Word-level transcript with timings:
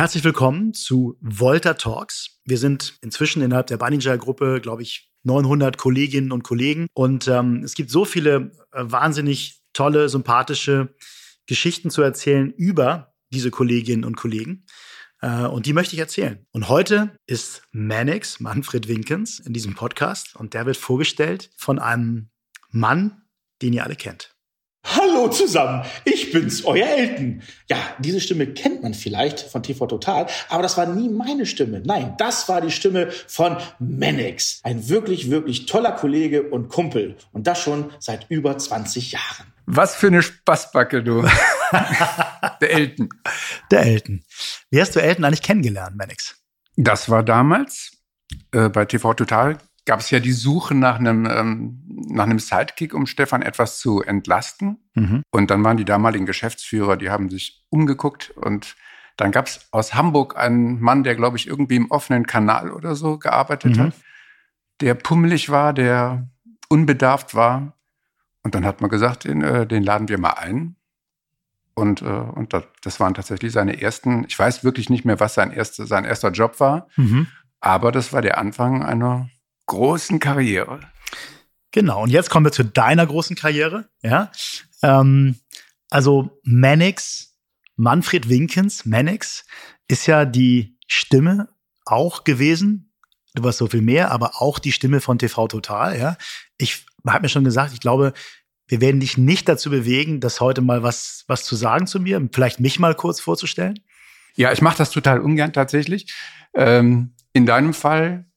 Herzlich 0.00 0.24
willkommen 0.24 0.72
zu 0.72 1.18
Volta 1.20 1.74
Talks. 1.74 2.40
Wir 2.46 2.56
sind 2.56 2.96
inzwischen 3.02 3.42
innerhalb 3.42 3.66
der 3.66 3.76
Bunninger-Gruppe, 3.76 4.62
glaube 4.62 4.80
ich, 4.80 5.12
900 5.24 5.76
Kolleginnen 5.76 6.32
und 6.32 6.42
Kollegen. 6.42 6.86
Und 6.94 7.28
ähm, 7.28 7.62
es 7.64 7.74
gibt 7.74 7.90
so 7.90 8.06
viele 8.06 8.50
äh, 8.72 8.80
wahnsinnig 8.80 9.60
tolle, 9.74 10.08
sympathische 10.08 10.94
Geschichten 11.44 11.90
zu 11.90 12.00
erzählen 12.00 12.50
über 12.50 13.12
diese 13.28 13.50
Kolleginnen 13.50 14.06
und 14.06 14.16
Kollegen. 14.16 14.64
Äh, 15.20 15.44
und 15.44 15.66
die 15.66 15.74
möchte 15.74 15.96
ich 15.96 16.00
erzählen. 16.00 16.46
Und 16.50 16.70
heute 16.70 17.18
ist 17.26 17.62
Manix, 17.70 18.40
Manfred 18.40 18.88
Winkens, 18.88 19.38
in 19.38 19.52
diesem 19.52 19.74
Podcast. 19.74 20.34
Und 20.34 20.54
der 20.54 20.64
wird 20.64 20.78
vorgestellt 20.78 21.50
von 21.58 21.78
einem 21.78 22.30
Mann, 22.70 23.20
den 23.60 23.74
ihr 23.74 23.84
alle 23.84 23.96
kennt. 23.96 24.29
Hallo 24.84 25.28
zusammen, 25.28 25.84
ich 26.04 26.32
bin's, 26.32 26.64
euer 26.64 26.86
Elton. 26.86 27.42
Ja, 27.68 27.76
diese 27.98 28.20
Stimme 28.20 28.46
kennt 28.46 28.82
man 28.82 28.94
vielleicht 28.94 29.40
von 29.40 29.62
TV 29.62 29.86
Total, 29.86 30.26
aber 30.48 30.62
das 30.62 30.78
war 30.78 30.86
nie 30.86 31.10
meine 31.10 31.44
Stimme. 31.44 31.82
Nein, 31.84 32.14
das 32.18 32.48
war 32.48 32.62
die 32.62 32.70
Stimme 32.70 33.10
von 33.28 33.58
Manix. 33.78 34.60
Ein 34.62 34.88
wirklich, 34.88 35.30
wirklich 35.30 35.66
toller 35.66 35.92
Kollege 35.92 36.44
und 36.44 36.68
Kumpel. 36.68 37.16
Und 37.32 37.46
das 37.46 37.60
schon 37.60 37.92
seit 37.98 38.26
über 38.30 38.56
20 38.56 39.12
Jahren. 39.12 39.52
Was 39.66 39.94
für 39.94 40.06
eine 40.06 40.22
Spaßbacke, 40.22 41.02
du. 41.02 41.22
Der 42.60 42.72
Elton. 42.72 43.10
Der 43.70 43.82
Elton. 43.82 44.24
Wie 44.70 44.80
hast 44.80 44.96
du 44.96 45.00
Elton 45.00 45.24
eigentlich 45.24 45.42
kennengelernt, 45.42 45.96
Manix? 45.96 46.36
Das 46.76 47.08
war 47.10 47.22
damals 47.22 47.92
äh, 48.52 48.68
bei 48.70 48.86
TV 48.86 49.14
Total 49.14 49.58
gab 49.90 49.98
es 49.98 50.10
ja 50.10 50.20
die 50.20 50.30
Suche 50.30 50.76
nach 50.76 51.00
einem, 51.00 51.26
ähm, 51.26 51.82
nach 52.10 52.22
einem 52.22 52.38
Sidekick, 52.38 52.94
um 52.94 53.06
Stefan 53.06 53.42
etwas 53.42 53.80
zu 53.80 54.02
entlasten. 54.02 54.78
Mhm. 54.94 55.22
Und 55.32 55.50
dann 55.50 55.64
waren 55.64 55.78
die 55.78 55.84
damaligen 55.84 56.26
Geschäftsführer, 56.26 56.96
die 56.96 57.10
haben 57.10 57.28
sich 57.28 57.66
umgeguckt 57.70 58.30
und 58.36 58.76
dann 59.16 59.32
gab 59.32 59.48
es 59.48 59.66
aus 59.72 59.92
Hamburg 59.92 60.36
einen 60.36 60.80
Mann, 60.80 61.02
der, 61.02 61.16
glaube 61.16 61.38
ich, 61.38 61.48
irgendwie 61.48 61.74
im 61.74 61.90
offenen 61.90 62.24
Kanal 62.24 62.70
oder 62.70 62.94
so 62.94 63.18
gearbeitet 63.18 63.78
mhm. 63.78 63.80
hat, 63.80 63.94
der 64.80 64.94
pummelig 64.94 65.50
war, 65.50 65.72
der 65.72 66.30
unbedarft 66.68 67.34
war. 67.34 67.76
Und 68.44 68.54
dann 68.54 68.64
hat 68.64 68.80
man 68.80 68.90
gesagt, 68.90 69.24
den, 69.24 69.42
äh, 69.42 69.66
den 69.66 69.82
laden 69.82 70.08
wir 70.08 70.18
mal 70.18 70.34
ein. 70.34 70.76
Und, 71.74 72.00
äh, 72.02 72.04
und 72.04 72.54
das 72.84 73.00
waren 73.00 73.14
tatsächlich 73.14 73.50
seine 73.50 73.82
ersten, 73.82 74.24
ich 74.28 74.38
weiß 74.38 74.62
wirklich 74.62 74.88
nicht 74.88 75.04
mehr, 75.04 75.18
was 75.18 75.34
sein, 75.34 75.50
erste, 75.50 75.84
sein 75.84 76.04
erster 76.04 76.30
Job 76.30 76.60
war, 76.60 76.86
mhm. 76.94 77.26
aber 77.58 77.90
das 77.90 78.12
war 78.12 78.22
der 78.22 78.38
Anfang 78.38 78.84
einer 78.84 79.28
großen 79.70 80.18
Karriere. 80.18 80.80
Genau, 81.70 82.02
und 82.02 82.10
jetzt 82.10 82.28
kommen 82.28 82.44
wir 82.44 82.50
zu 82.50 82.64
deiner 82.64 83.06
großen 83.06 83.36
Karriere. 83.36 83.88
Ja, 84.02 84.32
ähm, 84.82 85.36
also 85.90 86.40
Mannix, 86.42 87.36
Manfred 87.76 88.28
Winkens, 88.28 88.84
Mannix 88.84 89.44
ist 89.86 90.06
ja 90.06 90.24
die 90.24 90.76
Stimme 90.88 91.48
auch 91.86 92.24
gewesen. 92.24 92.92
Du 93.34 93.44
warst 93.44 93.58
so 93.58 93.68
viel 93.68 93.80
mehr, 93.80 94.10
aber 94.10 94.42
auch 94.42 94.58
die 94.58 94.72
Stimme 94.72 95.00
von 95.00 95.18
TV 95.18 95.46
Total. 95.46 95.96
Ja, 95.96 96.16
ich 96.58 96.84
habe 97.06 97.22
mir 97.22 97.28
schon 97.28 97.44
gesagt, 97.44 97.72
ich 97.72 97.80
glaube, 97.80 98.12
wir 98.66 98.80
werden 98.80 98.98
dich 98.98 99.18
nicht 99.18 99.48
dazu 99.48 99.70
bewegen, 99.70 100.18
das 100.18 100.40
heute 100.40 100.62
mal 100.62 100.82
was 100.82 101.24
was 101.28 101.44
zu 101.44 101.54
sagen 101.54 101.86
zu 101.86 102.00
mir, 102.00 102.20
vielleicht 102.32 102.58
mich 102.58 102.80
mal 102.80 102.96
kurz 102.96 103.20
vorzustellen. 103.20 103.78
Ja, 104.34 104.50
ich 104.50 104.62
mache 104.62 104.78
das 104.78 104.90
total 104.90 105.20
ungern 105.20 105.52
tatsächlich. 105.52 106.12
Ähm, 106.54 107.14
in 107.32 107.46
deinem 107.46 107.72
Fall 107.72 108.29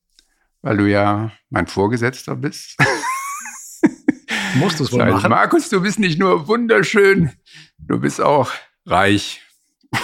weil 0.64 0.78
du 0.78 0.90
ja 0.90 1.32
mein 1.52 1.68
Vorgesetzter 1.68 2.36
bist. 2.36 2.78
Musst 4.56 4.80
du 4.80 4.86
es 4.86 4.92
wohl 4.92 5.06
machen? 5.06 5.30
Markus, 5.30 5.70
du 5.70 5.82
bist 5.82 6.00
nicht 6.00 6.18
nur 6.18 6.48
wunderschön, 6.48 7.32
du 7.78 8.00
bist 8.00 8.22
auch 8.22 8.52
reich. 8.86 9.42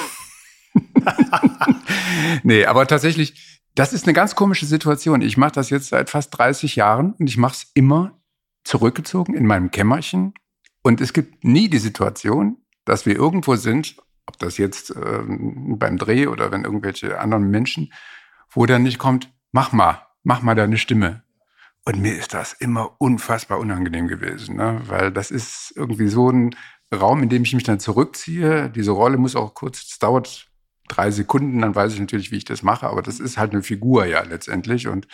nee, 2.43 2.65
aber 2.65 2.87
tatsächlich, 2.87 3.61
das 3.75 3.93
ist 3.93 4.05
eine 4.05 4.13
ganz 4.13 4.35
komische 4.35 4.65
Situation. 4.65 5.21
Ich 5.21 5.37
mache 5.37 5.53
das 5.53 5.69
jetzt 5.69 5.89
seit 5.89 6.09
fast 6.09 6.37
30 6.37 6.75
Jahren 6.75 7.13
und 7.13 7.27
ich 7.27 7.37
mache 7.37 7.53
es 7.53 7.71
immer 7.73 8.19
zurückgezogen 8.63 9.35
in 9.35 9.45
meinem 9.45 9.71
Kämmerchen. 9.71 10.33
Und 10.81 11.01
es 11.01 11.13
gibt 11.13 11.43
nie 11.43 11.69
die 11.69 11.79
Situation, 11.79 12.57
dass 12.85 13.05
wir 13.05 13.15
irgendwo 13.15 13.55
sind, 13.55 13.97
ob 14.25 14.39
das 14.39 14.57
jetzt 14.57 14.93
ähm, 14.95 15.77
beim 15.77 15.97
Dreh 15.97 16.27
oder 16.27 16.51
wenn 16.51 16.65
irgendwelche 16.65 17.19
anderen 17.19 17.49
Menschen, 17.49 17.93
wo 18.49 18.65
dann 18.65 18.83
nicht 18.83 18.97
kommt, 18.97 19.31
mach 19.51 19.71
mal, 19.71 20.08
mach 20.29 20.43
mal 20.43 20.53
deine 20.53 20.77
Stimme. 20.77 21.23
Und 21.85 21.99
mir 22.01 22.15
ist 22.15 22.35
das 22.35 22.53
immer 22.53 22.95
unfassbar 22.99 23.57
unangenehm 23.57 24.07
gewesen, 24.07 24.57
ne? 24.57 24.79
weil 24.85 25.11
das 25.11 25.31
ist 25.31 25.73
irgendwie 25.75 26.07
so 26.07 26.29
ein 26.29 26.55
Raum, 26.93 27.23
in 27.23 27.29
dem 27.29 27.41
ich 27.41 27.53
mich 27.55 27.63
dann 27.63 27.79
zurückziehe. 27.79 28.69
Diese 28.69 28.91
Rolle 28.91 29.17
muss 29.17 29.35
auch 29.35 29.55
kurz, 29.55 29.81
es 29.89 29.97
dauert 29.97 30.47
drei 30.87 31.09
Sekunden, 31.09 31.61
dann 31.61 31.73
weiß 31.73 31.93
ich 31.93 31.99
natürlich, 31.99 32.29
wie 32.29 32.37
ich 32.37 32.45
das 32.45 32.61
mache, 32.61 32.85
aber 32.85 33.01
das 33.01 33.19
ist 33.19 33.39
halt 33.39 33.53
eine 33.53 33.63
Figur 33.63 34.05
ja 34.05 34.21
letztendlich 34.21 34.87
und 34.87 35.07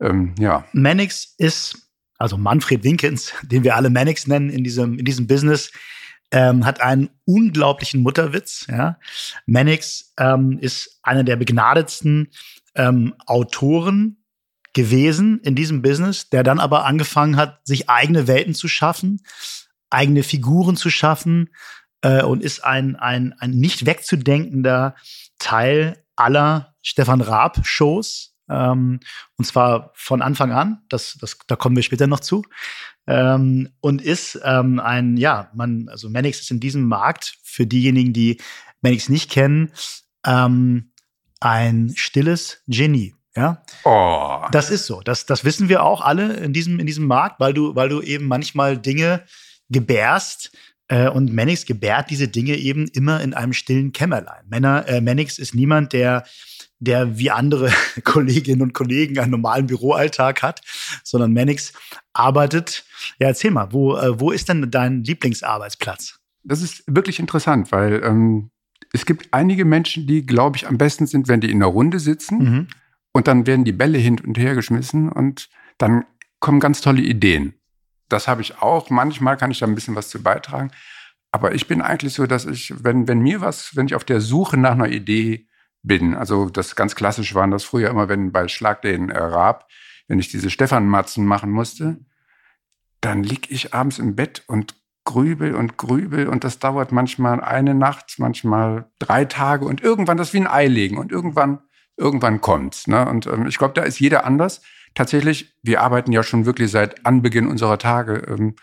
ähm, 0.00 0.36
ja. 0.38 0.64
Mannix 0.72 1.34
ist, 1.36 1.90
also 2.18 2.36
Manfred 2.36 2.84
Winkens, 2.84 3.32
den 3.42 3.64
wir 3.64 3.74
alle 3.74 3.90
Mannix 3.90 4.28
nennen 4.28 4.50
in 4.50 4.62
diesem, 4.62 5.00
in 5.00 5.04
diesem 5.04 5.26
Business, 5.26 5.72
ähm, 6.30 6.64
hat 6.64 6.80
einen 6.80 7.10
unglaublichen 7.24 8.02
Mutterwitz. 8.02 8.68
Ja? 8.70 9.00
Mannix 9.46 10.12
ähm, 10.16 10.58
ist 10.60 11.00
einer 11.02 11.24
der 11.24 11.34
begnadetsten 11.34 12.30
ähm, 12.76 13.14
Autoren 13.26 14.23
gewesen 14.74 15.40
in 15.40 15.54
diesem 15.54 15.82
Business, 15.82 16.28
der 16.28 16.42
dann 16.42 16.60
aber 16.60 16.84
angefangen 16.84 17.36
hat, 17.36 17.66
sich 17.66 17.88
eigene 17.88 18.26
Welten 18.26 18.54
zu 18.54 18.68
schaffen, 18.68 19.22
eigene 19.90 20.22
Figuren 20.22 20.76
zu 20.76 20.90
schaffen 20.90 21.50
äh, 22.02 22.22
und 22.22 22.42
ist 22.42 22.64
ein, 22.64 22.96
ein, 22.96 23.32
ein 23.38 23.50
nicht 23.50 23.86
wegzudenkender 23.86 24.94
Teil 25.38 26.04
aller 26.16 26.74
Stefan 26.82 27.20
Raab-Shows. 27.20 28.36
Ähm, 28.48 29.00
und 29.36 29.44
zwar 29.44 29.92
von 29.94 30.20
Anfang 30.20 30.52
an, 30.52 30.82
das, 30.88 31.16
das, 31.20 31.38
da 31.46 31.56
kommen 31.56 31.76
wir 31.76 31.82
später 31.82 32.06
noch 32.06 32.20
zu. 32.20 32.44
Ähm, 33.06 33.70
und 33.80 34.02
ist 34.02 34.40
ähm, 34.44 34.80
ein, 34.80 35.16
ja, 35.16 35.50
man, 35.54 35.88
also 35.88 36.10
Manix 36.10 36.40
ist 36.40 36.50
in 36.50 36.60
diesem 36.60 36.86
Markt, 36.86 37.38
für 37.42 37.66
diejenigen, 37.66 38.12
die 38.12 38.40
Manix 38.82 39.08
nicht 39.08 39.30
kennen, 39.30 39.72
ähm, 40.26 40.92
ein 41.40 41.92
stilles 41.96 42.62
Genie. 42.66 43.14
Ja. 43.36 43.62
Oh. 43.84 44.46
Das 44.52 44.70
ist 44.70 44.86
so. 44.86 45.00
Das, 45.00 45.26
das 45.26 45.44
wissen 45.44 45.68
wir 45.68 45.82
auch 45.82 46.00
alle 46.00 46.34
in 46.34 46.52
diesem, 46.52 46.78
in 46.78 46.86
diesem 46.86 47.06
Markt, 47.06 47.40
weil 47.40 47.52
du, 47.52 47.74
weil 47.74 47.88
du 47.88 48.00
eben 48.00 48.26
manchmal 48.26 48.78
Dinge 48.78 49.24
gebärst, 49.70 50.52
äh, 50.88 51.08
und 51.08 51.32
Mannix 51.32 51.64
gebärt 51.64 52.10
diese 52.10 52.28
Dinge 52.28 52.56
eben 52.56 52.88
immer 52.88 53.20
in 53.22 53.34
einem 53.34 53.52
stillen 53.52 53.92
Kämmerlein. 53.92 54.44
Männer, 54.48 54.86
äh, 54.86 55.00
Mannix 55.00 55.38
ist 55.38 55.54
niemand, 55.54 55.92
der, 55.92 56.24
der 56.78 57.18
wie 57.18 57.30
andere 57.30 57.70
Kolleginnen 58.04 58.62
und 58.62 58.74
Kollegen 58.74 59.18
einen 59.18 59.30
normalen 59.30 59.66
Büroalltag 59.66 60.42
hat, 60.42 60.60
sondern 61.02 61.32
Mannix 61.32 61.72
arbeitet. 62.12 62.84
Ja, 63.18 63.28
erzähl 63.28 63.50
mal, 63.50 63.72
wo, 63.72 63.96
äh, 63.96 64.20
wo 64.20 64.30
ist 64.30 64.48
denn 64.48 64.70
dein 64.70 65.04
Lieblingsarbeitsplatz? 65.04 66.18
Das 66.42 66.60
ist 66.60 66.84
wirklich 66.86 67.18
interessant, 67.18 67.72
weil 67.72 68.02
ähm, 68.04 68.50
es 68.92 69.06
gibt 69.06 69.28
einige 69.32 69.64
Menschen, 69.64 70.06
die, 70.06 70.26
glaube 70.26 70.58
ich, 70.58 70.68
am 70.68 70.76
besten 70.76 71.06
sind, 71.06 71.28
wenn 71.28 71.40
die 71.40 71.50
in 71.50 71.62
einer 71.62 71.72
Runde 71.72 71.98
sitzen. 71.98 72.38
Mhm 72.38 72.68
und 73.14 73.28
dann 73.28 73.46
werden 73.46 73.64
die 73.64 73.72
Bälle 73.72 73.96
hin 73.96 74.20
und 74.20 74.36
her 74.36 74.54
geschmissen 74.54 75.08
und 75.08 75.48
dann 75.78 76.04
kommen 76.40 76.60
ganz 76.60 76.82
tolle 76.82 77.00
Ideen. 77.00 77.54
Das 78.08 78.28
habe 78.28 78.42
ich 78.42 78.60
auch. 78.60 78.90
Manchmal 78.90 79.38
kann 79.38 79.50
ich 79.50 79.60
da 79.60 79.66
ein 79.66 79.74
bisschen 79.74 79.94
was 79.94 80.10
zu 80.10 80.22
beitragen. 80.22 80.70
Aber 81.32 81.54
ich 81.54 81.66
bin 81.66 81.80
eigentlich 81.80 82.12
so, 82.12 82.26
dass 82.26 82.44
ich, 82.44 82.74
wenn, 82.84 83.08
wenn 83.08 83.20
mir 83.20 83.40
was, 83.40 83.74
wenn 83.76 83.86
ich 83.86 83.94
auf 83.94 84.04
der 84.04 84.20
Suche 84.20 84.56
nach 84.56 84.72
einer 84.72 84.88
Idee 84.88 85.46
bin, 85.82 86.14
also 86.14 86.50
das 86.50 86.76
ganz 86.76 86.94
klassisch 86.94 87.34
waren 87.34 87.50
das 87.50 87.64
früher 87.64 87.90
immer, 87.90 88.08
wenn 88.08 88.32
bei 88.32 88.48
Schlag 88.48 88.82
den 88.82 89.10
äh, 89.10 89.18
Rab, 89.18 89.68
wenn 90.06 90.18
ich 90.18 90.28
diese 90.28 90.50
Stefan-Matzen 90.50 91.24
machen 91.24 91.50
musste, 91.50 91.98
dann 93.00 93.22
lieg 93.22 93.50
ich 93.50 93.74
abends 93.74 93.98
im 93.98 94.16
Bett 94.16 94.42
und 94.46 94.74
grübel 95.04 95.54
und 95.54 95.76
grübel 95.76 96.28
und 96.28 96.44
das 96.44 96.58
dauert 96.58 96.90
manchmal 96.90 97.40
eine 97.40 97.74
Nacht, 97.74 98.14
manchmal 98.18 98.90
drei 98.98 99.24
Tage 99.24 99.66
und 99.66 99.82
irgendwann 99.82 100.16
das 100.16 100.32
wie 100.32 100.40
ein 100.40 100.46
Ei 100.46 100.66
legen 100.66 100.98
und 100.98 101.12
irgendwann 101.12 101.60
irgendwann 101.96 102.40
kommt's. 102.40 102.86
Ne? 102.86 103.08
Und 103.08 103.26
ähm, 103.26 103.46
ich 103.46 103.58
glaube, 103.58 103.74
da 103.74 103.82
ist 103.82 104.00
jeder 104.00 104.24
anders. 104.24 104.62
Tatsächlich, 104.94 105.54
wir 105.62 105.82
arbeiten 105.82 106.12
ja 106.12 106.22
schon 106.22 106.46
wirklich 106.46 106.70
seit 106.70 107.04
Anbeginn 107.04 107.46
unserer 107.46 107.78
Tage 107.78 108.22
ähm, 108.28 108.54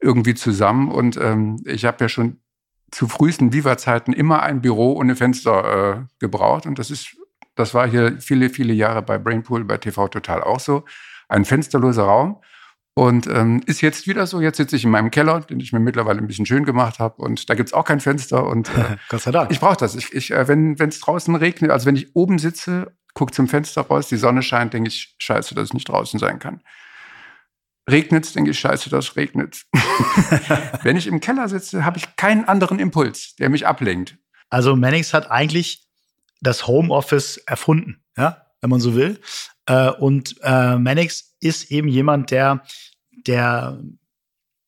irgendwie 0.00 0.34
zusammen. 0.34 0.90
Und 0.90 1.16
ähm, 1.16 1.60
ich 1.64 1.84
habe 1.84 1.98
ja 2.00 2.08
schon 2.08 2.40
zu 2.90 3.08
frühesten 3.08 3.52
Viva-Zeiten 3.52 4.12
immer 4.12 4.42
ein 4.42 4.60
Büro 4.60 4.92
ohne 4.92 5.16
Fenster 5.16 6.00
äh, 6.00 6.14
gebraucht. 6.18 6.66
Und 6.66 6.78
das 6.78 6.90
ist, 6.90 7.16
das 7.54 7.74
war 7.74 7.88
hier 7.88 8.20
viele, 8.20 8.50
viele 8.50 8.72
Jahre 8.72 9.02
bei 9.02 9.18
Brainpool, 9.18 9.64
bei 9.64 9.78
TV 9.78 10.08
Total 10.08 10.42
auch 10.42 10.60
so. 10.60 10.84
Ein 11.28 11.44
fensterloser 11.44 12.04
Raum. 12.04 12.42
Und 12.94 13.26
ähm, 13.26 13.62
ist 13.66 13.80
jetzt 13.80 14.06
wieder 14.06 14.26
so. 14.26 14.40
Jetzt 14.40 14.58
sitze 14.58 14.76
ich 14.76 14.84
in 14.84 14.90
meinem 14.90 15.10
Keller, 15.10 15.40
den 15.40 15.60
ich 15.60 15.72
mir 15.72 15.80
mittlerweile 15.80 16.18
ein 16.18 16.26
bisschen 16.26 16.44
schön 16.44 16.64
gemacht 16.64 16.98
habe. 16.98 17.22
Und 17.22 17.48
da 17.48 17.54
gibt's 17.54 17.72
auch 17.72 17.84
kein 17.84 18.00
Fenster. 18.00 18.46
Und 18.46 18.68
äh, 18.76 18.96
Gott 19.08 19.22
sei 19.22 19.30
Dank. 19.30 19.50
ich 19.50 19.60
brauche 19.60 19.76
das. 19.76 19.94
Ich, 19.94 20.12
ich, 20.12 20.30
äh, 20.30 20.46
wenn 20.46 20.76
es 20.78 21.00
draußen 21.00 21.34
regnet, 21.34 21.70
also 21.70 21.86
wenn 21.86 21.96
ich 21.96 22.14
oben 22.14 22.38
sitze, 22.38 22.92
gucke 23.14 23.32
zum 23.32 23.48
Fenster 23.48 23.82
raus, 23.82 24.08
die 24.08 24.16
Sonne 24.16 24.42
scheint, 24.42 24.74
denke 24.74 24.88
ich, 24.88 25.14
scheiße, 25.18 25.54
dass 25.54 25.64
es 25.64 25.74
nicht 25.74 25.88
draußen 25.88 26.18
sein 26.18 26.38
kann. 26.38 26.62
Regnet's, 27.90 28.32
denke 28.32 28.50
ich, 28.50 28.58
scheiße, 28.58 28.90
dass 28.90 29.08
es 29.08 29.16
regnet. 29.16 29.64
wenn 30.82 30.96
ich 30.96 31.06
im 31.06 31.20
Keller 31.20 31.48
sitze, 31.48 31.84
habe 31.84 31.98
ich 31.98 32.16
keinen 32.16 32.44
anderen 32.44 32.78
Impuls, 32.78 33.34
der 33.36 33.48
mich 33.48 33.66
ablenkt. 33.66 34.18
Also 34.50 34.76
Mannix 34.76 35.14
hat 35.14 35.30
eigentlich 35.30 35.88
das 36.40 36.66
Homeoffice 36.66 37.38
erfunden, 37.38 38.04
ja, 38.16 38.46
wenn 38.60 38.70
man 38.70 38.80
so 38.80 38.94
will. 38.94 39.18
Äh, 39.66 39.90
und 39.90 40.36
äh, 40.42 40.76
Mannix 40.76 41.36
ist 41.40 41.70
eben 41.70 41.88
jemand, 41.88 42.30
der, 42.30 42.62
der, 43.26 43.82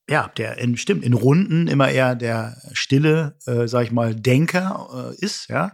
ja, 0.08 0.28
der 0.36 0.58
in, 0.58 0.76
stimmt, 0.76 1.04
in 1.04 1.14
Runden 1.14 1.66
immer 1.66 1.88
eher 1.88 2.14
der 2.14 2.56
stille, 2.72 3.36
äh, 3.46 3.66
sag 3.66 3.84
ich 3.84 3.92
mal, 3.92 4.14
Denker 4.14 5.12
äh, 5.12 5.24
ist, 5.24 5.48
ja. 5.48 5.72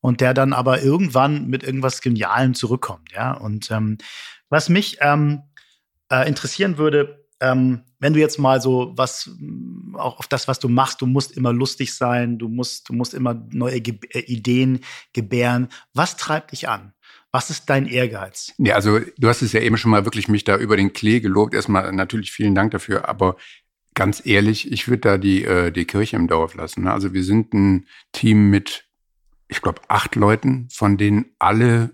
Und 0.00 0.20
der 0.20 0.34
dann 0.34 0.52
aber 0.52 0.82
irgendwann 0.82 1.48
mit 1.48 1.62
irgendwas 1.64 2.00
Genialem 2.00 2.54
zurückkommt, 2.54 3.12
ja. 3.12 3.32
Und 3.32 3.70
ähm, 3.70 3.98
was 4.48 4.68
mich 4.68 4.98
ähm, 5.00 5.42
äh, 6.10 6.28
interessieren 6.28 6.78
würde, 6.78 7.26
ähm, 7.40 7.82
wenn 7.98 8.12
du 8.12 8.20
jetzt 8.20 8.38
mal 8.38 8.60
so 8.60 8.92
was 8.96 9.30
auch 9.94 10.18
auf 10.18 10.26
das, 10.26 10.48
was 10.48 10.58
du 10.58 10.68
machst, 10.68 11.00
du 11.00 11.06
musst 11.06 11.32
immer 11.32 11.52
lustig 11.52 11.94
sein, 11.94 12.38
du 12.38 12.48
musst, 12.48 12.88
du 12.88 12.92
musst 12.92 13.14
immer 13.14 13.34
neue 13.50 13.80
Ge 13.80 13.98
äh, 14.10 14.20
Ideen 14.20 14.80
gebären. 15.12 15.68
Was 15.92 16.16
treibt 16.16 16.52
dich 16.52 16.68
an? 16.68 16.92
Was 17.36 17.50
ist 17.50 17.68
dein 17.68 17.84
Ehrgeiz? 17.84 18.54
Ja, 18.56 18.76
also 18.76 18.98
du 19.18 19.28
hast 19.28 19.42
es 19.42 19.52
ja 19.52 19.60
eben 19.60 19.76
schon 19.76 19.90
mal 19.90 20.06
wirklich 20.06 20.26
mich 20.26 20.44
da 20.44 20.56
über 20.56 20.74
den 20.74 20.94
Klee 20.94 21.20
gelobt. 21.20 21.52
Erstmal 21.52 21.92
natürlich 21.92 22.32
vielen 22.32 22.54
Dank 22.54 22.70
dafür, 22.70 23.10
aber 23.10 23.36
ganz 23.92 24.24
ehrlich, 24.24 24.72
ich 24.72 24.88
würde 24.88 25.00
da 25.00 25.18
die, 25.18 25.44
äh, 25.44 25.70
die 25.70 25.84
Kirche 25.84 26.16
im 26.16 26.28
Dorf 26.28 26.54
lassen. 26.54 26.84
Ne? 26.84 26.92
Also 26.94 27.12
wir 27.12 27.22
sind 27.22 27.52
ein 27.52 27.88
Team 28.12 28.48
mit, 28.48 28.88
ich 29.48 29.60
glaube, 29.60 29.82
acht 29.88 30.14
Leuten, 30.14 30.68
von 30.72 30.96
denen 30.96 31.26
alle 31.38 31.90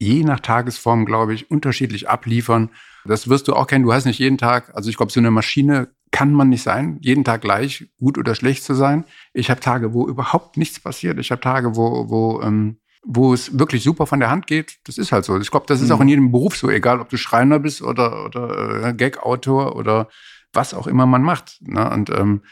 je 0.00 0.24
nach 0.24 0.40
Tagesform, 0.40 1.04
glaube 1.04 1.34
ich, 1.34 1.52
unterschiedlich 1.52 2.08
abliefern. 2.08 2.70
Das 3.04 3.28
wirst 3.28 3.46
du 3.46 3.54
auch 3.54 3.68
kennen. 3.68 3.84
Du 3.84 3.92
hast 3.92 4.06
nicht 4.06 4.18
jeden 4.18 4.38
Tag, 4.38 4.74
also 4.74 4.90
ich 4.90 4.96
glaube, 4.96 5.12
so 5.12 5.20
eine 5.20 5.30
Maschine 5.30 5.92
kann 6.10 6.32
man 6.32 6.48
nicht 6.48 6.64
sein, 6.64 6.98
jeden 7.00 7.22
Tag 7.22 7.42
gleich 7.42 7.86
gut 8.00 8.18
oder 8.18 8.34
schlecht 8.34 8.64
zu 8.64 8.74
sein. 8.74 9.04
Ich 9.32 9.50
habe 9.50 9.60
Tage, 9.60 9.94
wo 9.94 10.08
überhaupt 10.08 10.56
nichts 10.56 10.80
passiert. 10.80 11.20
Ich 11.20 11.30
habe 11.30 11.40
Tage, 11.40 11.76
wo, 11.76 12.10
wo, 12.10 12.42
ähm, 12.42 12.78
wo 13.04 13.32
es 13.32 13.58
wirklich 13.58 13.82
super 13.82 14.06
von 14.06 14.20
der 14.20 14.30
Hand 14.30 14.46
geht. 14.46 14.78
Das 14.84 14.98
ist 14.98 15.12
halt 15.12 15.24
so. 15.24 15.38
Ich 15.38 15.50
glaube, 15.50 15.66
das 15.66 15.80
ist 15.80 15.88
mhm. 15.88 15.94
auch 15.94 16.00
in 16.00 16.08
jedem 16.08 16.32
Beruf 16.32 16.56
so, 16.56 16.68
egal 16.70 17.00
ob 17.00 17.08
du 17.08 17.16
Schreiner 17.16 17.58
bist 17.58 17.82
oder, 17.82 18.24
oder 18.24 18.88
äh, 18.88 18.94
Gag-Autor 18.94 19.76
oder 19.76 20.08
was 20.52 20.74
auch 20.74 20.86
immer 20.86 21.06
man 21.06 21.22
macht. 21.22 21.58
Ne? 21.60 21.88
Und, 21.90 22.10
ähm, 22.10 22.42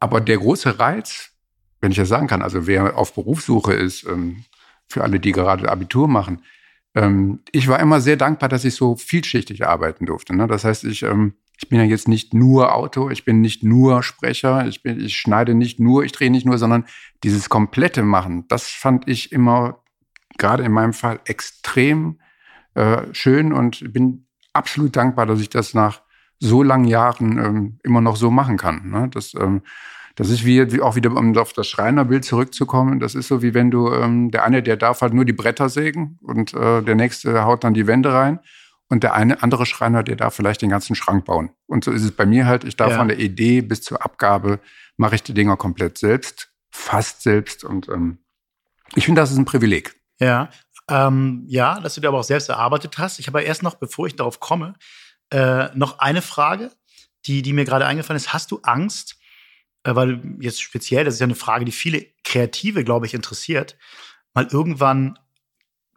aber 0.00 0.20
der 0.20 0.38
große 0.38 0.78
Reiz, 0.78 1.30
wenn 1.80 1.92
ich 1.92 1.96
das 1.96 2.08
sagen 2.08 2.26
kann, 2.26 2.42
also 2.42 2.66
wer 2.66 2.96
auf 2.96 3.14
Berufssuche 3.14 3.72
ist, 3.72 4.04
ähm, 4.04 4.44
für 4.88 5.02
alle, 5.02 5.20
die 5.20 5.32
gerade 5.32 5.70
Abitur 5.70 6.08
machen, 6.08 6.42
ähm, 6.94 7.40
ich 7.52 7.68
war 7.68 7.80
immer 7.80 8.00
sehr 8.00 8.16
dankbar, 8.16 8.48
dass 8.48 8.64
ich 8.64 8.74
so 8.74 8.96
vielschichtig 8.96 9.66
arbeiten 9.66 10.06
durfte. 10.06 10.36
Ne? 10.36 10.46
Das 10.46 10.64
heißt, 10.64 10.84
ich, 10.84 11.02
ähm, 11.02 11.34
ich 11.62 11.68
bin 11.68 11.78
ja 11.78 11.84
jetzt 11.84 12.08
nicht 12.08 12.34
nur 12.34 12.74
Autor, 12.74 13.12
ich 13.12 13.24
bin 13.24 13.40
nicht 13.40 13.62
nur 13.62 14.02
Sprecher, 14.02 14.66
ich, 14.66 14.82
bin, 14.82 14.98
ich 14.98 15.16
schneide 15.16 15.54
nicht 15.54 15.78
nur, 15.78 16.02
ich 16.02 16.10
drehe 16.10 16.30
nicht 16.30 16.44
nur, 16.44 16.58
sondern 16.58 16.84
dieses 17.22 17.48
komplette 17.48 18.02
Machen, 18.02 18.46
das 18.48 18.66
fand 18.66 19.08
ich 19.08 19.30
immer, 19.30 19.78
gerade 20.38 20.64
in 20.64 20.72
meinem 20.72 20.92
Fall, 20.92 21.20
extrem 21.24 22.18
äh, 22.74 23.02
schön 23.12 23.52
und 23.52 23.92
bin 23.92 24.26
absolut 24.52 24.96
dankbar, 24.96 25.26
dass 25.26 25.40
ich 25.40 25.50
das 25.50 25.72
nach 25.72 26.02
so 26.40 26.64
langen 26.64 26.86
Jahren 26.86 27.38
ähm, 27.38 27.78
immer 27.84 28.00
noch 28.00 28.16
so 28.16 28.32
machen 28.32 28.56
kann. 28.56 28.90
Ne? 28.90 29.08
Das, 29.12 29.32
ähm, 29.34 29.62
das 30.16 30.28
ist 30.28 30.44
wie, 30.44 30.72
wie 30.72 30.80
auch 30.80 30.96
wieder, 30.96 31.16
um 31.16 31.36
auf 31.36 31.52
das 31.52 31.68
Schreinerbild 31.68 32.24
zurückzukommen. 32.24 32.98
Das 32.98 33.14
ist 33.14 33.28
so 33.28 33.40
wie 33.40 33.54
wenn 33.54 33.70
du, 33.70 33.92
ähm, 33.92 34.32
der 34.32 34.44
eine, 34.44 34.64
der 34.64 34.76
darf 34.76 35.00
halt 35.00 35.14
nur 35.14 35.24
die 35.24 35.32
Bretter 35.32 35.68
sägen 35.68 36.18
und 36.22 36.54
äh, 36.54 36.82
der 36.82 36.96
nächste 36.96 37.44
haut 37.44 37.62
dann 37.62 37.72
die 37.72 37.86
Wände 37.86 38.12
rein. 38.12 38.40
Und 38.92 39.02
der 39.04 39.14
eine 39.14 39.42
andere 39.42 39.64
Schreiner, 39.64 40.02
der 40.02 40.16
darf 40.16 40.34
vielleicht 40.34 40.60
den 40.60 40.68
ganzen 40.68 40.94
Schrank 40.94 41.24
bauen. 41.24 41.48
Und 41.66 41.82
so 41.82 41.92
ist 41.92 42.02
es 42.02 42.12
bei 42.12 42.26
mir 42.26 42.44
halt. 42.44 42.62
Ich 42.62 42.76
darf 42.76 42.90
ja. 42.90 42.98
von 42.98 43.08
der 43.08 43.18
Idee 43.18 43.62
bis 43.62 43.80
zur 43.80 44.04
Abgabe 44.04 44.60
mache 44.98 45.14
ich 45.14 45.22
die 45.22 45.32
Dinger 45.32 45.56
komplett 45.56 45.96
selbst, 45.96 46.52
fast 46.70 47.22
selbst. 47.22 47.64
Und 47.64 47.88
ähm, 47.88 48.18
ich 48.94 49.06
finde, 49.06 49.22
das 49.22 49.30
ist 49.30 49.38
ein 49.38 49.46
Privileg. 49.46 49.98
Ja, 50.20 50.50
ähm, 50.90 51.42
ja, 51.48 51.80
dass 51.80 51.94
du 51.94 52.02
dir 52.02 52.08
aber 52.08 52.18
auch 52.18 52.22
selbst 52.22 52.50
erarbeitet 52.50 52.98
hast. 52.98 53.18
Ich 53.18 53.28
habe 53.28 53.40
erst 53.40 53.62
noch, 53.62 53.76
bevor 53.76 54.06
ich 54.08 54.16
darauf 54.16 54.40
komme, 54.40 54.74
äh, 55.30 55.74
noch 55.74 55.98
eine 56.00 56.20
Frage, 56.20 56.70
die, 57.24 57.40
die 57.40 57.54
mir 57.54 57.64
gerade 57.64 57.86
eingefallen 57.86 58.18
ist. 58.18 58.34
Hast 58.34 58.50
du 58.50 58.60
Angst, 58.62 59.16
äh, 59.84 59.94
weil 59.94 60.20
jetzt 60.38 60.60
speziell, 60.60 61.06
das 61.06 61.14
ist 61.14 61.20
ja 61.20 61.24
eine 61.24 61.34
Frage, 61.34 61.64
die 61.64 61.72
viele 61.72 62.04
Kreative, 62.24 62.84
glaube 62.84 63.06
ich, 63.06 63.14
interessiert, 63.14 63.78
mal 64.34 64.48
irgendwann 64.50 65.18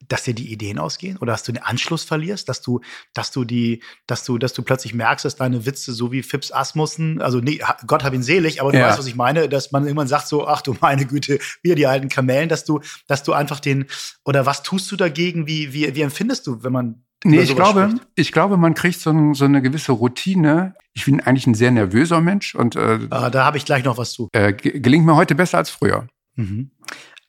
dass 0.07 0.23
dir 0.23 0.33
die 0.33 0.51
Ideen 0.51 0.79
ausgehen 0.79 1.17
oder 1.17 1.33
dass 1.33 1.43
du 1.43 1.51
den 1.51 1.63
Anschluss 1.63 2.03
verlierst, 2.03 2.49
dass 2.49 2.61
du, 2.61 2.81
dass 3.13 3.31
du 3.31 3.43
die, 3.43 3.81
dass 4.07 4.23
du, 4.23 4.37
dass 4.37 4.53
du 4.53 4.63
plötzlich 4.63 4.93
merkst, 4.93 5.25
dass 5.25 5.35
deine 5.35 5.65
Witze 5.65 5.93
so 5.93 6.11
wie 6.11 6.23
Fips 6.23 6.51
Asmussen, 6.51 7.21
also 7.21 7.39
nee, 7.39 7.61
Gott 7.87 8.03
hab 8.03 8.13
ihn 8.13 8.23
selig, 8.23 8.61
aber 8.61 8.71
du 8.71 8.79
ja. 8.79 8.87
weißt, 8.87 8.99
was 8.99 9.07
ich 9.07 9.15
meine, 9.15 9.49
dass 9.49 9.71
man 9.71 9.83
irgendwann 9.83 10.07
sagt 10.07 10.27
so, 10.27 10.47
ach 10.47 10.61
du 10.61 10.75
meine 10.81 11.05
Güte, 11.05 11.39
wieder 11.61 11.75
die 11.75 11.87
alten 11.87 12.09
Kamellen, 12.09 12.49
dass 12.49 12.65
du, 12.65 12.81
dass 13.07 13.23
du 13.23 13.33
einfach 13.33 13.59
den, 13.59 13.85
oder 14.23 14.45
was 14.45 14.63
tust 14.63 14.91
du 14.91 14.95
dagegen, 14.95 15.47
wie, 15.47 15.73
wie, 15.73 15.95
wie 15.95 16.01
empfindest 16.01 16.47
du, 16.47 16.63
wenn 16.63 16.73
man 16.73 17.01
Nee, 17.23 17.39
ich 17.39 17.55
glaube, 17.55 17.89
spricht? 17.89 18.07
ich 18.15 18.31
glaube, 18.31 18.55
man 18.55 18.75
kriegt 18.75 18.99
so, 18.99 19.09
ein, 19.09 19.33
so, 19.33 19.45
eine 19.45 19.63
gewisse 19.63 19.93
Routine. 19.93 20.75
Ich 20.93 21.05
bin 21.05 21.21
eigentlich 21.21 21.47
ein 21.47 21.55
sehr 21.55 21.71
nervöser 21.71 22.21
Mensch 22.21 22.53
und 22.53 22.75
äh, 22.75 22.99
ah, 23.09 23.31
da 23.31 23.45
habe 23.45 23.57
ich 23.57 23.65
gleich 23.65 23.83
noch 23.83 23.97
was 23.97 24.11
zu. 24.11 24.29
Äh, 24.31 24.53
gelingt 24.53 25.07
mir 25.07 25.15
heute 25.15 25.33
besser 25.33 25.57
als 25.57 25.71
früher. 25.71 26.07
Mhm. 26.35 26.69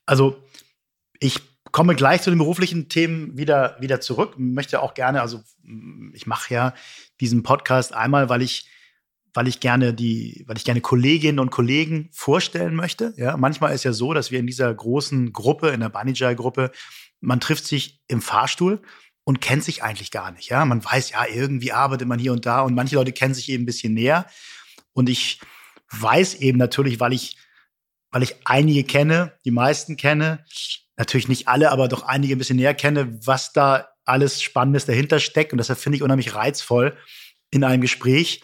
Also 0.05 0.37
ich 1.19 1.41
komme 1.77 1.95
gleich 1.95 2.23
zu 2.23 2.31
den 2.31 2.39
beruflichen 2.39 2.89
Themen 2.89 3.37
wieder 3.37 3.77
wieder 3.81 4.01
zurück. 4.01 4.39
Möchte 4.39 4.81
auch 4.81 4.95
gerne, 4.95 5.21
also 5.21 5.43
ich 6.15 6.27
mache 6.27 6.55
ja 6.55 6.75
diesen 7.21 7.43
Podcast 7.43 7.93
einmal, 7.93 8.31
weil 8.31 8.41
ich 8.41 8.71
weil 9.35 9.47
ich 9.47 9.61
gerne 9.61 9.93
die, 9.93 10.43
weil 10.47 10.57
ich 10.57 10.65
gerne 10.65 10.81
Kolleginnen 10.81 11.39
und 11.39 11.51
Kollegen 11.51 12.09
vorstellen 12.13 12.75
möchte. 12.75 13.13
Ja, 13.19 13.37
manchmal 13.37 13.75
ist 13.75 13.85
ja 13.85 13.93
so, 13.93 14.15
dass 14.15 14.31
wir 14.31 14.39
in 14.39 14.47
dieser 14.47 14.73
großen 14.73 15.35
Gruppe, 15.35 15.69
in 15.69 15.81
der 15.81 15.91
Banijay-Gruppe, 15.91 16.71
man 17.21 17.41
trifft 17.41 17.67
sich 17.67 18.01
im 18.09 18.23
Fahrstuhl 18.23 18.81
und 19.25 19.43
kennt 19.43 19.63
sich 19.63 19.83
eigentlich 19.83 20.11
gar 20.11 20.31
nicht. 20.31 20.49
Ja, 20.49 20.65
man 20.65 20.83
weiß 20.83 21.11
ja, 21.11 21.27
irgendwie 21.27 21.73
arbeitet 21.73 22.09
man 22.09 22.19
hier 22.19 22.33
und 22.33 22.47
da 22.47 22.63
und 22.63 22.75
manche 22.75 22.95
Leute 22.95 23.13
kennen 23.13 23.35
sich 23.35 23.51
eben 23.51 23.65
ein 23.65 23.67
bisschen 23.67 23.93
näher. 23.93 24.25
Und 24.95 25.11
ich 25.11 25.41
weiß 25.91 26.37
eben 26.37 26.57
natürlich, 26.57 27.01
weil 27.01 27.13
ich, 27.13 27.37
weil 28.11 28.23
ich 28.23 28.37
einige 28.47 28.83
kenne, 28.83 29.35
die 29.45 29.51
meisten 29.51 29.99
kenne, 29.99 30.43
natürlich 30.97 31.29
nicht 31.29 31.49
alle, 31.49 31.71
aber 31.71 31.89
doch 31.89 32.03
einige 32.03 32.35
ein 32.35 32.39
bisschen 32.39 32.57
näher 32.57 32.75
kenne, 32.75 33.19
was 33.25 33.53
da 33.53 33.89
alles 34.05 34.43
Spannendes 34.43 34.87
dahinter 34.87 35.21
steckt. 35.21 35.53
Und 35.53 35.59
deshalb 35.59 35.79
finde 35.79 35.97
ich 35.97 36.03
unheimlich 36.03 36.35
reizvoll, 36.35 36.97
in 37.51 37.65
einem 37.65 37.81
Gespräch 37.81 38.43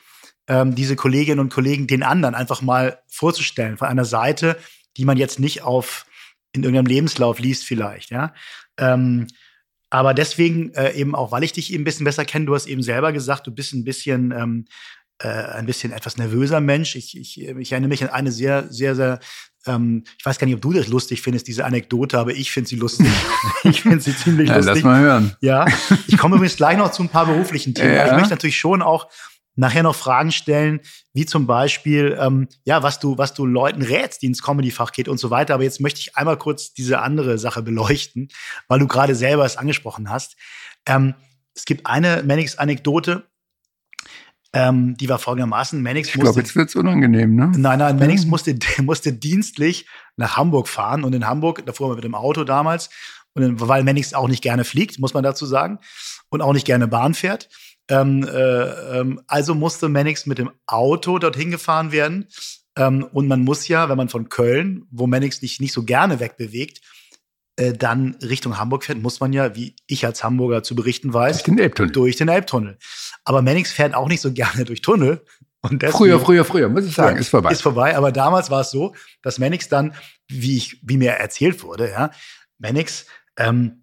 ähm, 0.48 0.74
diese 0.74 0.96
Kolleginnen 0.96 1.40
und 1.40 1.52
Kollegen 1.52 1.86
den 1.86 2.02
anderen 2.02 2.34
einfach 2.34 2.62
mal 2.62 2.98
vorzustellen, 3.08 3.78
von 3.78 3.88
einer 3.88 4.04
Seite, 4.04 4.56
die 4.96 5.04
man 5.04 5.16
jetzt 5.16 5.38
nicht 5.38 5.62
auf 5.62 6.06
in 6.52 6.64
irgendeinem 6.64 6.86
Lebenslauf 6.86 7.38
liest 7.38 7.64
vielleicht, 7.64 8.10
ja. 8.10 8.34
Ähm, 8.76 9.26
aber 9.88 10.14
deswegen 10.14 10.72
äh, 10.74 10.92
eben 10.92 11.14
auch, 11.14 11.32
weil 11.32 11.44
ich 11.44 11.52
dich 11.52 11.72
eben 11.72 11.82
ein 11.82 11.84
bisschen 11.84 12.04
besser 12.04 12.24
kenne, 12.24 12.46
du 12.46 12.54
hast 12.54 12.66
eben 12.66 12.82
selber 12.82 13.12
gesagt, 13.12 13.46
du 13.46 13.50
bist 13.52 13.72
ein 13.72 13.84
bisschen 13.84 14.32
ähm, 14.32 14.64
äh, 15.18 15.28
ein 15.28 15.66
bisschen 15.66 15.92
etwas 15.92 16.16
nervöser 16.16 16.60
Mensch. 16.60 16.96
Ich, 16.96 17.16
ich, 17.16 17.40
ich 17.40 17.72
erinnere 17.72 17.88
mich 17.88 18.02
an 18.02 18.10
eine 18.10 18.32
sehr, 18.32 18.66
sehr, 18.70 18.96
sehr, 18.96 19.20
ähm, 19.66 20.04
ich 20.18 20.24
weiß 20.24 20.38
gar 20.38 20.46
nicht, 20.46 20.56
ob 20.56 20.62
du 20.62 20.72
das 20.72 20.88
lustig 20.88 21.22
findest, 21.22 21.46
diese 21.46 21.64
Anekdote, 21.64 22.18
aber 22.18 22.32
ich 22.32 22.52
finde 22.52 22.68
sie 22.68 22.76
lustig. 22.76 23.08
ich 23.64 23.82
finde 23.82 24.00
sie 24.00 24.16
ziemlich 24.16 24.48
ja, 24.48 24.56
lustig. 24.56 24.76
Lass 24.76 24.84
mal 24.84 25.00
hören. 25.00 25.36
Ja, 25.40 25.66
ich 26.06 26.16
komme 26.18 26.36
übrigens 26.36 26.56
gleich 26.56 26.76
noch 26.76 26.90
zu 26.90 27.02
ein 27.02 27.08
paar 27.08 27.26
beruflichen 27.26 27.74
Themen. 27.74 27.94
Ja. 27.94 28.06
Ich 28.06 28.12
möchte 28.12 28.30
natürlich 28.30 28.58
schon 28.58 28.82
auch 28.82 29.08
nachher 29.54 29.82
noch 29.82 29.94
Fragen 29.94 30.32
stellen, 30.32 30.80
wie 31.12 31.26
zum 31.26 31.46
Beispiel, 31.46 32.16
ähm, 32.18 32.48
ja, 32.64 32.82
was 32.82 32.98
du, 32.98 33.18
was 33.18 33.34
du 33.34 33.44
Leuten 33.44 33.82
rätst, 33.82 34.22
die 34.22 34.26
ins 34.26 34.42
Comedy-Fach 34.42 34.92
geht 34.92 35.08
und 35.08 35.18
so 35.18 35.30
weiter. 35.30 35.54
Aber 35.54 35.62
jetzt 35.62 35.80
möchte 35.80 36.00
ich 36.00 36.16
einmal 36.16 36.38
kurz 36.38 36.72
diese 36.72 37.00
andere 37.00 37.38
Sache 37.38 37.62
beleuchten, 37.62 38.28
weil 38.68 38.78
du 38.78 38.86
gerade 38.86 39.14
selber 39.14 39.44
es 39.44 39.56
angesprochen 39.56 40.08
hast. 40.08 40.36
Ähm, 40.86 41.14
es 41.54 41.66
gibt 41.66 41.86
eine 41.86 42.22
Mannix-Anekdote, 42.22 43.26
ähm, 44.52 44.96
die 44.96 45.08
war 45.08 45.18
folgendermaßen. 45.18 45.82
Mannix 45.82 46.08
ich 46.08 46.14
glaube, 46.14 46.40
jetzt 46.40 46.54
wird's 46.54 46.76
unangenehm, 46.76 47.34
ne? 47.34 47.52
Nein, 47.56 47.78
nein, 47.78 47.98
Mannix 47.98 48.26
musste, 48.26 48.56
musste 48.82 49.12
dienstlich 49.12 49.86
nach 50.16 50.36
Hamburg 50.36 50.68
fahren 50.68 51.04
und 51.04 51.14
in 51.14 51.26
Hamburg, 51.26 51.64
da 51.64 51.72
fuhr 51.72 51.88
man 51.88 51.96
mit 51.96 52.04
dem 52.04 52.14
Auto 52.14 52.44
damals, 52.44 52.90
und 53.34 53.66
weil 53.66 53.82
Mannix 53.82 54.12
auch 54.12 54.28
nicht 54.28 54.42
gerne 54.42 54.64
fliegt, 54.64 54.98
muss 54.98 55.14
man 55.14 55.24
dazu 55.24 55.46
sagen, 55.46 55.78
und 56.28 56.42
auch 56.42 56.52
nicht 56.52 56.66
gerne 56.66 56.86
Bahn 56.86 57.14
fährt. 57.14 57.48
Ähm, 57.88 58.24
äh, 58.24 58.98
ähm, 59.00 59.20
also 59.26 59.54
musste 59.54 59.88
Mannix 59.88 60.26
mit 60.26 60.38
dem 60.38 60.50
Auto 60.66 61.18
dorthin 61.18 61.50
gefahren 61.50 61.92
werden. 61.92 62.28
Ähm, 62.76 63.04
und 63.12 63.28
man 63.28 63.42
muss 63.42 63.68
ja, 63.68 63.88
wenn 63.88 63.96
man 63.96 64.08
von 64.08 64.28
Köln, 64.28 64.84
wo 64.90 65.06
Mannix 65.06 65.38
sich 65.38 65.60
nicht 65.60 65.72
so 65.72 65.82
gerne 65.84 66.20
wegbewegt, 66.20 66.80
äh, 67.56 67.72
dann 67.72 68.16
Richtung 68.22 68.58
Hamburg 68.58 68.84
fährt, 68.84 69.02
muss 69.02 69.20
man 69.20 69.32
ja, 69.32 69.54
wie 69.54 69.76
ich 69.86 70.06
als 70.06 70.24
Hamburger 70.24 70.62
zu 70.62 70.74
berichten 70.74 71.12
weiß, 71.12 71.38
durch 71.38 71.44
den 71.44 71.58
Elbtunnel. 71.58 71.92
Durch 71.92 72.16
den 72.16 72.28
Elbtunnel. 72.28 72.78
Aber 73.24 73.42
Mannix 73.42 73.72
fährt 73.72 73.94
auch 73.94 74.08
nicht 74.08 74.20
so 74.20 74.32
gerne 74.32 74.64
durch 74.64 74.82
Tunnel. 74.82 75.24
Und 75.60 75.84
früher, 75.84 76.18
früher, 76.18 76.44
früher, 76.44 76.68
muss 76.68 76.84
ich 76.84 76.94
sagen, 76.94 77.18
ist 77.18 77.28
vorbei. 77.28 77.52
Ist 77.52 77.62
vorbei, 77.62 77.96
aber 77.96 78.10
damals 78.10 78.50
war 78.50 78.62
es 78.62 78.72
so, 78.72 78.96
dass 79.22 79.38
Mannix 79.38 79.68
dann, 79.68 79.94
wie 80.26 80.56
ich, 80.56 80.78
wie 80.82 80.96
mir 80.96 81.12
erzählt 81.12 81.62
wurde, 81.62 81.88
ja, 81.88 82.10
Mannix 82.58 83.06
ähm, 83.36 83.82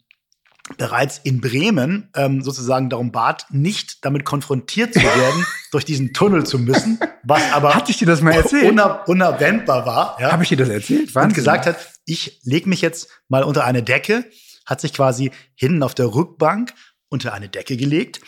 bereits 0.77 1.19
in 1.19 1.39
Bremen 1.39 2.10
ähm, 2.15 2.41
sozusagen 2.41 2.89
darum 2.89 3.13
bat, 3.13 3.46
nicht 3.50 4.03
damit 4.03 4.25
konfrontiert 4.25 4.93
zu 4.93 5.01
werden, 5.01 5.46
durch 5.72 5.86
diesen 5.86 6.13
Tunnel 6.13 6.46
zu 6.46 6.60
müssen, 6.60 7.00
was 7.24 7.41
aber 7.53 7.75
Hatte 7.75 7.91
ich 7.91 7.98
dir 7.98 8.05
das 8.05 8.22
mal 8.22 8.34
erzählt? 8.34 8.69
Unab 8.69 9.08
unabwendbar 9.08 9.86
war. 9.86 10.17
Ja. 10.19 10.34
Habe 10.34 10.43
ich 10.43 10.50
dir 10.50 10.58
das 10.58 10.69
erzählt? 10.69 11.15
Wahnsinn. 11.15 11.29
Und 11.29 11.36
gesagt 11.36 11.65
hat, 11.65 11.77
ich 12.05 12.39
leg 12.43 12.67
mich 12.67 12.81
jetzt 12.81 13.10
mal 13.29 13.43
unter 13.43 13.63
eine 13.63 13.84
Decke, 13.84 14.25
hat 14.65 14.81
sich 14.81 14.93
quasi 14.93 15.31
hinten 15.55 15.81
auf 15.81 15.96
der 15.96 16.13
Rückbank 16.13 16.74
unter 17.10 17.34
eine 17.34 17.50
Decke 17.50 17.77
gelegt 17.77 18.19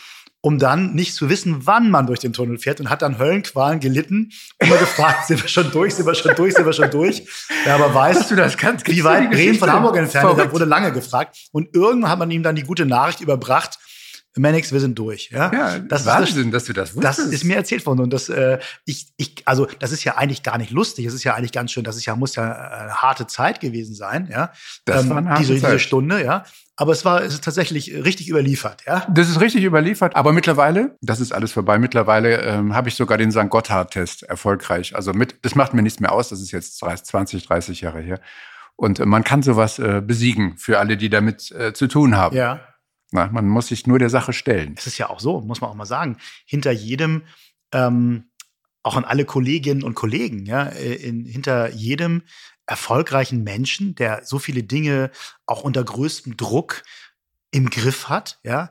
um 0.42 0.58
dann 0.58 0.92
nicht 0.92 1.14
zu 1.14 1.30
wissen, 1.30 1.66
wann 1.66 1.88
man 1.88 2.06
durch 2.06 2.18
den 2.18 2.32
Tunnel 2.32 2.58
fährt 2.58 2.80
und 2.80 2.90
hat 2.90 3.00
dann 3.00 3.18
Höllenqualen 3.18 3.78
gelitten. 3.78 4.32
Immer 4.58 4.76
gefragt, 4.76 5.26
sind 5.28 5.40
wir 5.40 5.48
schon 5.48 5.70
durch, 5.70 5.94
sind 5.94 6.04
wir 6.04 6.14
schon 6.14 6.34
durch, 6.34 6.54
sind 6.54 6.66
wir 6.66 6.72
schon 6.72 6.90
durch. 6.90 7.22
Wer 7.64 7.76
aber 7.76 7.94
weiß, 7.94 8.28
du 8.28 8.34
das 8.34 8.56
kannst, 8.56 8.86
wie 8.88 9.04
weit 9.04 9.30
Bremen 9.30 9.56
von 9.56 9.72
Hamburg 9.72 9.96
entfernt 9.96 10.30
ist, 10.30 10.44
da 10.44 10.52
wurde 10.52 10.64
lange 10.64 10.92
gefragt. 10.92 11.36
Und 11.52 11.74
irgendwann 11.74 12.10
hat 12.10 12.18
man 12.18 12.30
ihm 12.30 12.42
dann 12.42 12.56
die 12.56 12.64
gute 12.64 12.84
Nachricht 12.84 13.20
überbracht, 13.20 13.78
Manix, 14.34 14.72
wir 14.72 14.80
sind 14.80 14.98
durch. 14.98 15.28
Ja, 15.30 15.52
ja 15.52 15.78
das 15.78 16.06
Wahnsinn, 16.06 16.46
ist, 16.46 16.54
dass 16.54 16.64
du 16.64 16.72
das 16.72 16.96
wusstest. 16.96 17.18
Das 17.18 17.26
ist 17.26 17.44
mir 17.44 17.56
erzählt 17.56 17.84
worden 17.84 18.00
und 18.00 18.12
das, 18.12 18.30
äh, 18.30 18.58
ich, 18.86 19.08
ich, 19.18 19.42
also 19.44 19.66
das 19.78 19.92
ist 19.92 20.04
ja 20.04 20.16
eigentlich 20.16 20.42
gar 20.42 20.56
nicht 20.56 20.70
lustig. 20.70 21.04
Es 21.04 21.12
ist 21.12 21.22
ja 21.22 21.34
eigentlich 21.34 21.52
ganz 21.52 21.70
schön. 21.70 21.84
Das 21.84 21.96
ist 21.96 22.06
ja 22.06 22.16
muss 22.16 22.34
ja 22.34 22.50
eine 22.50 22.94
harte 22.94 23.26
Zeit 23.26 23.60
gewesen 23.60 23.94
sein. 23.94 24.28
Ja, 24.32 24.50
das 24.86 25.04
ähm, 25.04 25.10
war 25.10 25.16
eine 25.18 25.30
harte 25.30 25.42
diese, 25.42 25.60
Zeit. 25.60 25.72
diese 25.72 25.78
Stunde. 25.80 26.24
Ja, 26.24 26.44
aber 26.76 26.92
es 26.92 27.04
war 27.04 27.22
es 27.22 27.34
ist 27.34 27.44
tatsächlich 27.44 27.92
richtig 27.92 28.28
überliefert, 28.28 28.84
ja? 28.86 29.06
Das 29.12 29.28
ist 29.28 29.40
richtig 29.40 29.64
überliefert, 29.64 30.16
aber 30.16 30.32
mittlerweile, 30.32 30.96
das 31.00 31.20
ist 31.20 31.32
alles 31.32 31.52
vorbei, 31.52 31.78
mittlerweile 31.78 32.40
ähm, 32.42 32.74
habe 32.74 32.88
ich 32.88 32.94
sogar 32.94 33.18
den 33.18 33.30
St. 33.30 33.50
Gotthard-Test 33.50 34.22
erfolgreich. 34.24 34.96
Also 34.96 35.12
mit, 35.12 35.36
das 35.42 35.54
macht 35.54 35.74
mir 35.74 35.82
nichts 35.82 36.00
mehr 36.00 36.12
aus, 36.12 36.30
das 36.30 36.40
ist 36.40 36.50
jetzt 36.50 36.78
20, 36.78 37.46
30 37.46 37.80
Jahre 37.82 38.00
her. 38.00 38.20
Und 38.76 39.00
äh, 39.00 39.06
man 39.06 39.22
kann 39.22 39.42
sowas 39.42 39.78
äh, 39.78 40.02
besiegen 40.04 40.56
für 40.56 40.78
alle, 40.78 40.96
die 40.96 41.10
damit 41.10 41.50
äh, 41.52 41.72
zu 41.74 41.88
tun 41.88 42.16
haben. 42.16 42.36
Ja. 42.36 42.60
Na, 43.10 43.26
man 43.26 43.46
muss 43.46 43.68
sich 43.68 43.86
nur 43.86 43.98
der 43.98 44.10
Sache 44.10 44.32
stellen. 44.32 44.74
Es 44.76 44.86
ist 44.86 44.96
ja 44.96 45.10
auch 45.10 45.20
so, 45.20 45.42
muss 45.42 45.60
man 45.60 45.70
auch 45.70 45.74
mal 45.74 45.84
sagen. 45.84 46.16
Hinter 46.46 46.72
jedem, 46.72 47.22
ähm, 47.72 48.30
auch 48.82 48.96
an 48.96 49.04
alle 49.04 49.24
Kolleginnen 49.24 49.84
und 49.84 49.94
Kollegen, 49.94 50.46
ja, 50.46 50.64
äh, 50.64 50.94
in, 50.94 51.24
hinter 51.26 51.70
jedem 51.70 52.22
erfolgreichen 52.66 53.42
Menschen, 53.42 53.94
der 53.94 54.24
so 54.24 54.38
viele 54.38 54.62
Dinge 54.62 55.10
auch 55.46 55.62
unter 55.62 55.82
größtem 55.82 56.36
Druck 56.36 56.82
im 57.50 57.70
Griff 57.70 58.08
hat, 58.08 58.38
ja, 58.44 58.70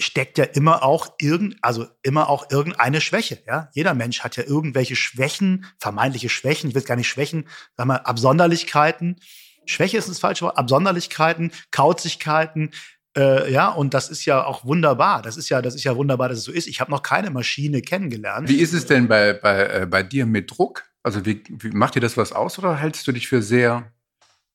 steckt 0.00 0.38
ja 0.38 0.44
immer 0.44 0.82
auch 0.82 1.14
irgend, 1.20 1.56
also 1.62 1.86
immer 2.02 2.28
auch 2.28 2.50
irgendeine 2.50 3.00
Schwäche, 3.00 3.42
ja. 3.46 3.70
Jeder 3.72 3.94
Mensch 3.94 4.20
hat 4.20 4.36
ja 4.36 4.44
irgendwelche 4.44 4.96
Schwächen, 4.96 5.66
vermeintliche 5.78 6.28
Schwächen, 6.28 6.70
ich 6.70 6.74
will 6.74 6.82
gar 6.82 6.96
nicht 6.96 7.08
Schwächen, 7.08 7.48
sag 7.76 7.86
mal, 7.86 7.96
Absonderlichkeiten. 7.96 9.20
Schwäche 9.64 9.96
ist 9.96 10.08
das 10.08 10.18
falsche 10.18 10.44
Wort, 10.44 10.58
Absonderlichkeiten, 10.58 11.52
Kauzigkeiten, 11.70 12.72
äh, 13.16 13.52
ja, 13.52 13.68
und 13.68 13.94
das 13.94 14.08
ist 14.08 14.24
ja 14.24 14.44
auch 14.44 14.64
wunderbar. 14.64 15.22
Das 15.22 15.36
ist 15.36 15.48
ja, 15.48 15.60
das 15.60 15.74
ist 15.74 15.84
ja 15.84 15.96
wunderbar, 15.96 16.28
dass 16.28 16.38
es 16.38 16.44
so 16.44 16.52
ist. 16.52 16.66
Ich 16.66 16.80
habe 16.80 16.90
noch 16.90 17.02
keine 17.02 17.30
Maschine 17.30 17.82
kennengelernt. 17.82 18.48
Wie 18.48 18.56
ist 18.56 18.72
es 18.72 18.86
denn 18.86 19.06
bei, 19.06 19.34
bei, 19.34 19.66
äh, 19.66 19.86
bei 19.86 20.02
dir 20.02 20.24
mit 20.24 20.50
Druck? 20.50 20.84
Also 21.02 21.24
wie, 21.26 21.42
wie 21.48 21.70
macht 21.70 21.94
dir 21.94 22.00
das 22.00 22.16
was 22.16 22.32
aus 22.32 22.58
oder 22.58 22.76
hältst 22.76 23.06
du 23.06 23.12
dich 23.12 23.28
für 23.28 23.42
sehr 23.42 23.92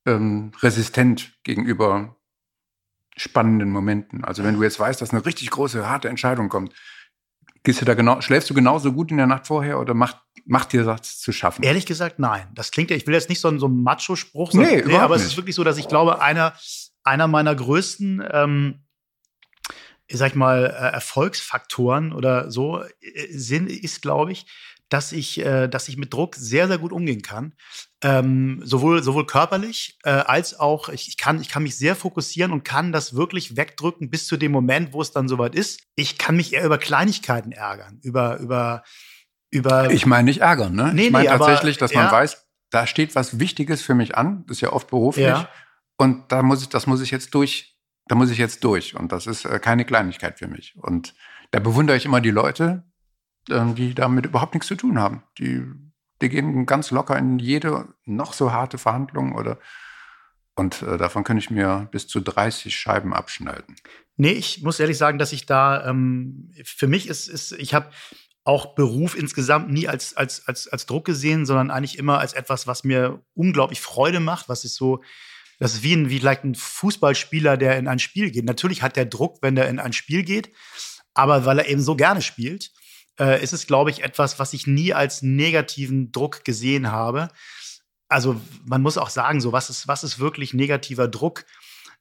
ähm, 0.06 0.52
resistent 0.62 1.34
gegenüber 1.44 2.16
spannenden 3.18 3.70
Momenten? 3.72 4.24
Also 4.24 4.44
wenn 4.44 4.56
du 4.56 4.64
jetzt 4.64 4.80
weißt, 4.80 5.02
dass 5.02 5.12
eine 5.12 5.26
richtig 5.26 5.50
große, 5.50 5.88
harte 5.90 6.08
Entscheidung 6.10 6.50
kommt, 6.50 6.74
gehst 7.64 7.82
du 7.82 7.86
da 7.86 7.96
genau, 7.96 8.22
schläfst 8.22 8.50
du 8.50 8.54
genauso 8.54 8.94
gut 8.94 9.12
in 9.12 9.18
der 9.18 9.28
Nacht 9.28 9.48
vorher 9.48 9.80
oder 9.80 9.94
macht, 9.94 10.22
macht 10.46 10.72
dir 10.72 10.86
das 10.86 11.20
zu 11.20 11.34
schaffen? 11.34 11.64
Ehrlich 11.64 11.86
gesagt, 11.86 12.20
nein. 12.20 12.48
Das 12.54 12.72
klingt 12.72 12.92
ja, 12.92 12.96
ich 12.96 13.06
will 13.06 13.14
jetzt 13.14 13.28
nicht 13.28 13.42
so, 13.42 13.50
ein, 13.50 13.60
so 13.60 13.68
Macho-Spruch, 13.68 14.54
nee, 14.54 14.84
nee, 14.86 14.96
aber 14.96 15.16
nicht. 15.16 15.26
es 15.26 15.32
ist 15.32 15.38
wirklich 15.38 15.56
so, 15.56 15.66
dass 15.66 15.78
ich 15.78 15.90
glaube, 15.90 16.22
einer, 16.22 16.54
einer 17.04 17.28
meiner 17.28 17.54
größten 17.54 18.24
ähm, 18.32 18.88
ich 20.08 20.18
sag 20.18 20.36
mal, 20.36 20.66
äh, 20.66 20.94
Erfolgsfaktoren 20.94 22.14
oder 22.14 22.50
so 22.50 22.82
äh, 22.82 23.28
sind, 23.30 23.70
ist, 23.70 24.02
glaube 24.02 24.32
ich, 24.32 24.46
dass 24.90 25.12
ich, 25.12 25.40
äh, 25.40 25.68
dass 25.68 25.88
ich 25.90 25.98
mit 25.98 26.14
Druck 26.14 26.36
sehr, 26.36 26.68
sehr 26.68 26.78
gut 26.78 26.92
umgehen 26.92 27.22
kann. 27.22 27.54
Ähm, 28.04 28.62
sowohl, 28.64 29.04
sowohl 29.04 29.26
körperlich 29.26 29.98
äh, 30.04 30.12
als 30.12 30.60
auch, 30.60 30.90
ich, 30.90 31.08
ich, 31.08 31.18
kann, 31.18 31.42
ich 31.42 31.50
kann 31.50 31.64
mich 31.64 31.78
sehr 31.78 31.96
fokussieren 31.96 32.52
und 32.52 32.64
kann 32.64 32.92
das 32.92 33.16
wirklich 33.16 33.58
wegdrücken 33.58 34.10
bis 34.10 34.28
zu 34.28 34.38
dem 34.38 34.52
Moment, 34.52 34.94
wo 34.94 35.02
es 35.02 35.12
dann 35.12 35.28
soweit 35.28 35.56
ist. 35.56 35.82
Ich 35.96 36.18
kann 36.18 36.36
mich 36.36 36.54
eher 36.54 36.64
über 36.64 36.78
Kleinigkeiten 36.78 37.52
ärgern, 37.52 38.00
über, 38.04 38.38
über, 38.38 38.84
über. 39.50 39.92
Ich 39.92 40.06
meine 40.06 40.26
nicht 40.26 40.42
ärgern, 40.42 40.76
ne? 40.76 40.92
Nee, 40.94 41.08
ich 41.08 41.12
meine 41.12 41.30
nee, 41.30 41.38
tatsächlich, 41.38 41.78
dass 41.78 41.92
ja. 41.92 42.04
man 42.04 42.12
weiß, 42.12 42.46
da 42.70 42.86
steht 42.86 43.16
was 43.16 43.40
Wichtiges 43.40 43.82
für 43.82 43.96
mich 43.96 44.16
an, 44.16 44.46
das 44.48 44.58
ist 44.58 44.62
ja 44.62 44.74
oft 44.74 44.90
beruflich. 44.90 45.26
Ja. 45.26 45.50
Und 45.98 46.32
da 46.32 46.44
muss 46.44 46.62
ich, 46.62 46.70
das 46.70 46.86
muss 46.86 47.02
ich 47.02 47.12
jetzt 47.12 47.34
durch, 47.34 47.78
da 48.08 48.16
muss 48.16 48.30
ich 48.30 48.38
jetzt 48.38 48.64
durch. 48.64 48.96
Und 48.96 49.12
das 49.12 49.28
ist 49.28 49.46
äh, 49.46 49.60
keine 49.60 49.86
Kleinigkeit 49.86 50.38
für 50.38 50.48
mich. 50.48 50.76
Und 50.78 51.16
da 51.52 51.60
bewundere 51.60 51.98
ich 51.98 52.06
immer 52.06 52.22
die 52.22 52.32
Leute, 52.32 52.84
die 53.48 53.94
damit 53.94 54.26
überhaupt 54.26 54.54
nichts 54.54 54.68
zu 54.68 54.76
tun 54.76 55.00
haben. 55.00 55.24
Die, 55.40 55.64
die 56.22 56.30
gehen 56.30 56.66
ganz 56.66 56.92
locker 56.92 57.18
in 57.18 57.40
jede 57.40 57.88
noch 58.06 58.34
so 58.34 58.52
harte 58.52 58.78
Verhandlung 58.78 59.36
oder 59.36 59.58
und 60.58 60.82
äh, 60.82 60.98
davon 60.98 61.24
kann 61.24 61.38
ich 61.38 61.52
mir 61.52 61.88
bis 61.92 62.08
zu 62.08 62.20
30 62.20 62.76
Scheiben 62.76 63.14
abschneiden. 63.14 63.76
Nee, 64.16 64.32
ich 64.32 64.64
muss 64.64 64.80
ehrlich 64.80 64.98
sagen, 64.98 65.20
dass 65.20 65.32
ich 65.32 65.46
da, 65.46 65.88
ähm, 65.88 66.52
für 66.64 66.88
mich 66.88 67.08
ist, 67.08 67.28
ist 67.28 67.52
ich 67.52 67.76
habe 67.76 67.92
auch 68.44 68.74
Beruf 68.74 69.16
insgesamt 69.16 69.70
nie 69.70 69.88
als, 69.88 70.18
als, 70.18 70.48
als, 70.48 70.68
als 70.68 70.88
Druck 70.88 71.06
gesehen, 71.06 71.46
sondern 71.46 71.70
eigentlich 71.70 72.00
immer 72.00 72.18
als 72.18 72.34
etwas, 72.34 72.66
was 72.66 72.84
mir 72.84 73.22
unglaublich 73.36 73.82
Freude 73.82 74.20
macht, 74.20 74.50
was 74.50 74.66
ist 74.66 74.76
so, 74.76 75.04
das 75.60 75.76
ist 75.76 75.84
wie 75.84 75.94
ein, 75.94 76.10
wie 76.10 76.20
vielleicht 76.20 76.44
ein 76.44 76.56
Fußballspieler, 76.56 77.56
der 77.58 77.78
in 77.78 77.88
ein 77.88 78.00
Spiel 78.00 78.32
geht. 78.32 78.46
Natürlich 78.46 78.82
hat 78.82 78.96
der 78.96 79.06
Druck, 79.06 79.38
wenn 79.42 79.58
er 79.58 79.70
in 79.70 79.80
ein 79.80 79.94
Spiel 79.94 80.24
geht, 80.24 80.52
aber 81.14 81.46
weil 81.46 81.60
er 81.60 81.68
eben 81.68 81.82
so 81.82 81.96
gerne 81.96 82.24
spielt 82.24 82.72
äh, 83.20 83.42
ist 83.42 83.54
es, 83.54 83.68
glaube 83.68 83.90
ich, 83.90 84.04
etwas, 84.04 84.40
was 84.40 84.54
ich 84.54 84.68
nie 84.68 84.94
als 84.94 85.22
negativen 85.22 86.12
Druck 86.12 86.44
gesehen 86.44 86.92
habe. 86.92 87.30
Also 88.10 88.40
man 88.66 88.82
muss 88.82 88.98
auch 88.98 89.10
sagen, 89.10 89.42
so 89.42 89.52
was 89.52 89.70
ist, 89.70 89.88
was 89.88 90.04
ist 90.04 90.20
wirklich 90.20 90.54
negativer 90.54 91.08
Druck? 91.08 91.46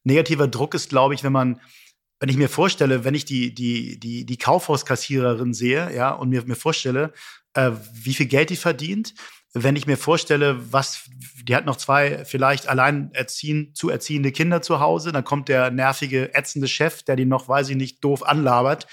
Negativer 0.04 0.48
Druck 0.48 0.74
ist, 0.74 0.88
glaube 0.88 1.14
ich, 1.14 1.24
wenn 1.24 1.32
man, 1.32 1.60
wenn 2.20 2.28
ich 2.28 2.36
mir 2.36 2.48
vorstelle, 2.48 3.04
wenn 3.04 3.14
ich 3.14 3.24
die, 3.24 3.54
die, 3.54 3.98
die, 3.98 4.24
die 4.24 4.38
Kaufhauskassiererin 4.38 5.52
sehe, 5.52 5.94
ja, 5.94 6.12
und 6.12 6.28
mir, 6.28 6.44
mir 6.44 6.54
vorstelle, 6.54 7.12
äh, 7.54 7.72
wie 7.92 8.14
viel 8.14 8.26
Geld 8.26 8.50
die 8.50 8.56
verdient, 8.56 9.14
wenn 9.52 9.74
ich 9.74 9.86
mir 9.86 9.96
vorstelle, 9.96 10.70
was, 10.70 11.08
die 11.42 11.56
hat 11.56 11.64
noch 11.64 11.76
zwei 11.76 12.26
vielleicht 12.26 12.68
allein 12.68 13.10
erziehen, 13.14 13.74
zu 13.74 13.88
erziehende 13.88 14.30
Kinder 14.30 14.60
zu 14.60 14.80
Hause, 14.80 15.12
dann 15.12 15.24
kommt 15.24 15.48
der 15.48 15.70
nervige, 15.70 16.34
ätzende 16.34 16.68
Chef, 16.68 17.02
der 17.02 17.16
die 17.16 17.24
noch, 17.24 17.48
weiß 17.48 17.70
ich 17.70 17.76
nicht, 17.76 18.04
doof 18.04 18.22
anlabert 18.22 18.86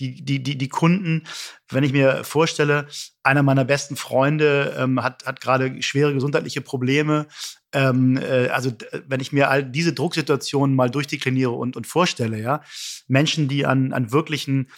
die, 0.00 0.24
die, 0.24 0.42
die, 0.42 0.58
die 0.58 0.68
Kunden, 0.68 1.24
wenn 1.70 1.84
ich 1.84 1.92
mir 1.92 2.24
vorstelle, 2.24 2.86
einer 3.22 3.42
meiner 3.42 3.64
besten 3.64 3.96
Freunde 3.96 4.76
ähm, 4.78 5.02
hat, 5.02 5.26
hat 5.26 5.40
gerade 5.40 5.82
schwere 5.82 6.12
gesundheitliche 6.12 6.60
Probleme. 6.60 7.26
Ähm, 7.72 8.16
äh, 8.16 8.48
also 8.48 8.72
wenn 9.06 9.20
ich 9.20 9.32
mir 9.32 9.50
all 9.50 9.64
diese 9.64 9.92
Drucksituationen 9.92 10.76
mal 10.76 10.90
durchdekliniere 10.90 11.52
und, 11.52 11.76
und 11.76 11.86
vorstelle, 11.86 12.40
ja, 12.40 12.62
Menschen, 13.08 13.48
die 13.48 13.66
an, 13.66 13.92
an 13.92 14.12
wirklichen 14.12 14.68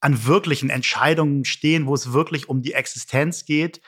an 0.00 0.26
wirklichen 0.26 0.68
Entscheidungen 0.68 1.46
stehen, 1.46 1.86
wo 1.86 1.94
es 1.94 2.12
wirklich 2.12 2.50
um 2.50 2.60
die 2.60 2.74
Existenz 2.74 3.46
geht, 3.46 3.80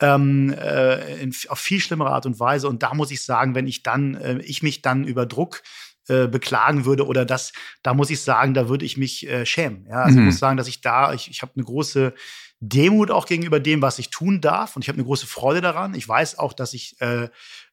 ähm, 0.00 0.52
äh, 0.52 1.22
in, 1.22 1.32
auf 1.48 1.60
viel 1.60 1.78
schlimmere 1.78 2.10
Art 2.10 2.26
und 2.26 2.40
Weise. 2.40 2.68
Und 2.68 2.82
da 2.82 2.92
muss 2.92 3.12
ich 3.12 3.22
sagen, 3.22 3.54
wenn 3.54 3.68
ich 3.68 3.84
dann, 3.84 4.16
äh, 4.16 4.38
ich 4.40 4.64
mich 4.64 4.82
dann 4.82 5.04
über 5.04 5.26
Druck 5.26 5.62
äh, 6.10 6.26
beklagen 6.26 6.84
würde 6.84 7.06
oder 7.06 7.24
das, 7.24 7.52
da 7.82 7.94
muss 7.94 8.10
ich 8.10 8.20
sagen, 8.20 8.52
da 8.52 8.68
würde 8.68 8.84
ich 8.84 8.96
mich 8.96 9.28
äh, 9.28 9.46
schämen. 9.46 9.86
Ja, 9.88 10.02
also 10.02 10.16
mhm. 10.16 10.24
ich 10.24 10.26
muss 10.32 10.38
sagen, 10.38 10.56
dass 10.56 10.68
ich 10.68 10.80
da, 10.80 11.14
ich, 11.14 11.30
ich 11.30 11.42
habe 11.42 11.52
eine 11.54 11.64
große 11.64 12.12
Demut 12.58 13.10
auch 13.10 13.26
gegenüber 13.26 13.60
dem, 13.60 13.80
was 13.80 13.98
ich 13.98 14.10
tun 14.10 14.40
darf 14.40 14.74
und 14.74 14.82
ich 14.82 14.88
habe 14.88 14.96
eine 14.96 15.04
große 15.04 15.26
Freude 15.26 15.60
daran. 15.60 15.94
Ich 15.94 16.08
weiß 16.08 16.38
auch, 16.38 16.52
dass 16.52 16.74
ich, 16.74 17.00
äh, 17.00 17.28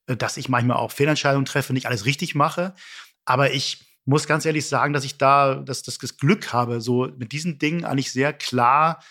dass 0.06 0.38
ich 0.38 0.50
manchmal 0.50 0.78
auch 0.78 0.92
Fehlentscheidungen 0.92 1.46
treffe, 1.46 1.74
nicht 1.74 1.88
alles 1.88 2.06
richtig 2.06 2.36
mache, 2.36 2.76
aber 3.26 3.52
ich 3.54 3.84
muss 4.06 4.28
ganz 4.28 4.46
ehrlich 4.46 4.68
sagen, 4.68 4.94
dass 4.94 5.04
ich 5.04 5.18
da 5.18 5.56
dass, 5.56 5.84
dass 5.84 5.98
das 5.98 6.18
Glück 6.18 6.54
habe, 6.54 6.80
so 6.80 7.10
mit 7.18 7.32
diesen 7.32 7.60
Dingen 7.60 7.84
eigentlich 7.84 8.12
sehr 8.12 8.34
klar 8.34 9.04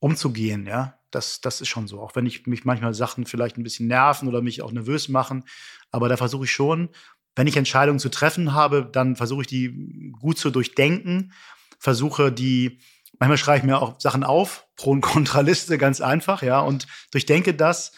umzugehen, 0.00 0.66
ja. 0.66 0.94
Das, 1.10 1.40
das 1.40 1.62
ist 1.62 1.68
schon 1.68 1.88
so. 1.88 2.02
Auch 2.02 2.16
wenn 2.16 2.26
ich 2.26 2.46
mich 2.46 2.66
manchmal 2.66 2.92
Sachen 2.92 3.24
vielleicht 3.24 3.56
ein 3.56 3.62
bisschen 3.62 3.86
nerven 3.86 4.28
oder 4.28 4.42
mich 4.42 4.60
auch 4.60 4.72
nervös 4.72 5.08
machen. 5.08 5.44
Aber 5.90 6.10
da 6.10 6.18
versuche 6.18 6.44
ich 6.44 6.52
schon, 6.52 6.90
wenn 7.38 7.46
ich 7.46 7.56
Entscheidungen 7.56 8.00
zu 8.00 8.08
treffen 8.08 8.52
habe, 8.52 8.88
dann 8.90 9.14
versuche 9.14 9.42
ich 9.42 9.46
die 9.46 10.12
gut 10.20 10.38
zu 10.38 10.50
durchdenken, 10.50 11.32
versuche 11.78 12.32
die, 12.32 12.80
manchmal 13.20 13.38
schreibe 13.38 13.58
ich 13.58 13.64
mir 13.64 13.80
auch 13.80 14.00
Sachen 14.00 14.24
auf, 14.24 14.66
Pro- 14.74 14.90
und 14.90 15.00
Kontraliste, 15.02 15.78
ganz 15.78 16.00
einfach, 16.00 16.42
ja, 16.42 16.58
und 16.58 16.88
durchdenke 17.12 17.54
das, 17.54 17.92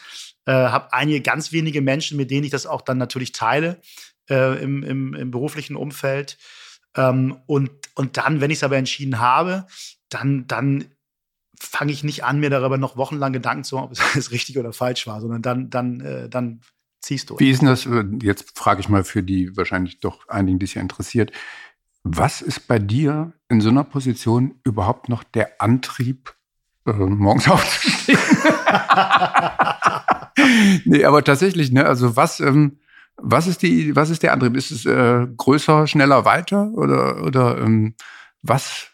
äh, 0.44 0.52
habe 0.52 0.92
einige 0.92 1.23
ganz 1.23 1.52
wenige 1.52 1.80
Menschen, 1.80 2.18
mit 2.18 2.30
denen 2.30 2.44
ich 2.44 2.50
das 2.50 2.66
auch 2.66 2.82
dann 2.82 2.99
natürlich 2.99 3.32
teile 3.32 3.80
äh, 4.28 4.62
im, 4.62 4.82
im, 4.82 5.14
im, 5.14 5.30
beruflichen 5.30 5.75
Umfeld. 5.75 6.37
Ähm, 6.94 7.38
und, 7.47 7.70
und 7.94 8.18
dann, 8.18 8.42
wenn 8.42 8.50
ich 8.50 8.59
es 8.59 8.64
aber 8.64 8.76
entschieden 8.76 9.20
habe, 9.20 9.66
dann, 10.11 10.47
dann 10.49 10.85
fange 11.59 11.92
ich 11.92 12.04
nicht 12.04 12.25
an, 12.25 12.40
mir 12.40 12.50
darüber 12.50 12.76
noch 12.76 12.99
wochenlang 12.99 13.32
Gedanken 13.32 13.64
zu 13.64 13.76
machen, 13.76 13.92
ob 13.92 14.16
es 14.16 14.30
richtig 14.32 14.59
oder 14.59 14.75
falsch 14.75 15.06
war, 15.06 15.23
sondern 15.23 15.40
dann, 15.40 15.70
dann, 15.70 16.00
äh, 16.00 16.28
dann 16.28 16.61
ziehst 17.00 17.30
du. 17.30 17.38
Wie 17.38 17.50
ist 17.50 17.61
denn 17.62 17.69
das, 17.69 17.87
äh, 17.87 18.04
jetzt 18.23 18.59
frage 18.59 18.80
ich 18.80 18.88
mal 18.88 19.04
für 19.04 19.23
die 19.23 19.57
wahrscheinlich 19.57 20.00
doch 20.00 20.28
einigen, 20.28 20.59
die 20.59 20.66
sich 20.66 20.76
ja 20.76 20.83
interessiert, 20.83 21.33
was 22.02 22.40
ist 22.42 22.66
bei 22.66 22.78
dir 22.78 23.33
in 23.49 23.61
so 23.61 23.69
einer 23.69 23.85
Position 23.85 24.54
überhaupt 24.64 25.09
noch 25.09 25.23
der 25.23 25.61
Antrieb, 25.61 26.35
äh, 26.87 26.92
morgens 26.92 27.49
aufzustehen? 27.50 28.19
nee, 30.85 31.04
aber 31.04 31.23
tatsächlich, 31.25 31.71
ne, 31.73 31.85
also 31.87 32.16
was, 32.16 32.40
ähm, 32.40 32.78
Was 33.23 33.47
ist 33.47 33.61
die, 33.62 33.95
was 33.95 34.09
ist 34.09 34.23
der 34.23 34.33
Antrieb? 34.33 34.57
Ist 34.57 34.71
es 34.71 34.87
äh, 34.87 35.26
größer, 35.37 35.87
schneller, 35.87 36.25
weiter 36.25 36.71
oder 36.73 37.23
oder 37.23 37.59
ähm, 37.59 37.95
was? 38.42 38.87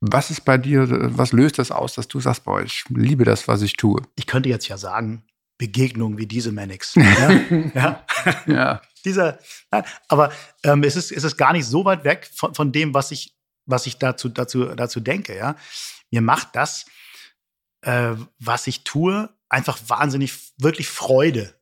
Was 0.00 0.30
ist 0.30 0.44
bei 0.44 0.58
dir? 0.58 0.86
Was 1.16 1.32
löst 1.32 1.58
das 1.58 1.70
aus, 1.70 1.94
dass 1.94 2.08
du 2.08 2.20
sagst, 2.20 2.44
boah, 2.44 2.60
ich 2.60 2.84
liebe 2.90 3.24
das, 3.24 3.48
was 3.48 3.62
ich 3.62 3.76
tue? 3.78 4.02
Ich 4.16 4.26
könnte 4.26 4.50
jetzt 4.50 4.68
ja 4.68 4.76
sagen, 4.76 5.22
Begegnungen 5.58 6.18
wie 6.18 6.26
diese 6.26 6.52
Mannix. 6.52 6.94
ja. 6.94 7.30
ja. 7.74 8.06
ja. 8.46 8.82
Dieser, 9.04 9.38
nein, 9.70 9.84
aber 10.08 10.32
ähm, 10.62 10.82
es, 10.84 10.96
ist, 10.96 11.12
es 11.12 11.24
ist 11.24 11.36
gar 11.36 11.52
nicht 11.52 11.66
so 11.66 11.84
weit 11.84 12.04
weg 12.04 12.30
von, 12.34 12.54
von 12.54 12.72
dem, 12.72 12.94
was 12.94 13.10
ich, 13.10 13.36
was 13.66 13.86
ich 13.86 13.98
dazu, 13.98 14.28
dazu, 14.28 14.64
dazu 14.74 15.00
denke. 15.00 15.36
Ja? 15.36 15.56
Mir 16.10 16.22
macht 16.22 16.54
das, 16.54 16.86
äh, 17.82 18.14
was 18.38 18.66
ich 18.66 18.84
tue, 18.84 19.28
einfach 19.48 19.78
wahnsinnig, 19.88 20.52
wirklich 20.58 20.88
Freude. 20.88 21.54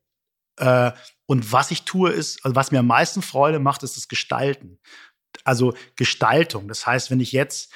Äh, 0.57 0.91
und 1.25 1.51
was 1.51 1.71
ich 1.71 1.83
tue, 1.83 2.11
ist, 2.11 2.43
also 2.45 2.55
was 2.55 2.71
mir 2.71 2.79
am 2.79 2.87
meisten 2.87 3.21
Freude 3.21 3.59
macht, 3.59 3.83
ist 3.83 3.97
das 3.97 4.07
Gestalten. 4.07 4.79
Also 5.43 5.75
Gestaltung. 5.95 6.67
Das 6.67 6.85
heißt, 6.85 7.11
wenn 7.11 7.19
ich 7.19 7.31
jetzt, 7.31 7.71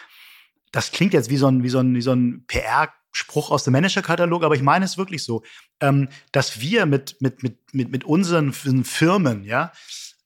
das 0.72 0.92
klingt 0.92 1.14
jetzt 1.14 1.30
wie 1.30 1.38
so 1.38 1.48
ein, 1.48 1.64
wie 1.64 1.70
so 1.70 1.80
ein, 1.80 1.96
wie 1.96 2.02
so 2.02 2.14
ein 2.14 2.46
PR- 2.48 2.90
Spruch 3.12 3.52
aus 3.52 3.64
dem 3.64 3.74
Managerkatalog, 3.74 4.44
aber 4.44 4.56
ich 4.56 4.62
meine 4.62 4.86
es 4.86 4.98
wirklich 4.98 5.24
so, 5.24 5.44
ähm, 5.80 6.10
dass 6.32 6.62
wir 6.62 6.86
mit, 6.86 7.18
mit, 7.22 7.44
mit, 7.44 7.58
mit, 7.74 7.92
mit 7.92 8.04
unseren 8.04 8.54
Firmen, 8.54 9.44
ja, 9.44 9.72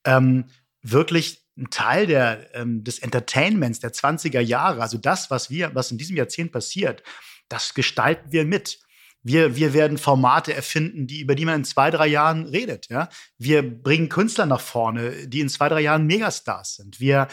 ähm, 0.04 0.46
wirklich 0.82 1.42
ein 1.58 1.70
Teil 1.70 2.06
der, 2.06 2.54
ähm, 2.54 2.84
des 2.84 3.00
Entertainments 3.00 3.80
der 3.80 3.94
20er 3.94 4.42
Jahre, 4.42 4.82
also 4.82 4.98
das, 4.98 5.32
was 5.32 5.50
wir, 5.50 5.74
was 5.74 5.92
in 5.92 5.98
diesem 5.98 6.18
Jahrzehnt 6.18 6.52
passiert, 6.52 7.02
das 7.50 7.74
gestalten 7.74 8.32
wir 8.32 8.46
mit. 8.46 8.80
Wir, 9.24 9.56
wir 9.56 9.74
werden 9.74 9.98
Formate 9.98 10.54
erfinden, 10.54 11.08
die, 11.08 11.22
über 11.22 11.34
die 11.34 11.46
man 11.46 11.56
in 11.56 11.66
zwei, 11.66 11.90
drei 11.90 12.06
Jahren 12.06 12.46
redet. 12.46 12.90
Ja? 12.90 13.10
Wir 13.40 13.64
bringen 13.64 14.08
Künstler 14.08 14.46
nach 14.46 14.62
vorne, 14.62 15.28
die 15.28 15.40
in 15.40 15.50
zwei, 15.50 15.68
drei 15.68 15.82
Jahren 15.82 16.06
Megastars 16.06 16.76
sind. 16.76 17.00
Wir, 17.00 17.28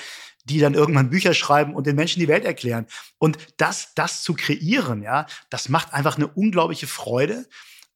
die 0.45 0.59
dann 0.59 0.75
irgendwann 0.75 1.11
Bücher 1.11 1.35
schreiben 1.35 1.75
und 1.75 1.87
den 1.87 1.97
Menschen 1.97 2.21
die 2.21 2.29
Welt 2.29 2.45
erklären. 2.45 2.87
Und 3.19 3.39
das, 3.57 3.95
das 3.95 4.23
zu 4.23 4.35
kreieren, 4.35 5.03
ja, 5.03 5.27
das 5.51 5.69
macht 5.69 5.95
einfach 5.95 6.17
eine 6.17 6.27
unglaubliche 6.29 6.87
Freude. 6.87 7.47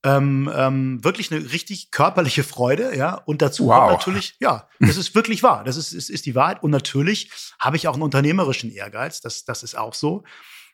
Ähm, 0.05 0.49
ähm, 0.55 1.03
wirklich 1.03 1.33
eine 1.33 1.53
richtig 1.53 1.91
körperliche 1.91 2.45
Freude, 2.45 2.97
ja. 2.97 3.15
Und 3.15 3.43
dazu 3.43 3.67
wow. 3.67 3.91
natürlich, 3.91 4.37
ja, 4.39 4.69
das 4.79 4.97
ist 4.97 5.17
wirklich 5.17 5.43
wahr. 5.43 5.65
Das 5.65 5.77
ist, 5.77 5.93
ist, 5.93 6.11
ist 6.11 6.27
die 6.27 6.37
Wahrheit. 6.37 6.63
Und 6.63 6.71
natürlich 6.71 7.31
habe 7.59 7.77
ich 7.77 7.89
auch 7.89 7.95
einen 7.95 8.03
unternehmerischen 8.03 8.71
Ehrgeiz. 8.71 9.21
Das, 9.21 9.45
das 9.45 9.65
ist 9.65 9.77
auch 9.77 9.95
so, 9.95 10.23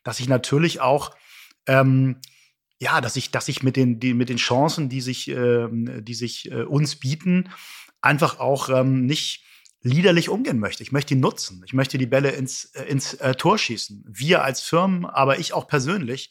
dass 0.04 0.20
ich 0.20 0.28
natürlich 0.28 0.80
auch 0.80 1.12
ähm, 1.66 2.20
ja, 2.82 3.00
dass 3.00 3.14
ich, 3.14 3.30
dass 3.30 3.46
ich 3.46 3.62
mit 3.62 3.76
den, 3.76 4.00
die, 4.00 4.12
mit 4.12 4.28
den 4.28 4.38
Chancen, 4.38 4.88
die 4.88 5.00
sich, 5.00 5.28
ähm, 5.28 6.04
die 6.04 6.14
sich 6.14 6.50
äh, 6.50 6.64
uns 6.64 6.96
bieten, 6.96 7.48
einfach 8.00 8.40
auch 8.40 8.68
ähm, 8.70 9.06
nicht 9.06 9.44
liederlich 9.82 10.28
umgehen 10.28 10.58
möchte. 10.58 10.82
Ich 10.82 10.92
möchte 10.92 11.14
die 11.14 11.20
nutzen. 11.20 11.62
Ich 11.66 11.72
möchte 11.72 11.98
die 11.98 12.06
Bälle 12.06 12.30
ins, 12.30 12.66
äh, 12.74 12.84
ins 12.84 13.14
äh, 13.14 13.34
Tor 13.34 13.58
schießen. 13.58 14.04
Wir 14.08 14.44
als 14.44 14.60
Firmen, 14.60 15.04
aber 15.04 15.38
ich 15.38 15.52
auch 15.52 15.66
persönlich. 15.66 16.30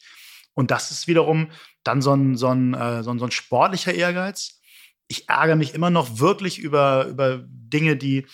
Und 0.54 0.70
das 0.70 0.90
ist 0.90 1.06
wiederum 1.06 1.50
dann 1.84 2.02
so 2.02 2.14
ein, 2.14 2.36
so 2.36 2.48
ein, 2.48 2.74
äh, 2.74 3.02
so 3.02 3.10
ein, 3.10 3.18
so 3.18 3.24
ein 3.24 3.30
sportlicher 3.30 3.94
Ehrgeiz. 3.94 4.60
Ich 5.08 5.28
ärgere 5.28 5.56
mich 5.56 5.74
immer 5.74 5.90
noch 5.90 6.18
wirklich 6.18 6.58
über, 6.58 7.06
über 7.06 7.44
Dinge, 7.46 7.96
die, 7.96 8.26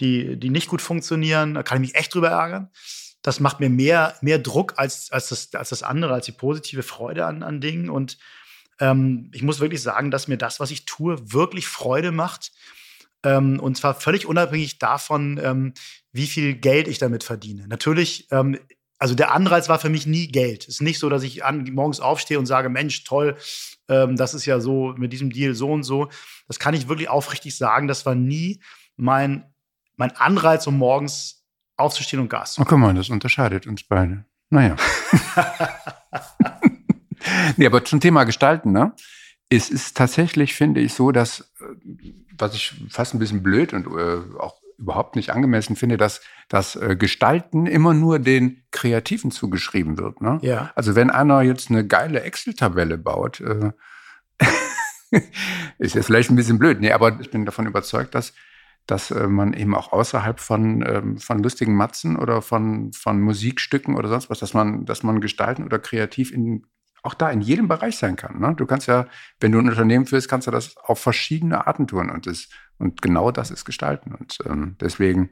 die, 0.00 0.36
die 0.38 0.50
nicht 0.50 0.68
gut 0.68 0.82
funktionieren. 0.82 1.54
Da 1.54 1.62
kann 1.62 1.82
ich 1.82 1.88
mich 1.88 1.98
echt 1.98 2.14
drüber 2.14 2.28
ärgern 2.28 2.70
das 3.26 3.40
macht 3.40 3.58
mir 3.58 3.68
mehr, 3.68 4.14
mehr 4.20 4.38
Druck 4.38 4.74
als, 4.76 5.10
als, 5.10 5.30
das, 5.30 5.52
als 5.52 5.70
das 5.70 5.82
andere, 5.82 6.14
als 6.14 6.26
die 6.26 6.32
positive 6.32 6.84
Freude 6.84 7.26
an, 7.26 7.42
an 7.42 7.60
Dingen. 7.60 7.90
Und 7.90 8.18
ähm, 8.78 9.32
ich 9.34 9.42
muss 9.42 9.58
wirklich 9.58 9.82
sagen, 9.82 10.12
dass 10.12 10.28
mir 10.28 10.38
das, 10.38 10.60
was 10.60 10.70
ich 10.70 10.84
tue, 10.84 11.32
wirklich 11.32 11.66
Freude 11.66 12.12
macht. 12.12 12.52
Ähm, 13.26 13.58
und 13.58 13.76
zwar 13.76 13.94
völlig 13.94 14.26
unabhängig 14.26 14.78
davon, 14.78 15.40
ähm, 15.42 15.74
wie 16.12 16.28
viel 16.28 16.54
Geld 16.54 16.86
ich 16.86 16.98
damit 16.98 17.24
verdiene. 17.24 17.66
Natürlich, 17.66 18.28
ähm, 18.30 18.56
also 18.98 19.16
der 19.16 19.32
Anreiz 19.32 19.68
war 19.68 19.80
für 19.80 19.88
mich 19.88 20.06
nie 20.06 20.28
Geld. 20.28 20.62
Es 20.62 20.76
ist 20.76 20.80
nicht 20.80 21.00
so, 21.00 21.08
dass 21.08 21.24
ich 21.24 21.44
an, 21.44 21.68
morgens 21.72 21.98
aufstehe 21.98 22.38
und 22.38 22.46
sage, 22.46 22.68
Mensch, 22.68 23.02
toll, 23.02 23.36
ähm, 23.88 24.16
das 24.16 24.32
ist 24.32 24.46
ja 24.46 24.60
so 24.60 24.94
mit 24.96 25.12
diesem 25.12 25.30
Deal 25.30 25.54
so 25.54 25.72
und 25.72 25.82
so. 25.82 26.08
Das 26.46 26.60
kann 26.60 26.74
ich 26.74 26.88
wirklich 26.88 27.08
aufrichtig 27.08 27.56
sagen. 27.56 27.88
Das 27.88 28.06
war 28.06 28.14
nie 28.14 28.60
mein, 28.96 29.52
mein 29.96 30.14
Anreiz, 30.14 30.68
um 30.68 30.78
morgens 30.78 31.44
aufzustehen 31.76 32.22
und 32.22 32.28
Gas 32.28 32.54
zu 32.54 32.60
geben. 32.60 32.68
Oh, 32.68 32.70
guck 32.70 32.78
mal, 32.78 32.94
das 32.94 33.10
unterscheidet 33.10 33.66
uns 33.66 33.82
beide. 33.82 34.24
Naja. 34.50 34.76
nee, 37.56 37.66
aber 37.66 37.84
zum 37.84 37.98
Thema 37.98 38.22
Gestalten, 38.22 38.70
ne? 38.70 38.92
Es 39.48 39.68
ist 39.68 39.96
tatsächlich, 39.96 40.54
finde 40.54 40.80
ich, 40.80 40.94
so, 40.94 41.10
dass, 41.10 41.52
äh, 41.60 42.12
was 42.38 42.54
ich 42.54 42.74
fast 42.88 43.14
ein 43.14 43.18
bisschen 43.18 43.42
blöd 43.42 43.72
und 43.72 43.86
äh, 43.86 44.38
auch 44.38 44.60
überhaupt 44.78 45.16
nicht 45.16 45.30
angemessen 45.30 45.76
finde, 45.76 45.96
dass 45.96 46.20
das 46.48 46.76
äh, 46.76 46.96
Gestalten 46.96 47.66
immer 47.66 47.94
nur 47.94 48.18
den 48.18 48.62
Kreativen 48.70 49.30
zugeschrieben 49.30 49.98
wird. 49.98 50.20
Ne? 50.20 50.38
Ja. 50.42 50.70
Also 50.74 50.94
wenn 50.94 51.10
einer 51.10 51.42
jetzt 51.42 51.70
eine 51.70 51.86
geile 51.86 52.20
Excel-Tabelle 52.20 52.98
baut, 52.98 53.40
äh, 53.40 53.72
ist 55.78 55.94
jetzt 55.94 56.06
vielleicht 56.06 56.30
ein 56.30 56.36
bisschen 56.36 56.58
blöd. 56.58 56.80
Nee, 56.80 56.92
aber 56.92 57.18
ich 57.20 57.30
bin 57.30 57.46
davon 57.46 57.66
überzeugt, 57.66 58.14
dass 58.14 58.34
dass 58.86 59.10
äh, 59.10 59.26
man 59.26 59.52
eben 59.52 59.74
auch 59.74 59.92
außerhalb 59.92 60.38
von, 60.38 60.84
ähm, 60.86 61.18
von 61.18 61.42
lustigen 61.42 61.74
Matzen 61.74 62.16
oder 62.16 62.40
von, 62.40 62.92
von 62.92 63.20
Musikstücken 63.20 63.96
oder 63.96 64.08
sonst 64.08 64.30
was, 64.30 64.38
dass 64.38 64.54
man, 64.54 64.84
dass 64.84 65.02
man 65.02 65.20
gestalten 65.20 65.64
oder 65.64 65.78
kreativ 65.78 66.32
in, 66.32 66.66
auch 67.06 67.14
da 67.14 67.30
in 67.30 67.40
jedem 67.40 67.68
Bereich 67.68 67.96
sein 67.96 68.16
kann. 68.16 68.40
Ne? 68.40 68.54
Du 68.56 68.66
kannst 68.66 68.86
ja, 68.86 69.06
wenn 69.40 69.52
du 69.52 69.58
ein 69.58 69.68
Unternehmen 69.68 70.06
führst, 70.06 70.28
kannst 70.28 70.46
du 70.46 70.50
das 70.50 70.76
auf 70.76 70.98
verschiedene 70.98 71.66
Arten 71.66 71.86
tun 71.86 72.10
und, 72.10 72.26
das, 72.26 72.48
und 72.78 73.02
genau 73.02 73.30
das 73.30 73.50
ist 73.50 73.64
Gestalten. 73.64 74.14
Und 74.14 74.38
ähm, 74.44 74.76
deswegen 74.80 75.30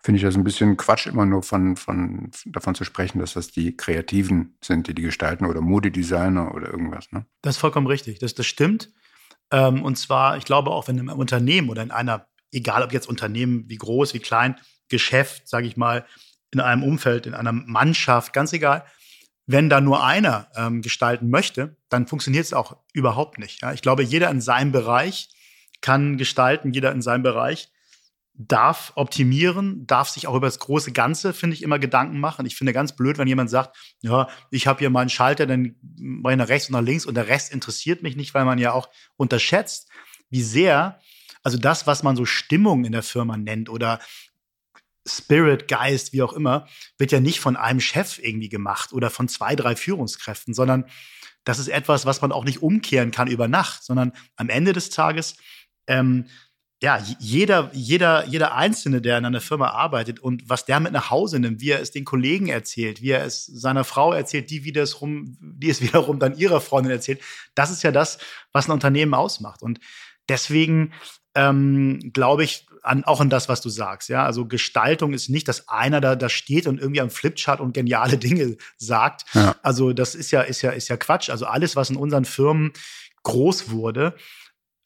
finde 0.00 0.18
ich 0.18 0.24
das 0.24 0.36
ein 0.36 0.44
bisschen 0.44 0.76
Quatsch, 0.76 1.06
immer 1.06 1.26
nur 1.26 1.42
von, 1.42 1.76
von, 1.76 2.30
davon 2.46 2.74
zu 2.74 2.84
sprechen, 2.84 3.18
dass 3.18 3.34
das 3.34 3.48
die 3.48 3.76
Kreativen 3.76 4.56
sind, 4.62 4.86
die 4.86 4.94
die 4.94 5.02
gestalten 5.02 5.44
oder 5.44 5.60
Modedesigner 5.60 6.54
oder 6.54 6.70
irgendwas. 6.70 7.10
Ne? 7.12 7.26
Das 7.42 7.56
ist 7.56 7.60
vollkommen 7.60 7.88
richtig. 7.88 8.20
Das, 8.20 8.34
das 8.34 8.46
stimmt. 8.46 8.92
Ähm, 9.50 9.82
und 9.82 9.98
zwar, 9.98 10.36
ich 10.36 10.44
glaube 10.44 10.70
auch, 10.70 10.88
wenn 10.88 10.98
im 10.98 11.08
Unternehmen 11.08 11.68
oder 11.68 11.82
in 11.82 11.90
einer 11.90 12.26
egal 12.52 12.82
ob 12.82 12.92
jetzt 12.92 13.08
Unternehmen 13.08 13.64
wie 13.68 13.76
groß, 13.76 14.14
wie 14.14 14.20
klein, 14.20 14.56
Geschäft, 14.88 15.48
sage 15.48 15.66
ich 15.66 15.76
mal, 15.76 16.06
in 16.50 16.60
einem 16.60 16.82
Umfeld, 16.82 17.26
in 17.26 17.34
einer 17.34 17.52
Mannschaft, 17.52 18.32
ganz 18.32 18.52
egal. 18.52 18.84
Wenn 19.50 19.70
da 19.70 19.80
nur 19.80 20.04
einer 20.04 20.48
ähm, 20.54 20.82
gestalten 20.82 21.30
möchte, 21.30 21.76
dann 21.88 22.06
funktioniert 22.06 22.44
es 22.44 22.52
auch 22.52 22.76
überhaupt 22.92 23.38
nicht. 23.38 23.62
Ja? 23.62 23.72
Ich 23.72 23.80
glaube, 23.80 24.02
jeder 24.02 24.30
in 24.30 24.42
seinem 24.42 24.72
Bereich 24.72 25.30
kann 25.80 26.18
gestalten, 26.18 26.72
jeder 26.72 26.92
in 26.92 27.00
seinem 27.00 27.22
Bereich 27.22 27.70
darf 28.34 28.92
optimieren, 28.94 29.86
darf 29.86 30.10
sich 30.10 30.26
auch 30.26 30.34
über 30.34 30.46
das 30.46 30.58
große 30.58 30.92
Ganze, 30.92 31.32
finde 31.32 31.56
ich, 31.56 31.62
immer 31.62 31.78
Gedanken 31.78 32.20
machen. 32.20 32.44
Ich 32.44 32.56
finde 32.56 32.74
ganz 32.74 32.94
blöd, 32.94 33.16
wenn 33.16 33.26
jemand 33.26 33.48
sagt, 33.48 33.74
ja, 34.02 34.28
ich 34.50 34.66
habe 34.66 34.80
hier 34.80 34.90
mal 34.90 35.00
einen 35.00 35.10
Schalter, 35.10 35.46
dann 35.46 35.76
mache 35.96 36.34
ich 36.34 36.38
nach 36.38 36.48
rechts 36.48 36.68
und 36.68 36.74
nach 36.74 36.82
links 36.82 37.06
und 37.06 37.14
der 37.14 37.28
Rest 37.28 37.50
interessiert 37.50 38.02
mich 38.02 38.16
nicht, 38.16 38.34
weil 38.34 38.44
man 38.44 38.58
ja 38.58 38.72
auch 38.72 38.90
unterschätzt, 39.16 39.88
wie 40.28 40.42
sehr 40.42 41.00
also 41.42 41.56
das, 41.56 41.86
was 41.86 42.02
man 42.02 42.16
so 42.16 42.26
Stimmung 42.26 42.84
in 42.84 42.92
der 42.92 43.02
Firma 43.02 43.38
nennt 43.38 43.70
oder 43.70 44.00
Spirit, 45.06 45.68
Geist, 45.68 46.12
wie 46.12 46.22
auch 46.22 46.32
immer, 46.32 46.68
wird 46.98 47.12
ja 47.12 47.20
nicht 47.20 47.40
von 47.40 47.56
einem 47.56 47.80
Chef 47.80 48.18
irgendwie 48.18 48.48
gemacht 48.48 48.92
oder 48.92 49.10
von 49.10 49.28
zwei, 49.28 49.56
drei 49.56 49.76
Führungskräften, 49.76 50.54
sondern 50.54 50.84
das 51.44 51.58
ist 51.58 51.68
etwas, 51.68 52.04
was 52.04 52.20
man 52.20 52.32
auch 52.32 52.44
nicht 52.44 52.62
umkehren 52.62 53.10
kann 53.10 53.28
über 53.28 53.48
Nacht, 53.48 53.82
sondern 53.84 54.12
am 54.36 54.48
Ende 54.50 54.72
des 54.72 54.90
Tages, 54.90 55.36
ähm, 55.86 56.26
ja, 56.80 57.02
jeder, 57.18 57.70
jeder, 57.72 58.26
jeder 58.26 58.54
Einzelne, 58.54 59.00
der 59.00 59.18
in 59.18 59.24
einer 59.24 59.40
Firma 59.40 59.70
arbeitet 59.70 60.20
und 60.20 60.48
was 60.48 60.64
der 60.64 60.78
mit 60.78 60.92
nach 60.92 61.10
Hause 61.10 61.40
nimmt, 61.40 61.60
wie 61.60 61.70
er 61.70 61.80
es 61.80 61.90
den 61.90 62.04
Kollegen 62.04 62.48
erzählt, 62.48 63.02
wie 63.02 63.10
er 63.10 63.24
es 63.24 63.46
seiner 63.46 63.82
Frau 63.82 64.12
erzählt, 64.12 64.50
die, 64.50 64.62
wieder 64.62 64.82
es 64.82 65.00
rum, 65.00 65.36
die 65.40 65.70
es 65.70 65.80
wiederum 65.82 66.20
dann 66.20 66.36
ihrer 66.36 66.60
Freundin 66.60 66.92
erzählt, 66.92 67.20
das 67.54 67.70
ist 67.70 67.82
ja 67.82 67.90
das, 67.90 68.18
was 68.52 68.68
ein 68.68 68.72
Unternehmen 68.72 69.14
ausmacht. 69.14 69.62
Und 69.62 69.80
deswegen 70.28 70.92
ähm, 71.38 72.10
glaube 72.12 72.42
ich, 72.42 72.66
an, 72.82 73.04
auch 73.04 73.20
an 73.20 73.30
das, 73.30 73.48
was 73.48 73.60
du 73.60 73.68
sagst. 73.68 74.08
Ja, 74.08 74.24
also 74.24 74.46
Gestaltung 74.46 75.12
ist 75.12 75.28
nicht, 75.28 75.46
dass 75.46 75.68
einer 75.68 76.00
da, 76.00 76.16
da 76.16 76.28
steht 76.28 76.66
und 76.66 76.80
irgendwie 76.80 77.00
am 77.00 77.10
Flipchart 77.10 77.60
und 77.60 77.74
geniale 77.74 78.18
Dinge 78.18 78.56
sagt. 78.76 79.24
Ja. 79.34 79.54
Also 79.62 79.92
das 79.92 80.16
ist 80.16 80.32
ja, 80.32 80.40
ist 80.40 80.62
ja, 80.62 80.70
ist 80.70 80.88
ja 80.88 80.96
Quatsch. 80.96 81.30
Also 81.30 81.46
alles, 81.46 81.76
was 81.76 81.90
in 81.90 81.96
unseren 81.96 82.24
Firmen 82.24 82.72
groß 83.22 83.70
wurde, 83.70 84.16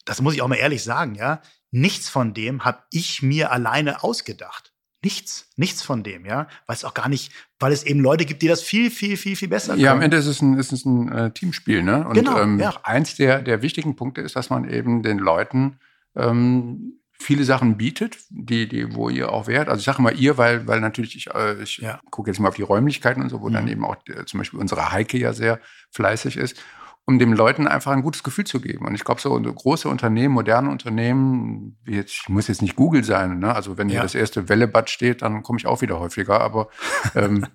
das 0.05 0.21
muss 0.21 0.35
ich 0.35 0.41
auch 0.41 0.47
mal 0.47 0.55
ehrlich 0.55 0.83
sagen, 0.83 1.15
ja, 1.15 1.41
nichts 1.71 2.07
von 2.07 2.35
dem 2.35 2.65
habe 2.65 2.79
ich 2.91 3.23
mir 3.23 3.51
alleine 3.51 4.03
ausgedacht. 4.03 4.73
Nichts, 5.03 5.49
nichts 5.57 5.81
von 5.81 6.03
dem, 6.03 6.25
ja, 6.25 6.47
weil 6.65 6.75
es 6.75 6.85
auch 6.85 6.93
gar 6.93 7.09
nicht, 7.09 7.31
weil 7.59 7.73
es 7.73 7.83
eben 7.83 7.99
Leute 7.99 8.25
gibt, 8.25 8.41
die 8.41 8.47
das 8.47 8.61
viel, 8.61 8.89
viel, 8.89 9.17
viel, 9.17 9.35
viel 9.35 9.49
besser 9.49 9.73
können. 9.73 9.83
Ja, 9.83 9.91
am 9.91 10.01
Ende 10.01 10.15
ist 10.15 10.27
es 10.27 10.41
ein, 10.41 10.57
ist 10.57 10.71
es 10.71 10.85
ein 10.85 11.11
äh, 11.11 11.31
Teamspiel, 11.31 11.83
ne? 11.83 12.07
Und 12.07 12.13
genau, 12.13 12.39
ähm, 12.39 12.59
ja. 12.59 12.73
eins 12.83 13.15
der, 13.15 13.41
der 13.41 13.61
wichtigen 13.61 13.97
Punkte 13.97 14.21
ist, 14.21 14.35
dass 14.37 14.49
man 14.49 14.69
eben 14.69 15.03
den 15.03 15.17
Leuten 15.17 15.77
ähm, 16.15 16.99
viele 17.23 17.43
Sachen 17.43 17.77
bietet, 17.77 18.17
die, 18.29 18.67
die, 18.67 18.93
wo 18.95 19.09
ihr 19.09 19.31
auch 19.31 19.47
wärt. 19.47 19.69
Also 19.69 19.79
ich 19.79 19.85
sage 19.85 20.01
mal 20.01 20.17
ihr, 20.17 20.37
weil, 20.37 20.67
weil 20.67 20.81
natürlich 20.81 21.15
ich, 21.15 21.33
äh, 21.33 21.61
ich 21.61 21.77
ja. 21.77 21.99
gucke 22.11 22.29
jetzt 22.29 22.39
mal 22.39 22.49
auf 22.49 22.55
die 22.55 22.63
Räumlichkeiten 22.63 23.23
und 23.23 23.29
so, 23.29 23.41
wo 23.41 23.49
mhm. 23.49 23.53
dann 23.53 23.67
eben 23.67 23.85
auch 23.85 23.95
äh, 24.07 24.25
zum 24.25 24.39
Beispiel 24.39 24.59
unsere 24.59 24.91
Heike 24.91 25.17
ja 25.17 25.33
sehr 25.33 25.59
fleißig 25.91 26.37
ist. 26.37 26.61
um 27.05 27.19
den 27.19 27.33
Leuten 27.33 27.67
einfach 27.67 27.91
ein 27.91 28.01
gutes 28.01 28.23
Gefühl 28.23 28.45
zu 28.45 28.61
geben. 28.61 28.85
Und 28.85 28.95
ich 28.95 29.03
glaube, 29.03 29.19
so 29.19 29.37
große 29.37 29.89
Unternehmen, 29.89 30.33
moderne 30.33 30.69
Unternehmen, 30.69 31.77
wie 31.83 31.95
jetzt, 31.95 32.13
ich 32.13 32.29
muss 32.29 32.47
jetzt 32.47 32.61
nicht 32.61 32.77
Google 32.77 33.03
sein, 33.03 33.39
ne? 33.39 33.53
also 33.53 33.77
wenn 33.77 33.89
ja. 33.89 33.95
hier 33.95 34.03
das 34.03 34.15
erste 34.15 34.47
Wellebad 34.47 34.89
steht, 34.89 35.21
dann 35.21 35.43
komme 35.43 35.59
ich 35.59 35.65
auch 35.65 35.81
wieder 35.81 35.99
häufiger, 35.99 36.39
aber 36.39 36.69
ähm, 37.15 37.45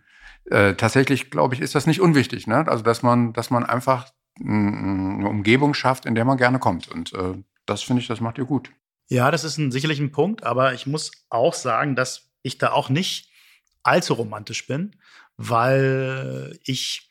äh, 0.51 0.75
tatsächlich, 0.75 1.31
glaube 1.31 1.55
ich, 1.55 1.61
ist 1.61 1.75
das 1.75 1.87
nicht 1.87 2.01
unwichtig. 2.01 2.47
Ne? 2.47 2.67
Also, 2.69 2.83
dass 2.83 3.03
man, 3.03 3.33
dass 3.33 3.51
man 3.51 3.65
einfach 3.65 4.11
eine 4.41 5.29
Umgebung 5.29 5.75
schafft, 5.75 6.07
in 6.07 6.15
der 6.15 6.25
man 6.25 6.37
gerne 6.37 6.59
kommt. 6.59 6.89
Und 6.89 7.13
äh, 7.13 7.43
das 7.69 7.83
finde 7.83 8.03
ich, 8.03 8.09
das 8.09 8.21
macht 8.21 8.39
ihr 8.39 8.45
gut. 8.45 8.71
Ja, 9.09 9.31
das 9.31 9.45
ist 9.45 9.59
ein, 9.59 9.71
sicherlich 9.71 10.01
ein 10.01 10.13
Punkt, 10.13 10.43
aber 10.43 10.75
ich 10.75 10.87
muss 10.87 11.13
auch 11.31 11.55
sagen, 11.55 11.97
dass 11.97 12.31
ich 12.43 12.59
da 12.59 12.73
auch 12.73 12.89
nicht 12.89 13.31
allzu 13.83 14.15
romantisch 14.15 14.67
bin, 14.67 14.97
weil 15.37 16.59
ich 16.65 17.11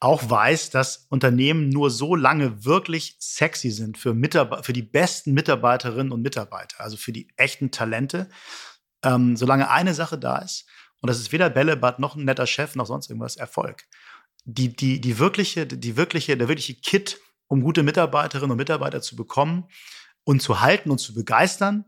auch 0.00 0.28
weiß, 0.28 0.70
dass 0.70 1.06
Unternehmen 1.10 1.68
nur 1.68 1.90
so 1.90 2.16
lange 2.16 2.64
wirklich 2.64 3.16
sexy 3.20 3.70
sind 3.70 3.98
für, 3.98 4.14
Mitarbeiter, 4.14 4.62
für 4.62 4.72
die 4.72 4.82
besten 4.82 5.34
Mitarbeiterinnen 5.34 6.10
und 6.10 6.22
Mitarbeiter, 6.22 6.80
also 6.80 6.96
für 6.96 7.12
die 7.12 7.28
echten 7.36 7.70
Talente, 7.70 8.30
ähm, 9.04 9.36
solange 9.36 9.70
eine 9.70 9.94
Sache 9.94 10.18
da 10.18 10.38
ist, 10.38 10.66
und 11.00 11.08
das 11.08 11.18
ist 11.18 11.32
weder 11.32 11.50
Bällebad 11.50 11.98
noch 11.98 12.16
ein 12.16 12.24
netter 12.24 12.46
Chef 12.46 12.76
noch 12.76 12.86
sonst 12.86 13.08
irgendwas 13.08 13.36
Erfolg. 13.36 13.86
Die, 14.44 14.74
die, 14.74 15.00
die 15.00 15.18
wirkliche, 15.18 15.66
die 15.66 15.96
wirkliche, 15.96 16.36
der 16.36 16.48
wirkliche 16.48 16.74
Kit, 16.74 17.20
um 17.50 17.62
gute 17.62 17.82
Mitarbeiterinnen 17.82 18.52
und 18.52 18.56
Mitarbeiter 18.56 19.02
zu 19.02 19.16
bekommen 19.16 19.64
und 20.24 20.40
zu 20.40 20.60
halten 20.60 20.90
und 20.90 20.98
zu 20.98 21.12
begeistern, 21.12 21.84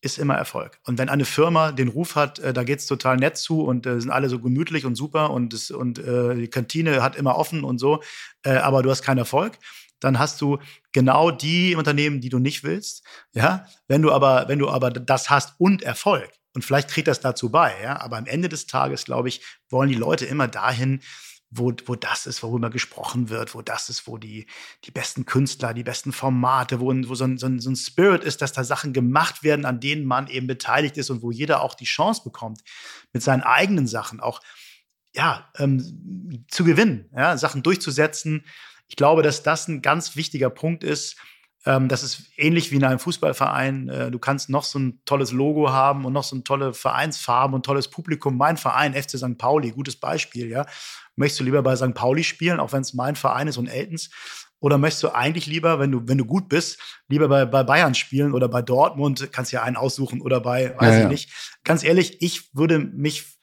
ist 0.00 0.18
immer 0.18 0.34
Erfolg. 0.34 0.80
Und 0.84 0.98
wenn 0.98 1.08
eine 1.08 1.24
Firma 1.24 1.72
den 1.72 1.88
Ruf 1.88 2.16
hat, 2.16 2.38
äh, 2.40 2.52
da 2.52 2.64
geht's 2.64 2.86
total 2.86 3.16
nett 3.16 3.38
zu 3.38 3.62
und 3.62 3.86
äh, 3.86 4.00
sind 4.00 4.10
alle 4.10 4.28
so 4.28 4.40
gemütlich 4.40 4.84
und 4.84 4.96
super 4.96 5.30
und, 5.30 5.52
das, 5.52 5.70
und 5.70 5.98
äh, 5.98 6.34
die 6.34 6.48
Kantine 6.48 7.02
hat 7.02 7.16
immer 7.16 7.36
offen 7.36 7.64
und 7.64 7.78
so, 7.78 8.02
äh, 8.42 8.56
aber 8.56 8.82
du 8.82 8.90
hast 8.90 9.02
keinen 9.02 9.18
Erfolg, 9.18 9.58
dann 10.00 10.18
hast 10.18 10.40
du 10.40 10.58
genau 10.92 11.30
die 11.30 11.76
Unternehmen, 11.76 12.20
die 12.20 12.28
du 12.28 12.38
nicht 12.38 12.64
willst. 12.64 13.04
Ja, 13.32 13.66
wenn 13.86 14.02
du 14.02 14.12
aber, 14.12 14.48
wenn 14.48 14.58
du 14.58 14.68
aber 14.68 14.90
das 14.90 15.30
hast 15.30 15.54
und 15.58 15.82
Erfolg, 15.82 16.30
und 16.54 16.64
vielleicht 16.64 16.90
trägt 16.90 17.08
das 17.08 17.20
dazu 17.20 17.50
bei, 17.50 17.72
ja, 17.82 18.00
aber 18.00 18.16
am 18.16 18.26
Ende 18.26 18.48
des 18.48 18.66
Tages, 18.66 19.04
glaube 19.04 19.28
ich, 19.28 19.42
wollen 19.70 19.88
die 19.88 19.96
Leute 19.96 20.26
immer 20.26 20.48
dahin, 20.48 21.00
wo, 21.56 21.72
wo 21.86 21.94
das 21.94 22.26
ist, 22.26 22.42
worüber 22.42 22.70
gesprochen 22.70 23.28
wird, 23.28 23.54
wo 23.54 23.62
das 23.62 23.88
ist, 23.88 24.06
wo 24.06 24.18
die, 24.18 24.46
die 24.84 24.90
besten 24.90 25.24
Künstler, 25.24 25.72
die 25.72 25.84
besten 25.84 26.12
Formate, 26.12 26.80
wo, 26.80 26.86
wo 26.86 27.14
so, 27.14 27.24
ein, 27.24 27.38
so, 27.38 27.46
ein, 27.46 27.60
so 27.60 27.70
ein 27.70 27.76
Spirit 27.76 28.24
ist, 28.24 28.42
dass 28.42 28.52
da 28.52 28.64
Sachen 28.64 28.92
gemacht 28.92 29.42
werden, 29.42 29.64
an 29.64 29.80
denen 29.80 30.04
man 30.04 30.26
eben 30.26 30.46
beteiligt 30.46 30.96
ist 30.96 31.10
und 31.10 31.22
wo 31.22 31.30
jeder 31.30 31.62
auch 31.62 31.74
die 31.74 31.84
Chance 31.84 32.22
bekommt, 32.24 32.60
mit 33.12 33.22
seinen 33.22 33.42
eigenen 33.42 33.86
Sachen 33.86 34.20
auch 34.20 34.40
ja, 35.14 35.48
ähm, 35.58 36.44
zu 36.48 36.64
gewinnen, 36.64 37.08
ja, 37.14 37.36
Sachen 37.36 37.62
durchzusetzen. 37.62 38.44
Ich 38.88 38.96
glaube, 38.96 39.22
dass 39.22 39.42
das 39.42 39.68
ein 39.68 39.80
ganz 39.80 40.16
wichtiger 40.16 40.50
Punkt 40.50 40.82
ist, 40.82 41.16
das 41.64 42.02
ist 42.02 42.22
ähnlich 42.36 42.70
wie 42.70 42.76
in 42.76 42.84
einem 42.84 42.98
Fußballverein. 42.98 43.88
Äh, 43.88 44.10
du 44.10 44.18
kannst 44.18 44.50
noch 44.50 44.64
so 44.64 44.78
ein 44.78 45.00
tolles 45.04 45.32
Logo 45.32 45.70
haben 45.72 46.04
und 46.04 46.12
noch 46.12 46.24
so 46.24 46.36
ein 46.36 46.44
tolle 46.44 46.74
Vereinsfarben 46.74 47.54
und 47.54 47.64
tolles 47.64 47.88
Publikum. 47.88 48.36
Mein 48.36 48.56
Verein, 48.56 48.94
FC 48.94 49.18
St. 49.18 49.38
Pauli, 49.38 49.70
gutes 49.70 49.96
Beispiel, 49.96 50.48
ja. 50.48 50.66
Möchtest 51.16 51.40
du 51.40 51.44
lieber 51.44 51.62
bei 51.62 51.76
St. 51.76 51.94
Pauli 51.94 52.24
spielen, 52.24 52.60
auch 52.60 52.72
wenn 52.72 52.82
es 52.82 52.92
mein 52.92 53.16
Verein 53.16 53.48
ist 53.48 53.56
und 53.56 53.68
Eltons? 53.68 54.10
Oder 54.60 54.78
möchtest 54.78 55.02
du 55.02 55.14
eigentlich 55.14 55.46
lieber, 55.46 55.78
wenn 55.78 55.92
du, 55.92 56.08
wenn 56.08 56.16
du 56.16 56.24
gut 56.24 56.48
bist, 56.48 56.78
lieber 57.08 57.28
bei, 57.28 57.44
bei 57.44 57.62
Bayern 57.62 57.94
spielen 57.94 58.32
oder 58.32 58.48
bei 58.48 58.62
Dortmund, 58.62 59.28
kannst 59.30 59.52
ja 59.52 59.62
einen 59.62 59.76
aussuchen 59.76 60.22
oder 60.22 60.40
bei, 60.40 60.74
weiß 60.78 60.88
ja, 60.88 60.96
ich 60.96 61.02
ja. 61.02 61.08
nicht. 61.08 61.58
Ganz 61.64 61.84
ehrlich, 61.84 62.22
ich 62.22 62.54
würde 62.54 62.78
mich, 62.78 63.33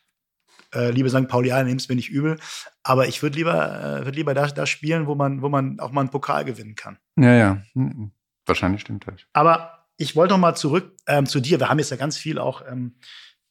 äh, 0.73 0.91
liebe 0.91 1.10
St. 1.10 1.27
Pauli, 1.27 1.51
nimmst 1.63 1.89
mir 1.89 1.95
nicht 1.95 2.10
übel, 2.10 2.38
aber 2.84 3.07
ich 3.07 3.21
würde 3.21 3.38
lieber, 3.38 3.99
äh, 4.01 4.05
würd 4.05 4.15
lieber 4.15 4.34
da, 4.34 4.47
da 4.47 4.65
spielen, 4.65 5.07
wo 5.07 5.15
man, 5.15 5.41
wo 5.41 5.49
man 5.49 5.79
auch 5.79 5.91
mal 5.91 6.01
einen 6.01 6.10
Pokal 6.10 6.45
gewinnen 6.45 6.75
kann. 6.75 6.97
Ja, 7.17 7.34
ja. 7.34 7.62
Hm, 7.73 8.12
wahrscheinlich 8.45 8.81
stimmt 8.81 9.05
das. 9.07 9.21
Aber 9.34 9.88
ich 9.97 10.15
wollte 10.15 10.34
noch 10.34 10.39
mal 10.39 10.55
zurück 10.55 10.95
ähm, 11.07 11.25
zu 11.25 11.39
dir. 11.39 11.60
Wir 11.60 11.69
haben 11.69 11.79
jetzt 11.79 11.91
ja 11.91 11.97
ganz 11.97 12.17
viel 12.17 12.39
auch 12.39 12.63
ähm, 12.67 12.95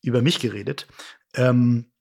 über 0.02 0.22
mich 0.22 0.40
geredet. 0.40 0.86
Ähm, 1.34 1.92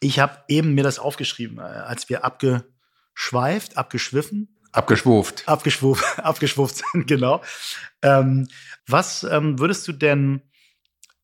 ich 0.00 0.20
habe 0.20 0.38
eben 0.48 0.74
mir 0.74 0.84
das 0.84 0.98
aufgeschrieben, 0.98 1.58
äh, 1.58 1.62
als 1.62 2.08
wir 2.08 2.24
abgeschweift, 2.24 3.76
abgeschwiffen. 3.76 4.56
Abgeschwuft. 4.72 5.48
Abgeschwuft, 5.48 6.18
abgeschwuft 6.18 6.76
sind, 6.76 7.06
genau. 7.06 7.42
Ähm, 8.02 8.48
was 8.86 9.24
ähm, 9.24 9.58
würdest 9.58 9.88
du 9.88 9.92
denn 9.92 10.42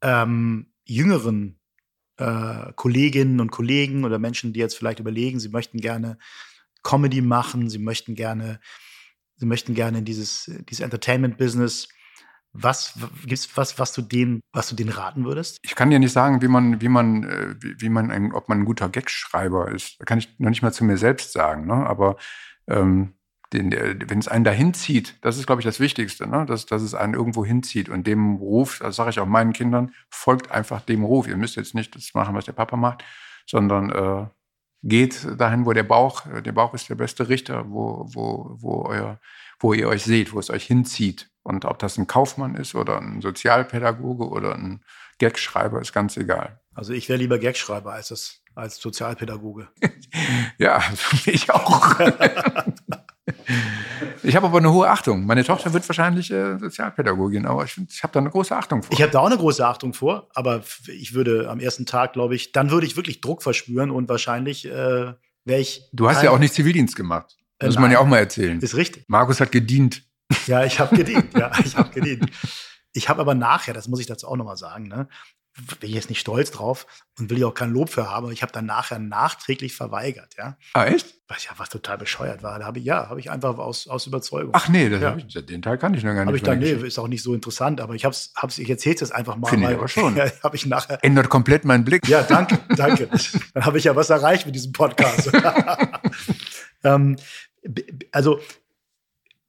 ähm, 0.03 0.73
jüngeren 0.85 1.59
äh, 2.17 2.73
Kolleginnen 2.77 3.41
und 3.41 3.51
Kollegen 3.51 4.05
oder 4.05 4.19
Menschen, 4.19 4.53
die 4.53 4.61
jetzt 4.61 4.77
vielleicht 4.77 5.01
überlegen, 5.01 5.41
sie 5.41 5.49
möchten 5.49 5.79
gerne 5.79 6.19
Comedy 6.83 7.21
machen, 7.21 7.69
sie 7.69 7.79
möchten 7.79 8.15
gerne, 8.15 8.61
sie 9.37 9.47
möchten 9.47 9.75
gerne 9.75 9.99
in 9.99 10.05
dieses, 10.05 10.51
dieses 10.69 10.85
Entertainment-Business. 10.85 11.89
Was 12.53 12.97
gibt's 13.27 13.49
was, 13.57 13.81
was 13.81 13.93
du 13.93 14.03
denen, 14.03 14.41
was 14.53 14.69
du 14.69 14.77
denen 14.77 14.91
raten 14.91 15.25
würdest? 15.25 15.59
Ich 15.63 15.75
kann 15.75 15.91
dir 15.91 15.99
nicht 15.99 16.13
sagen, 16.13 16.41
wie 16.41 16.47
man, 16.47 16.81
wie 16.81 16.89
man, 16.89 17.25
äh, 17.25 17.55
wie, 17.61 17.89
man, 17.89 18.13
ein, 18.13 18.33
ob 18.33 18.49
man 18.49 18.61
ein 18.61 18.65
guter 18.65 18.89
Gagschreiber 18.89 19.73
ist. 19.73 19.99
Kann 20.07 20.19
ich 20.19 20.39
noch 20.39 20.51
nicht 20.51 20.63
mal 20.63 20.73
zu 20.73 20.85
mir 20.85 20.97
selbst 20.97 21.33
sagen. 21.33 21.67
Ne? 21.67 21.75
Aber 21.75 22.17
ähm, 22.69 23.15
wenn 23.53 24.19
es 24.19 24.29
einen 24.29 24.45
dahin 24.45 24.75
zieht, 24.75 25.17
das 25.21 25.37
ist, 25.37 25.47
glaube 25.47 25.61
ich, 25.61 25.65
das 25.65 25.81
Wichtigste, 25.81 26.27
ne? 26.27 26.45
dass, 26.47 26.67
dass 26.67 26.83
es 26.83 26.95
einen 26.95 27.15
irgendwo 27.15 27.45
hinzieht. 27.45 27.89
Und 27.89 28.07
dem 28.07 28.37
Ruf, 28.37 28.81
das 28.81 28.97
sage 28.97 29.11
ich 29.11 29.21
auch 29.21 29.27
meinen 29.27 29.53
Kindern, 29.53 29.93
folgt 30.11 30.51
einfach 30.51 30.81
dem 30.81 31.05
Ruf. 31.05 31.29
Ihr 31.29 31.37
müsst 31.37 31.57
jetzt 31.57 31.75
nicht 31.75 31.95
das 31.95 32.15
machen, 32.15 32.35
was 32.35 32.47
der 32.47 32.53
Papa 32.53 32.77
macht, 32.77 33.05
sondern 33.47 33.91
äh, 33.91 34.27
geht 34.83 35.27
dahin, 35.39 35.67
wo 35.67 35.73
der 35.73 35.83
Bauch, 35.83 36.23
der 36.27 36.53
Bauch 36.53 36.75
ist 36.75 36.89
der 36.89 36.95
beste 36.95 37.29
Richter, 37.29 37.71
wo, 37.71 38.07
wo, 38.09 38.57
wo, 38.59 38.85
euer, 38.87 39.21
wo 39.59 39.73
ihr 39.73 39.89
euch 39.89 40.05
seht, 40.05 40.33
wo 40.33 40.39
es 40.39 40.51
euch 40.51 40.65
hinzieht. 40.65 41.31
Und 41.43 41.65
ob 41.65 41.79
das 41.79 41.99
ein 41.99 42.07
Kaufmann 42.07 42.55
ist 42.55 42.75
oder 42.75 43.01
ein 43.01 43.21
Sozialpädagoge 43.21 44.29
oder 44.29 44.55
ein 44.55 44.83
Gagschreiber, 45.19 45.81
ist 45.81 45.93
ganz 45.93 46.17
egal. 46.17 46.61
Also 46.75 46.93
ich 46.93 47.09
wäre 47.09 47.19
lieber 47.19 47.39
Gagschreiber 47.39 47.93
als, 47.93 48.09
das, 48.09 48.43
als 48.55 48.77
Sozialpädagoge. 48.79 49.69
ja, 50.59 50.83
ich 51.27 51.51
auch. 51.51 51.99
Ich 54.23 54.37
habe 54.37 54.47
aber 54.47 54.59
eine 54.59 54.73
hohe 54.73 54.89
Achtung. 54.89 55.27
Meine 55.27 55.45
Tochter 55.45 55.73
wird 55.73 55.89
wahrscheinlich 55.89 56.31
äh, 56.31 56.59
Sozialpädagogin, 56.59 57.47
aber 57.47 57.65
ich, 57.65 57.79
ich 57.89 58.03
habe 58.03 58.13
da 58.13 58.21
eine 58.21 58.31
große 58.31 58.57
Achtung 58.57 58.83
vor. 58.83 58.93
Ich 58.93 59.03
habe 59.03 59.13
da 59.13 59.21
auch 59.21 59.27
eine 59.27 59.37
große 59.37 59.67
Achtung 59.67 59.95
vor, 59.95 60.29
aber 60.35 60.63
ich 60.87 61.15
würde 61.15 61.49
am 61.51 61.61
ersten 61.61 61.87
Tag, 61.87 62.15
glaube 62.15 62.35
ich, 62.35 62.53
dann 62.53 62.71
würde 62.71 62.87
ich 62.87 62.97
wirklich 62.97 63.21
Druck 63.21 63.43
verspüren 63.43 63.91
und 63.91 64.09
wahrscheinlich 64.09 64.67
äh, 64.67 65.15
wäre 65.45 65.61
ich. 65.61 65.89
Du 65.93 66.09
hast 66.09 66.23
ja 66.23 66.31
auch 66.31 66.39
nicht 66.39 66.55
Zivildienst 66.55 66.97
gemacht. 66.97 67.37
Das 67.59 67.75
muss 67.75 67.81
man 67.81 67.91
ja 67.91 67.99
auch 67.99 68.07
mal 68.07 68.19
erzählen. 68.19 68.61
Ist 68.61 68.77
richtig. 68.77 69.05
Markus 69.09 69.41
hat 69.41 69.53
gedient. 69.53 70.03
Ja, 70.47 70.65
ich 70.65 70.81
habe 70.81 70.97
gedient. 70.97 71.33
ja, 71.37 71.51
ich 71.65 71.77
habe 71.77 71.91
gedient. 71.91 72.31
Ich 72.93 73.09
habe 73.09 73.21
aber 73.21 73.35
nachher, 73.35 73.75
das 73.75 73.89
muss 73.89 74.01
ich 74.01 74.07
dazu 74.07 74.29
auch 74.29 74.37
nochmal 74.37 74.57
sagen, 74.57 74.89
ne, 74.89 75.09
bin 75.81 75.89
ich 75.89 75.95
jetzt 75.95 76.09
nicht 76.09 76.19
stolz 76.19 76.51
drauf 76.51 76.87
und 77.19 77.31
will 77.31 77.39
ich 77.39 77.45
auch 77.45 77.55
kein 77.55 77.71
Lob 77.71 77.89
für 77.89 78.11
haben. 78.11 78.31
Ich 78.33 78.43
habe 78.43 78.53
dann 78.53 78.67
nachher 78.67 78.99
nachträglich 78.99 79.75
verweigert, 79.75 80.35
ja. 80.37 80.57
Ah, 80.73 80.87
echt? 80.87 81.15
Was 81.29 81.45
ja 81.45 81.53
was 81.59 81.69
total 81.69 81.97
bescheuert 81.97 82.43
war. 82.43 82.59
Da 82.59 82.67
habe 82.67 82.81
ich, 82.81 82.85
ja, 82.85 83.09
habe 83.09 83.21
ich 83.21 83.31
einfach 83.31 83.57
aus, 83.59 83.87
aus 83.87 84.07
Überzeugung. 84.07 84.51
Ach 84.53 84.69
nee, 84.69 84.89
ja. 84.89 85.17
ich, 85.17 85.47
den 85.47 85.63
Teil 85.63 85.79
kann 85.79 85.95
ich 85.95 86.03
noch 86.03 86.13
gar 86.13 86.25
nicht. 86.25 86.27
Habe 86.27 86.37
ich 86.37 86.43
dann, 86.43 86.59
nee, 86.59 86.73
ist 86.73 86.99
auch 86.99 87.07
nicht 87.07 87.23
so 87.23 87.35
interessant, 87.35 87.81
aber 87.81 87.95
ich 87.95 88.05
hab's, 88.05 88.33
hab's, 88.35 88.59
ich 88.59 88.69
erzähle 88.69 88.97
es 88.97 89.01
jetzt 89.03 89.15
einfach 89.15 89.37
mal. 89.37 89.49
Finde 89.49 89.71
ich 89.71 89.77
aber 89.77 89.89
schon. 89.89 90.17
Ja, 90.25 90.31
habe 90.43 90.57
ich 90.57 90.67
nachher. 90.67 90.99
Ändert 91.03 91.29
komplett 91.29 91.65
meinen 91.65 91.85
Blick. 91.85 92.07
Ja, 92.09 92.23
danke, 92.23 92.59
danke. 92.77 93.09
dann 93.55 93.65
habe 93.65 93.79
ich 93.79 93.85
ja 93.85 93.95
was 93.95 94.11
erreicht 94.11 94.47
mit 94.47 94.55
diesem 94.55 94.73
Podcast. 94.73 95.31
ähm, 96.85 97.17
also, 98.11 98.41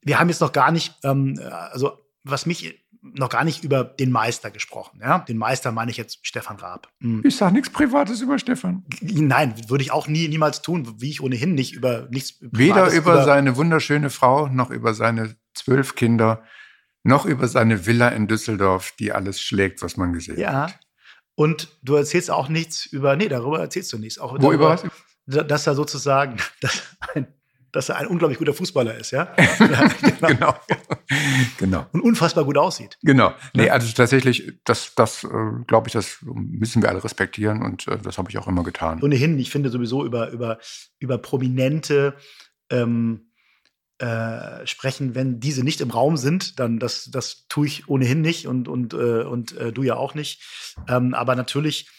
wir 0.01 0.19
haben 0.19 0.29
jetzt 0.29 0.41
noch 0.41 0.51
gar 0.51 0.71
nicht, 0.71 0.93
ähm, 1.03 1.39
also 1.71 1.99
was 2.23 2.45
mich 2.45 2.84
noch 3.13 3.29
gar 3.29 3.43
nicht 3.43 3.63
über 3.63 3.83
den 3.83 4.11
Meister 4.11 4.51
gesprochen. 4.51 4.99
Ja? 5.01 5.19
Den 5.19 5.37
Meister 5.37 5.71
meine 5.71 5.91
ich 5.91 5.97
jetzt 5.97 6.19
Stefan 6.25 6.57
Raab. 6.57 6.89
Mhm. 6.99 7.21
Ich 7.23 7.35
sage 7.35 7.53
nichts 7.53 7.69
Privates 7.69 8.21
über 8.21 8.39
Stefan. 8.39 8.83
Nein, 9.01 9.55
würde 9.69 9.83
ich 9.83 9.91
auch 9.91 10.07
nie, 10.07 10.27
niemals 10.27 10.61
tun, 10.61 10.95
wie 10.99 11.09
ich 11.09 11.21
ohnehin 11.21 11.53
nicht 11.53 11.73
über 11.73 12.07
nichts 12.09 12.39
Privates 12.39 12.57
Weder 12.57 12.87
über, 12.87 13.13
über 13.13 13.23
seine 13.23 13.55
wunderschöne 13.55 14.09
Frau, 14.09 14.47
noch 14.47 14.71
über 14.71 14.93
seine 14.93 15.35
zwölf 15.53 15.95
Kinder, 15.95 16.43
noch 17.03 17.25
über 17.25 17.47
seine 17.47 17.85
Villa 17.85 18.09
in 18.09 18.27
Düsseldorf, 18.27 18.93
die 18.99 19.11
alles 19.11 19.39
schlägt, 19.39 19.81
was 19.81 19.97
man 19.97 20.13
gesehen 20.13 20.39
ja. 20.39 20.63
hat. 20.63 20.79
Und 21.35 21.77
du 21.83 21.95
erzählst 21.95 22.31
auch 22.31 22.49
nichts 22.49 22.85
über, 22.85 23.15
nee, 23.15 23.27
darüber 23.27 23.59
erzählst 23.59 23.91
du 23.93 23.99
nichts. 23.99 24.17
Auch 24.17 24.33
Wo 24.33 24.37
darüber, 24.37 24.81
über 24.81 24.83
was? 25.27 25.47
Dass 25.47 25.67
er 25.67 25.75
sozusagen, 25.75 26.37
dass 26.61 26.83
ein 27.13 27.27
dass 27.75 27.89
er 27.89 27.97
ein 27.97 28.07
unglaublich 28.07 28.39
guter 28.39 28.53
Fußballer 28.53 28.97
ist, 28.97 29.11
ja? 29.11 29.35
genau. 30.17 30.27
genau. 30.27 30.55
genau. 31.57 31.85
Und 31.91 32.01
unfassbar 32.01 32.45
gut 32.45 32.57
aussieht. 32.57 32.97
Genau. 33.03 33.33
Nee, 33.53 33.69
also 33.69 33.91
tatsächlich, 33.91 34.53
das, 34.63 34.95
das 34.95 35.25
äh, 35.25 35.27
glaube 35.67 35.89
ich, 35.89 35.93
das 35.93 36.19
müssen 36.23 36.81
wir 36.81 36.89
alle 36.89 37.03
respektieren 37.03 37.61
und 37.61 37.87
äh, 37.87 37.97
das 37.97 38.17
habe 38.17 38.29
ich 38.29 38.37
auch 38.37 38.47
immer 38.47 38.63
getan. 38.63 39.03
Ohnehin, 39.03 39.37
ich 39.37 39.51
finde 39.51 39.69
sowieso 39.69 40.05
über, 40.05 40.29
über, 40.29 40.57
über 40.99 41.17
Prominente 41.17 42.15
ähm, 42.69 43.31
äh, 43.97 44.65
sprechen, 44.65 45.13
wenn 45.13 45.41
diese 45.41 45.63
nicht 45.63 45.81
im 45.81 45.91
Raum 45.91 46.15
sind, 46.15 46.59
dann 46.59 46.79
das, 46.79 47.09
das 47.11 47.45
tue 47.49 47.67
ich 47.67 47.89
ohnehin 47.89 48.21
nicht 48.21 48.47
und, 48.47 48.69
und, 48.69 48.93
äh, 48.93 49.23
und 49.23 49.55
äh, 49.57 49.73
du 49.73 49.83
ja 49.83 49.95
auch 49.95 50.15
nicht. 50.15 50.41
Ähm, 50.87 51.13
aber 51.13 51.35
natürlich, 51.35 51.89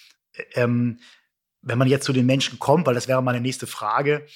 ähm, 0.55 1.01
wenn 1.61 1.79
man 1.79 1.89
jetzt 1.89 2.05
zu 2.05 2.15
den 2.15 2.27
Menschen 2.27 2.59
kommt, 2.59 2.87
weil 2.87 2.95
das 2.95 3.09
wäre 3.09 3.23
meine 3.23 3.41
nächste 3.41 3.67
Frage, 3.67 4.27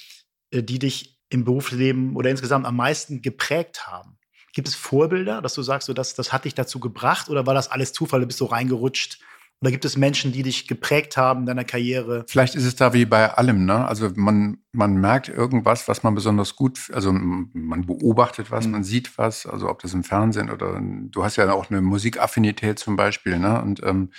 äh, 0.51 0.61
die 0.61 0.79
dich 0.79 1.10
im 1.31 1.45
Berufsleben 1.45 2.15
oder 2.15 2.29
insgesamt 2.29 2.65
am 2.65 2.75
meisten 2.75 3.21
geprägt 3.21 3.87
haben? 3.87 4.17
Gibt 4.53 4.67
es 4.67 4.75
Vorbilder, 4.75 5.41
dass 5.41 5.53
du 5.53 5.63
sagst, 5.63 5.87
so, 5.87 5.93
das, 5.93 6.13
das 6.13 6.33
hat 6.33 6.45
dich 6.45 6.53
dazu 6.53 6.79
gebracht 6.79 7.29
oder 7.29 7.47
war 7.47 7.53
das 7.53 7.71
alles 7.71 7.93
Zufall, 7.93 8.19
du 8.19 8.27
bist 8.27 8.39
so 8.39 8.45
reingerutscht? 8.45 9.19
Oder 9.61 9.69
gibt 9.71 9.85
es 9.85 9.95
Menschen, 9.95 10.31
die 10.31 10.41
dich 10.41 10.67
geprägt 10.67 11.17
haben 11.17 11.41
in 11.41 11.45
deiner 11.45 11.63
Karriere? 11.63 12.25
Vielleicht 12.27 12.55
ist 12.55 12.65
es 12.65 12.75
da 12.75 12.93
wie 12.93 13.05
bei 13.05 13.31
allem, 13.31 13.65
ne? 13.65 13.85
Also 13.85 14.09
man, 14.15 14.57
man 14.71 14.95
merkt 14.95 15.29
irgendwas, 15.29 15.87
was 15.87 16.01
man 16.01 16.15
besonders 16.15 16.55
gut, 16.55 16.89
also 16.93 17.13
man 17.13 17.85
beobachtet 17.85 18.49
was, 18.49 18.65
mhm. 18.65 18.71
man 18.71 18.83
sieht 18.83 19.19
was, 19.19 19.45
also 19.45 19.69
ob 19.69 19.79
das 19.83 19.93
im 19.93 20.03
Fernsehen 20.03 20.49
oder 20.49 20.81
du 20.81 21.23
hast 21.23 21.35
ja 21.35 21.51
auch 21.53 21.69
eine 21.69 21.81
Musikaffinität 21.81 22.79
zum 22.79 22.95
Beispiel, 22.95 23.37
ne? 23.37 23.61
Und 23.61 23.83
ähm, 23.83 24.09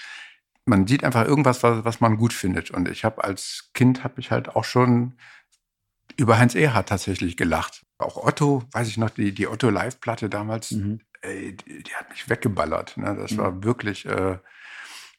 man 0.65 0.87
sieht 0.87 1.03
einfach 1.03 1.27
irgendwas, 1.27 1.65
was, 1.65 1.85
was 1.85 2.01
man 2.01 2.19
gut 2.19 2.33
findet. 2.33 2.71
Und 2.71 2.89
ich 2.89 3.05
habe 3.05 3.25
als 3.25 3.71
Kind 3.75 4.05
habe 4.05 4.21
ich 4.21 4.31
halt 4.31 4.55
auch 4.55 4.65
schon 4.65 5.15
über 6.17 6.39
Heinz 6.39 6.55
Erhardt 6.55 6.89
tatsächlich 6.89 7.37
gelacht. 7.37 7.85
Auch 7.99 8.17
Otto, 8.17 8.63
weiß 8.73 8.89
ich 8.89 8.97
noch, 8.97 9.11
die, 9.11 9.33
die 9.33 9.49
Otto 9.49 9.71
Live-Platte 9.71 10.29
damals, 10.29 10.73
mhm. 10.73 11.01
ey, 11.21 11.57
die, 11.57 11.83
die, 11.83 11.95
hat 11.95 12.11
mich 12.11 12.29
weggeballert. 12.29 12.97
Ne? 12.97 13.17
Das 13.19 13.33
mhm. 13.33 13.39
war 13.39 13.65
wirklich, 13.65 14.07
äh, 14.07 14.39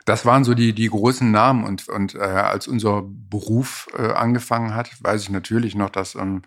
das 0.06 0.26
waren 0.26 0.44
so 0.44 0.54
die, 0.54 0.74
die 0.74 0.90
großen 0.90 1.32
Namen. 1.32 1.64
Und, 1.64 1.88
und 1.88 2.16
äh, 2.16 2.20
als 2.20 2.68
unser 2.68 3.04
Beruf 3.06 3.88
äh, 3.98 4.12
angefangen 4.12 4.76
hat, 4.76 4.92
weiß 5.02 5.24
ich 5.24 5.30
natürlich 5.30 5.76
noch, 5.76 5.90
dass, 5.90 6.16
ähm, 6.16 6.42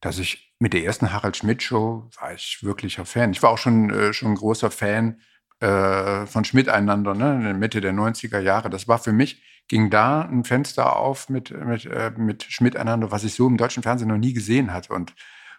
dass 0.00 0.18
ich 0.18 0.54
mit 0.58 0.72
der 0.72 0.84
ersten 0.84 1.12
Harald 1.12 1.36
Schmidt-Show 1.36 2.08
war 2.20 2.34
ich 2.34 2.60
wirklicher 2.62 3.04
Fan. 3.04 3.32
Ich 3.32 3.42
war 3.42 3.50
auch 3.50 3.58
schon, 3.58 3.90
äh, 3.90 4.12
schon 4.12 4.32
ein 4.32 4.36
großer 4.36 4.70
Fan 4.70 5.20
äh, 5.60 6.26
von 6.26 6.44
Schmidt 6.44 6.68
einander, 6.68 7.14
ne, 7.14 7.34
in 7.34 7.44
der 7.44 7.54
Mitte 7.54 7.80
der 7.80 7.92
90er 7.92 8.40
Jahre. 8.40 8.70
Das 8.70 8.88
war 8.88 8.98
für 8.98 9.12
mich, 9.12 9.42
ging 9.68 9.90
da 9.90 10.22
ein 10.22 10.44
Fenster 10.44 10.96
auf 10.96 11.28
mit, 11.28 11.50
mit, 11.50 11.86
äh, 11.86 12.12
mit 12.16 12.44
Schmidt 12.44 12.76
einander, 12.76 13.10
was 13.10 13.24
ich 13.24 13.34
so 13.34 13.46
im 13.46 13.56
deutschen 13.56 13.82
Fernsehen 13.82 14.08
noch 14.08 14.16
nie 14.16 14.32
gesehen 14.32 14.72
hatte. 14.72 14.92
Und, 14.92 15.14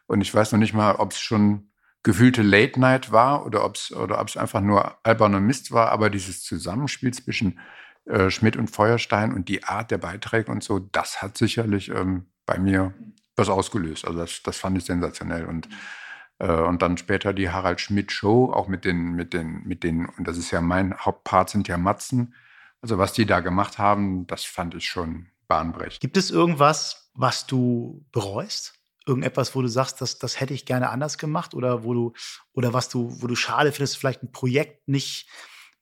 und 0.06 0.22
ich 0.22 0.34
weiß 0.34 0.52
noch 0.52 0.60
nicht 0.60 0.74
mal, 0.74 0.96
ob 0.96 1.12
es 1.12 1.20
schon 1.20 1.72
gefühlte 2.04 2.42
Late 2.42 2.80
Night 2.80 3.12
war 3.12 3.46
oder 3.46 3.66
ob 3.66 3.76
es 3.76 3.92
oder 3.92 4.20
einfach 4.20 4.62
nur 4.62 4.98
alberner 5.04 5.42
Mist 5.42 5.72
war, 5.72 5.92
aber 5.92 6.10
dieses 6.10 6.44
Zusammenspiel 6.44 7.14
zwischen 7.14 7.60
äh, 8.06 8.30
Schmidt 8.30 8.56
und 8.56 8.70
Feuerstein 8.70 9.34
und 9.34 9.50
die 9.50 9.66
Art 9.66 9.92
der 9.92 9.98
Beiträge 9.98 10.52
und 10.52 10.64
so, 10.64 10.80
das 10.80 11.22
hat 11.22 11.38
sicherlich 11.38 11.90
ähm, 11.90 12.28
bei 12.46 12.60
mir 12.60 12.94
was 13.36 13.50
ausgelöst. 13.50 14.06
Also 14.06 14.20
das, 14.20 14.42
das 14.44 14.58
fand 14.58 14.78
ich 14.78 14.86
sensationell. 14.86 15.46
Und 15.46 15.68
äh, 16.40 16.52
und 16.52 16.82
dann 16.82 16.98
später 16.98 17.34
die 17.34 17.50
Harald 17.50 17.82
Schmidt 17.82 18.12
Show, 18.12 18.52
auch 18.52 18.68
mit 18.68 18.86
den, 18.86 19.14
mit 19.14 19.34
den, 19.34 19.64
mit 19.66 19.84
den, 19.84 20.06
und 20.06 20.28
das 20.28 20.38
ist 20.38 20.52
ja 20.52 20.62
mein 20.62 20.98
Hauptpart, 20.98 21.50
sind 21.50 21.68
ja 21.68 21.78
Matzen. 21.78 22.36
Also 22.82 22.98
was 22.98 23.14
die 23.14 23.26
da 23.26 23.40
gemacht 23.40 23.78
haben, 23.78 24.28
das 24.28 24.44
fand 24.44 24.76
ich 24.76 24.88
schon 24.88 25.28
bahnbrechend. 25.48 26.02
Gibt 26.02 26.18
es 26.18 26.32
irgendwas, 26.32 27.12
was 27.14 27.48
du 27.48 28.06
bereust? 28.12 28.74
Irgendetwas, 29.06 29.56
wo 29.56 29.62
du 29.62 29.68
sagst, 29.68 30.02
das, 30.02 30.20
das 30.20 30.40
hätte 30.40 30.54
ich 30.54 30.66
gerne 30.66 30.90
anders 30.90 31.18
gemacht 31.18 31.54
oder 31.54 31.84
wo 31.84 31.94
du, 31.94 32.14
oder 32.54 32.74
was 32.74 32.90
du, 32.90 33.10
wo 33.22 33.28
du 33.28 33.36
schade 33.36 33.72
findest, 33.72 33.98
vielleicht 33.98 34.22
ein 34.22 34.32
Projekt 34.32 34.88
nicht, 34.88 35.30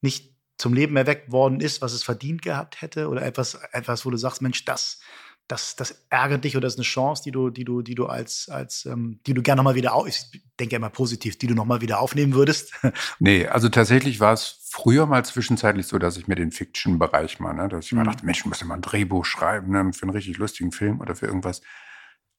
nicht 0.01 0.35
zum 0.57 0.73
Leben 0.73 0.95
erweckt 0.95 1.31
worden 1.31 1.59
ist, 1.59 1.81
was 1.81 1.93
es 1.93 2.03
verdient 2.03 2.41
gehabt 2.41 2.81
hätte? 2.81 3.09
Oder 3.09 3.23
etwas, 3.23 3.55
etwas, 3.71 4.05
wo 4.05 4.11
du 4.11 4.17
sagst, 4.17 4.41
Mensch, 4.41 4.63
das, 4.63 4.99
das, 5.47 5.75
das 5.75 6.05
ärgert 6.09 6.43
dich 6.43 6.55
oder 6.57 6.65
das 6.65 6.73
ist 6.73 6.79
eine 6.79 6.85
Chance, 6.85 7.23
die 7.23 7.31
du, 7.31 7.49
die 7.49 7.65
du, 7.65 7.81
die 7.81 7.95
du 7.95 8.07
als, 8.07 8.49
als, 8.49 8.85
ähm, 8.85 9.19
die 9.27 9.33
du 9.33 9.43
gerne 9.43 9.57
nochmal 9.57 9.75
wieder 9.75 9.93
auf, 9.93 10.07
ich 10.07 10.41
denke 10.59 10.73
ja 10.73 10.77
immer 10.77 10.89
positiv, 10.89 11.37
die 11.37 11.47
du 11.47 11.53
nochmal 11.53 11.81
wieder 11.81 11.99
aufnehmen 11.99 12.33
würdest? 12.33 12.73
nee, 13.19 13.45
also 13.47 13.69
tatsächlich 13.69 14.19
war 14.19 14.33
es 14.33 14.61
früher 14.69 15.05
mal 15.05 15.23
zwischenzeitlich 15.23 15.85
so, 15.85 15.99
dass 15.99 16.17
ich 16.17 16.27
mir 16.27 16.35
den 16.35 16.51
Fiction-Bereich 16.51 17.39
mal, 17.39 17.53
ne, 17.53 17.67
dass 17.67 17.85
ich 17.85 17.91
mhm. 17.91 17.99
mal 17.99 18.05
dachte, 18.05 18.25
Mensch, 18.25 18.39
ich 18.39 18.45
muss 18.45 18.59
ja 18.59 18.65
mal 18.65 18.75
ein 18.75 18.81
Drehbuch 18.81 19.25
schreiben, 19.25 19.71
ne, 19.71 19.93
für 19.93 20.03
einen 20.03 20.11
richtig 20.11 20.37
lustigen 20.37 20.71
Film 20.71 20.99
oder 20.99 21.15
für 21.15 21.27
irgendwas. 21.27 21.61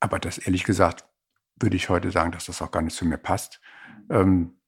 Aber 0.00 0.18
das 0.18 0.38
ehrlich 0.38 0.64
gesagt, 0.64 1.04
würde 1.60 1.76
ich 1.76 1.88
heute 1.88 2.10
sagen, 2.10 2.32
dass 2.32 2.46
das 2.46 2.60
auch 2.60 2.70
gar 2.70 2.82
nicht 2.82 2.96
zu 2.96 3.06
mir 3.06 3.18
passt. 3.18 3.60
Ähm, 4.10 4.58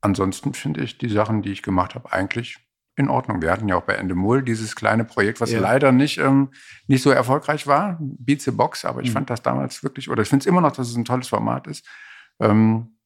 ansonsten 0.00 0.54
finde 0.54 0.82
ich 0.82 0.98
die 0.98 1.08
Sachen, 1.08 1.42
die 1.42 1.50
ich 1.50 1.62
gemacht 1.62 1.94
habe, 1.94 2.12
eigentlich 2.12 2.58
in 3.00 3.08
Ordnung. 3.08 3.42
Wir 3.42 3.50
hatten 3.50 3.68
ja 3.68 3.76
auch 3.76 3.82
bei 3.82 3.94
Endemol 3.94 4.42
dieses 4.42 4.76
kleine 4.76 5.04
Projekt, 5.04 5.40
was 5.40 5.50
ja. 5.50 5.60
leider 5.60 5.90
nicht, 5.90 6.18
ähm, 6.18 6.50
nicht 6.86 7.02
so 7.02 7.10
erfolgreich 7.10 7.66
war, 7.66 7.98
Beat 8.00 8.42
the 8.42 8.52
Box, 8.52 8.84
aber 8.84 9.02
ich 9.02 9.08
mhm. 9.08 9.14
fand 9.14 9.30
das 9.30 9.42
damals 9.42 9.82
wirklich, 9.82 10.08
oder 10.08 10.22
ich 10.22 10.28
finde 10.28 10.44
es 10.44 10.46
immer 10.46 10.60
noch, 10.60 10.72
dass 10.72 10.88
es 10.88 10.96
ein 10.96 11.04
tolles 11.04 11.28
Format 11.28 11.66
ist. 11.66 11.84
Ähm, 12.38 12.96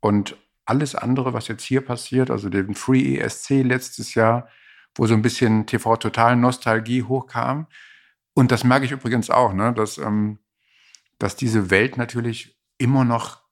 und 0.00 0.36
alles 0.64 0.94
andere, 0.94 1.34
was 1.34 1.48
jetzt 1.48 1.64
hier 1.64 1.80
passiert, 1.80 2.30
also 2.30 2.48
den 2.48 2.74
Free 2.74 3.16
ESC 3.16 3.62
letztes 3.62 4.14
Jahr, 4.14 4.48
wo 4.94 5.06
so 5.06 5.14
ein 5.14 5.22
bisschen 5.22 5.66
TV-Total-Nostalgie 5.66 7.02
hochkam. 7.02 7.66
Und 8.34 8.52
das 8.52 8.64
merke 8.64 8.86
ich 8.86 8.92
übrigens 8.92 9.30
auch, 9.30 9.52
ne, 9.52 9.72
dass, 9.72 9.98
ähm, 9.98 10.38
dass 11.18 11.36
diese 11.36 11.70
Welt 11.70 11.96
natürlich 11.96 12.58
immer 12.78 13.04
noch 13.04 13.42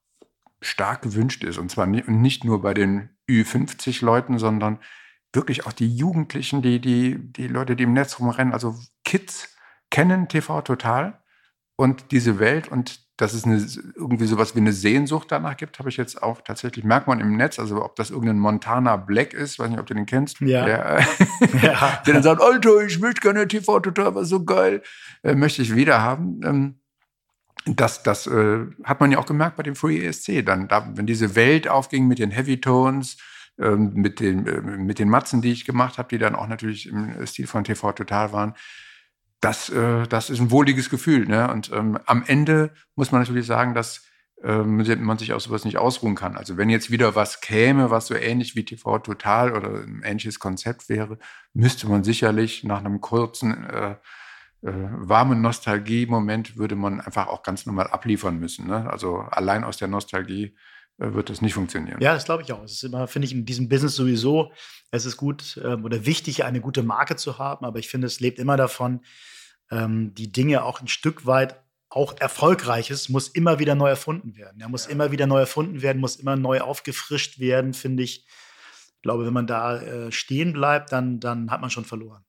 stark 0.61 1.03
gewünscht 1.03 1.45
ist. 1.45 1.59
Und 1.59 1.71
zwar 1.71 1.87
nicht 1.87 2.45
nur 2.45 2.63
bei 2.63 2.75
den 2.75 3.11
Ü50-Leuten, 3.29 4.39
sondern 4.39 4.79
wirklich 5.33 5.67
auch 5.67 5.73
die 5.73 5.95
Jugendlichen, 5.95 6.63
die, 6.63 6.81
die, 6.81 7.19
die 7.19 7.49
Leute, 7.49 7.77
die 7.77 7.85
im 7.85 7.93
Netz 7.93 8.19
rumrennen, 8.19 8.53
also 8.53 8.77
Kids 9.05 9.49
kennen 9.91 10.29
TV 10.29 10.63
total 10.63 11.21
und 11.77 12.11
diese 12.11 12.39
Welt 12.39 12.69
und 12.69 13.09
dass 13.19 13.35
es 13.35 13.45
eine, 13.45 13.57
irgendwie 13.97 14.27
sowas 14.27 14.55
wie 14.55 14.61
eine 14.61 14.73
Sehnsucht 14.73 15.33
danach 15.33 15.57
gibt, 15.57 15.81
habe 15.81 15.89
ich 15.89 15.97
jetzt 15.97 16.23
auch 16.23 16.41
tatsächlich, 16.41 16.85
merkt 16.85 17.09
man 17.09 17.19
im 17.19 17.37
Netz, 17.37 17.59
also 17.59 17.85
ob 17.85 17.97
das 17.97 18.11
irgendein 18.11 18.39
Montana 18.39 18.97
Black 18.97 19.35
ist, 19.35 19.59
weiß 19.59 19.71
nicht, 19.71 19.81
ob 19.81 19.87
du 19.87 19.95
den 19.95 20.07
kennst, 20.07 20.41
ja. 20.41 20.65
der, 20.65 21.05
ja. 21.63 22.03
der 22.07 22.15
dann 22.15 22.23
sagt, 22.23 22.41
Alter, 22.41 22.81
ich 22.87 23.01
möchte 23.01 23.21
gerne 23.21 23.49
TV 23.49 23.81
total, 23.81 24.15
war 24.15 24.25
so 24.25 24.45
geil, 24.45 24.83
äh, 25.25 25.35
möchte 25.35 25.63
ich 25.63 25.75
wieder 25.75 26.01
haben. 26.01 26.41
Ähm, 26.45 26.81
das, 27.67 28.05
das 28.05 28.29
äh, 28.29 28.67
hat 28.85 29.01
man 29.01 29.11
ja 29.11 29.19
auch 29.19 29.27
gemerkt 29.27 29.57
bei 29.57 29.65
dem 29.65 29.75
Free 29.75 30.07
ESC. 30.07 30.45
Dann, 30.47 30.69
da, 30.69 30.89
wenn 30.95 31.07
diese 31.07 31.35
Welt 31.35 31.69
aufging 31.69 32.07
mit 32.07 32.21
den 32.21 32.31
Heavy 32.31 32.61
Tones, 32.61 33.17
ähm, 33.59 33.93
mit, 33.95 34.21
den, 34.21 34.47
äh, 34.47 34.61
mit 34.61 34.99
den 34.99 35.09
Matzen, 35.09 35.43
die 35.43 35.53
ich 35.53 35.65
gemacht 35.65 35.99
habe, 35.99 36.09
die 36.09 36.19
dann 36.19 36.35
auch 36.35 36.47
natürlich 36.47 36.87
im 36.89 37.27
Stil 37.27 37.47
von 37.47 37.65
TV 37.65 37.93
Total 37.93 38.33
waren. 38.33 38.55
Das, 39.41 39.69
äh, 39.69 40.07
das 40.07 40.31
ist 40.31 40.41
ein 40.41 40.51
wohliges 40.51 40.91
Gefühl. 40.91 41.27
Ne? 41.27 41.51
Und 41.51 41.71
ähm, 41.73 41.99
am 42.07 42.25
Ende 42.27 42.73
muss 42.97 43.13
man 43.13 43.21
natürlich 43.21 43.47
sagen, 43.47 43.75
dass 43.75 44.05
ähm, 44.43 44.85
man 45.01 45.19
sich 45.19 45.33
aus 45.33 45.45
sowas 45.45 45.65
nicht 45.65 45.79
ausruhen 45.79 46.15
kann. 46.15 46.37
Also 46.37 46.57
wenn 46.57 46.71
jetzt 46.71 46.91
wieder 46.91 47.15
was 47.15 47.41
käme, 47.41 47.91
was 47.91 48.07
so 48.07 48.15
ähnlich 48.15 48.55
wie 48.55 48.65
TV 48.65 48.99
Total 49.01 49.53
oder 49.53 49.83
ein 49.83 50.03
ähnliches 50.05 50.39
Konzept 50.39 50.89
wäre, 50.89 51.19
müsste 51.55 51.89
man 51.89 52.05
sicherlich 52.05 52.65
nach 52.65 52.79
einem 52.79 53.01
kurzen 53.01 53.65
äh, 53.65 53.97
äh, 54.63 54.73
warmen 54.73 55.41
Nostalgie-Moment 55.41 56.57
würde 56.57 56.77
man 56.77 57.01
einfach 57.01 57.29
auch 57.29 57.43
ganz 57.43 57.67
normal 57.67 57.89
abliefern 57.89 58.39
müssen. 58.39 58.67
Ne? 58.67 58.91
Also 58.91 59.19
allein 59.19 59.65
aus 59.65 59.77
der 59.77 59.89
Nostalgie 59.89 60.57
wird 60.99 61.31
das 61.31 61.41
nicht 61.41 61.55
funktionieren. 61.55 62.01
Ja, 62.01 62.15
das 62.15 62.25
glaube 62.25 62.43
ich 62.43 62.53
auch. 62.53 62.63
Es 62.65 62.73
ist 62.73 62.85
immer, 62.85 63.07
finde 63.07 63.27
ich, 63.27 63.33
in 63.33 63.47
diesem 63.47 63.69
Business 63.69 63.95
sowieso, 63.95 64.53
es 64.91 65.07
ist 65.07 65.17
gut 65.17 65.61
ähm, 65.65 65.85
oder 65.85 66.05
wichtig, 66.05 66.45
eine 66.45 66.61
gute 66.61 66.83
Marke 66.83 67.17
zu 67.17 67.39
haben, 67.39 67.65
aber 67.65 67.79
ich 67.79 67.89
finde, 67.89 68.07
es 68.07 68.21
lebt 68.21 68.39
immer 68.39 68.57
davon, 68.57 69.01
ähm, 69.71 70.15
die 70.15 70.33
Dinge 70.33 70.65
auch 70.65 70.81
ein 70.81 70.89
Stück 70.89 71.27
weit 71.27 71.63
auch 71.91 72.17
Erfolgreiches 72.19 73.09
muss 73.09 73.29
immer 73.29 73.59
wieder 73.59 73.75
neu 73.75 73.89
erfunden 73.89 74.37
werden. 74.37 74.61
Er 74.61 74.69
muss 74.69 74.87
ja. 74.87 74.93
immer 74.93 75.11
wieder 75.11 75.27
neu 75.27 75.41
erfunden 75.41 75.81
werden, 75.81 76.01
muss 76.01 76.17
immer 76.17 76.37
neu 76.37 76.61
aufgefrischt 76.61 77.39
werden, 77.39 77.73
finde 77.73 78.03
ich. 78.03 78.27
Ich 78.97 79.03
glaube, 79.03 79.25
wenn 79.25 79.33
man 79.33 79.47
da 79.47 79.81
äh, 79.81 80.13
stehen 80.13 80.53
bleibt, 80.53 80.93
dann, 80.93 81.21
dann 81.21 81.51
hat 81.51 81.61
man 81.61 81.71
schon 81.71 81.85
verloren. 81.85 82.25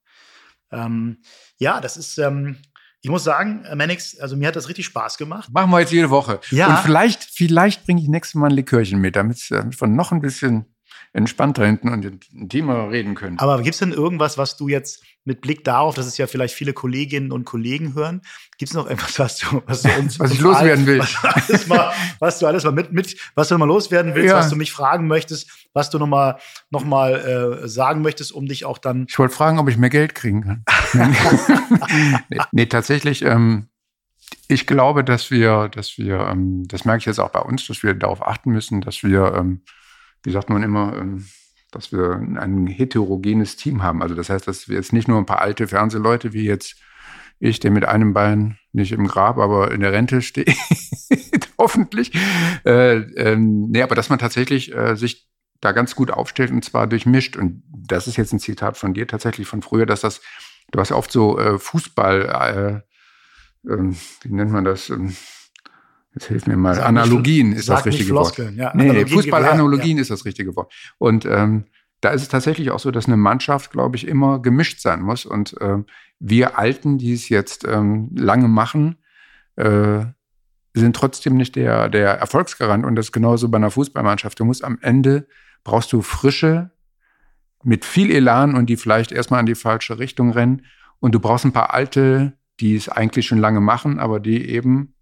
Ähm, 0.71 1.21
ja, 1.57 1.81
das 1.81 1.97
ist, 1.97 2.17
ähm, 2.19 2.61
ich 3.01 3.09
muss 3.09 3.23
sagen, 3.23 3.63
äh, 3.65 3.75
Manix, 3.75 4.19
also 4.19 4.35
mir 4.35 4.47
hat 4.49 4.55
das 4.55 4.67
richtig 4.67 4.85
Spaß 4.85 5.17
gemacht. 5.17 5.49
Machen 5.51 5.71
wir 5.71 5.79
jetzt 5.79 5.93
jede 5.93 6.09
Woche. 6.09 6.39
Ja. 6.51 6.67
Und 6.67 6.79
vielleicht, 6.79 7.23
vielleicht 7.23 7.85
bringe 7.85 8.01
ich 8.01 8.09
nächstes 8.09 8.35
Mal 8.35 8.47
ein 8.47 8.55
Likörchen 8.55 8.99
mit, 8.99 9.15
damit 9.15 9.49
wir 9.49 9.87
noch 9.87 10.11
ein 10.11 10.21
bisschen 10.21 10.65
entspannter 11.13 11.65
hinten 11.65 11.89
und 11.89 12.05
intimer 12.33 12.91
reden 12.91 13.15
können. 13.15 13.39
Aber 13.39 13.61
gibt 13.61 13.73
es 13.73 13.79
denn 13.79 13.91
irgendwas, 13.91 14.37
was 14.37 14.57
du 14.57 14.67
jetzt 14.67 15.03
mit 15.25 15.41
Blick 15.41 15.63
darauf, 15.63 15.95
dass 15.95 16.05
es 16.05 16.17
ja 16.17 16.27
vielleicht 16.27 16.53
viele 16.53 16.73
Kolleginnen 16.73 17.31
und 17.31 17.45
Kollegen 17.45 17.93
hören, 17.93 18.21
gibt 18.57 18.69
es 18.69 18.75
noch 18.75 18.87
etwas, 18.87 19.19
was 19.19 19.37
du, 19.37 19.61
was 19.65 19.81
du 19.81 19.89
uns, 19.97 20.19
was 20.19 20.31
ich 20.31 20.39
loswerden 20.39 20.85
will, 20.85 20.99
was, 20.99 21.67
mal, 21.67 21.91
was, 22.19 22.39
du 22.39 22.47
alles 22.47 22.63
mal 22.63 22.71
mit, 22.71 22.91
mit, 22.91 23.15
was 23.35 23.47
du 23.47 23.57
mal 23.57 23.65
loswerden 23.65 24.15
willst, 24.15 24.29
ja. 24.29 24.37
was 24.37 24.49
du 24.49 24.55
mich 24.55 24.71
fragen 24.71 25.07
möchtest, 25.07 25.49
was 25.73 25.89
du 25.89 25.97
noch 25.99 26.07
mal, 26.07 26.39
noch 26.69 26.83
mal 26.83 27.61
äh, 27.63 27.67
sagen 27.67 28.01
möchtest, 28.01 28.31
um 28.31 28.47
dich 28.47 28.65
auch 28.65 28.77
dann. 28.77 29.05
Ich 29.09 29.17
wollte 29.19 29.33
fragen, 29.33 29.59
ob 29.59 29.67
ich 29.69 29.77
mehr 29.77 29.89
Geld 29.89 30.15
kriegen 30.15 30.41
kann. 30.41 30.63
nee, 32.29 32.39
nee, 32.51 32.65
tatsächlich. 32.65 33.23
Ähm, 33.23 33.67
ich 34.47 34.67
glaube, 34.67 35.03
dass 35.03 35.31
wir, 35.31 35.69
dass 35.69 35.97
wir, 35.97 36.19
ähm, 36.31 36.67
das 36.67 36.85
merke 36.85 36.99
ich 36.99 37.05
jetzt 37.05 37.19
auch 37.19 37.31
bei 37.31 37.41
uns, 37.41 37.67
dass 37.67 37.83
wir 37.83 37.93
darauf 37.93 38.25
achten 38.25 38.51
müssen, 38.51 38.81
dass 38.81 39.03
wir 39.03 39.33
ähm, 39.35 39.61
wie 40.23 40.31
sagt 40.31 40.49
man 40.49 40.63
immer, 40.63 40.97
ähm, 40.97 41.25
dass 41.71 41.91
wir 41.91 42.13
ein 42.13 42.67
heterogenes 42.67 43.55
Team 43.55 43.83
haben. 43.83 44.01
Also 44.01 44.15
das 44.15 44.29
heißt, 44.29 44.47
dass 44.47 44.67
wir 44.67 44.75
jetzt 44.75 44.93
nicht 44.93 45.07
nur 45.07 45.17
ein 45.17 45.25
paar 45.25 45.41
alte 45.41 45.67
Fernsehleute 45.67 46.33
wie 46.33 46.45
jetzt 46.45 46.75
ich, 47.39 47.59
der 47.59 47.71
mit 47.71 47.85
einem 47.85 48.13
Bein 48.13 48.57
nicht 48.73 48.91
im 48.91 49.07
Grab, 49.07 49.37
aber 49.37 49.71
in 49.71 49.81
der 49.81 49.93
Rente 49.93 50.21
steht, 50.21 50.53
hoffentlich. 51.57 52.13
Äh, 52.65 52.97
ähm, 52.97 53.69
nee, 53.69 53.81
aber 53.81 53.95
dass 53.95 54.09
man 54.09 54.19
tatsächlich 54.19 54.75
äh, 54.75 54.95
sich 54.95 55.29
da 55.61 55.71
ganz 55.71 55.95
gut 55.95 56.11
aufstellt 56.11 56.51
und 56.51 56.63
zwar 56.63 56.87
durchmischt. 56.87 57.37
Und 57.37 57.63
das 57.71 58.07
ist 58.07 58.17
jetzt 58.17 58.33
ein 58.33 58.39
Zitat 58.39 58.77
von 58.77 58.93
dir 58.93 59.07
tatsächlich 59.07 59.47
von 59.47 59.61
früher, 59.61 59.85
dass 59.85 60.01
das, 60.01 60.21
du 60.71 60.79
hast 60.79 60.91
oft 60.91 61.11
so 61.11 61.39
äh, 61.39 61.57
Fußball, 61.57 62.83
äh, 63.65 63.69
äh, 63.69 63.93
wie 64.21 64.33
nennt 64.33 64.51
man 64.51 64.65
das? 64.65 64.91
Jetzt 66.19 66.27
hilf 66.27 66.47
mir 66.47 66.57
mal. 66.57 66.75
Sag 66.75 66.85
Analogien 66.85 67.53
ist 67.53 67.69
das 67.69 67.85
richtige 67.85 68.13
Wort. 68.13 68.37
Ja, 68.37 68.73
nee, 68.75 69.05
Fußballanalogien 69.05 69.95
ja. 69.95 70.01
ist 70.01 70.11
das 70.11 70.25
richtige 70.25 70.53
Wort. 70.57 70.73
Und 70.97 71.23
ähm, 71.25 71.63
da 72.01 72.09
ist 72.09 72.23
es 72.23 72.27
tatsächlich 72.27 72.71
auch 72.71 72.79
so, 72.79 72.91
dass 72.91 73.05
eine 73.05 73.15
Mannschaft, 73.15 73.71
glaube 73.71 73.95
ich, 73.95 74.05
immer 74.05 74.41
gemischt 74.41 74.81
sein 74.81 75.01
muss. 75.01 75.25
Und 75.25 75.55
ähm, 75.61 75.85
wir 76.19 76.59
Alten, 76.59 76.97
die 76.97 77.13
es 77.13 77.29
jetzt 77.29 77.65
ähm, 77.65 78.09
lange 78.17 78.49
machen, 78.49 78.97
äh, 79.55 80.01
sind 80.73 80.93
trotzdem 80.93 81.37
nicht 81.37 81.55
der, 81.55 81.87
der 81.87 82.09
Erfolgsgarant. 82.15 82.85
Und 82.85 82.97
das 82.97 83.07
ist 83.07 83.11
genauso 83.13 83.47
bei 83.47 83.57
einer 83.57 83.71
Fußballmannschaft. 83.71 84.37
Du 84.41 84.43
musst 84.43 84.65
am 84.65 84.77
Ende, 84.81 85.25
brauchst 85.63 85.93
du 85.93 86.01
frische, 86.01 86.71
mit 87.63 87.85
viel 87.85 88.11
Elan 88.11 88.55
und 88.55 88.65
die 88.65 88.75
vielleicht 88.75 89.13
erstmal 89.13 89.39
in 89.39 89.45
die 89.45 89.55
falsche 89.55 89.99
Richtung 89.99 90.31
rennen. 90.31 90.65
Und 90.99 91.15
du 91.15 91.21
brauchst 91.21 91.45
ein 91.45 91.53
paar 91.53 91.73
alte, 91.73 92.33
die 92.59 92.75
es 92.75 92.89
eigentlich 92.89 93.25
schon 93.25 93.37
lange 93.37 93.61
machen, 93.61 93.99
aber 93.99 94.19
die 94.19 94.49
eben 94.49 94.95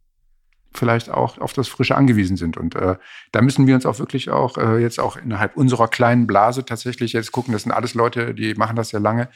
vielleicht 0.77 1.09
auch 1.09 1.37
auf 1.39 1.53
das 1.53 1.67
Frische 1.67 1.95
angewiesen 1.95 2.37
sind. 2.37 2.57
Und 2.57 2.75
äh, 2.75 2.95
da 3.31 3.41
müssen 3.41 3.67
wir 3.67 3.75
uns 3.75 3.85
auch 3.85 3.99
wirklich 3.99 4.29
auch 4.29 4.57
äh, 4.57 4.77
jetzt 4.77 4.99
auch 4.99 5.17
innerhalb 5.17 5.57
unserer 5.57 5.87
kleinen 5.87 6.27
Blase 6.27 6.65
tatsächlich 6.65 7.13
jetzt 7.13 7.31
gucken, 7.31 7.53
das 7.53 7.63
sind 7.63 7.71
alles 7.71 7.93
Leute, 7.93 8.33
die 8.33 8.53
machen 8.55 8.75
das 8.75 8.89
sehr 8.89 8.99
lange, 8.99 9.29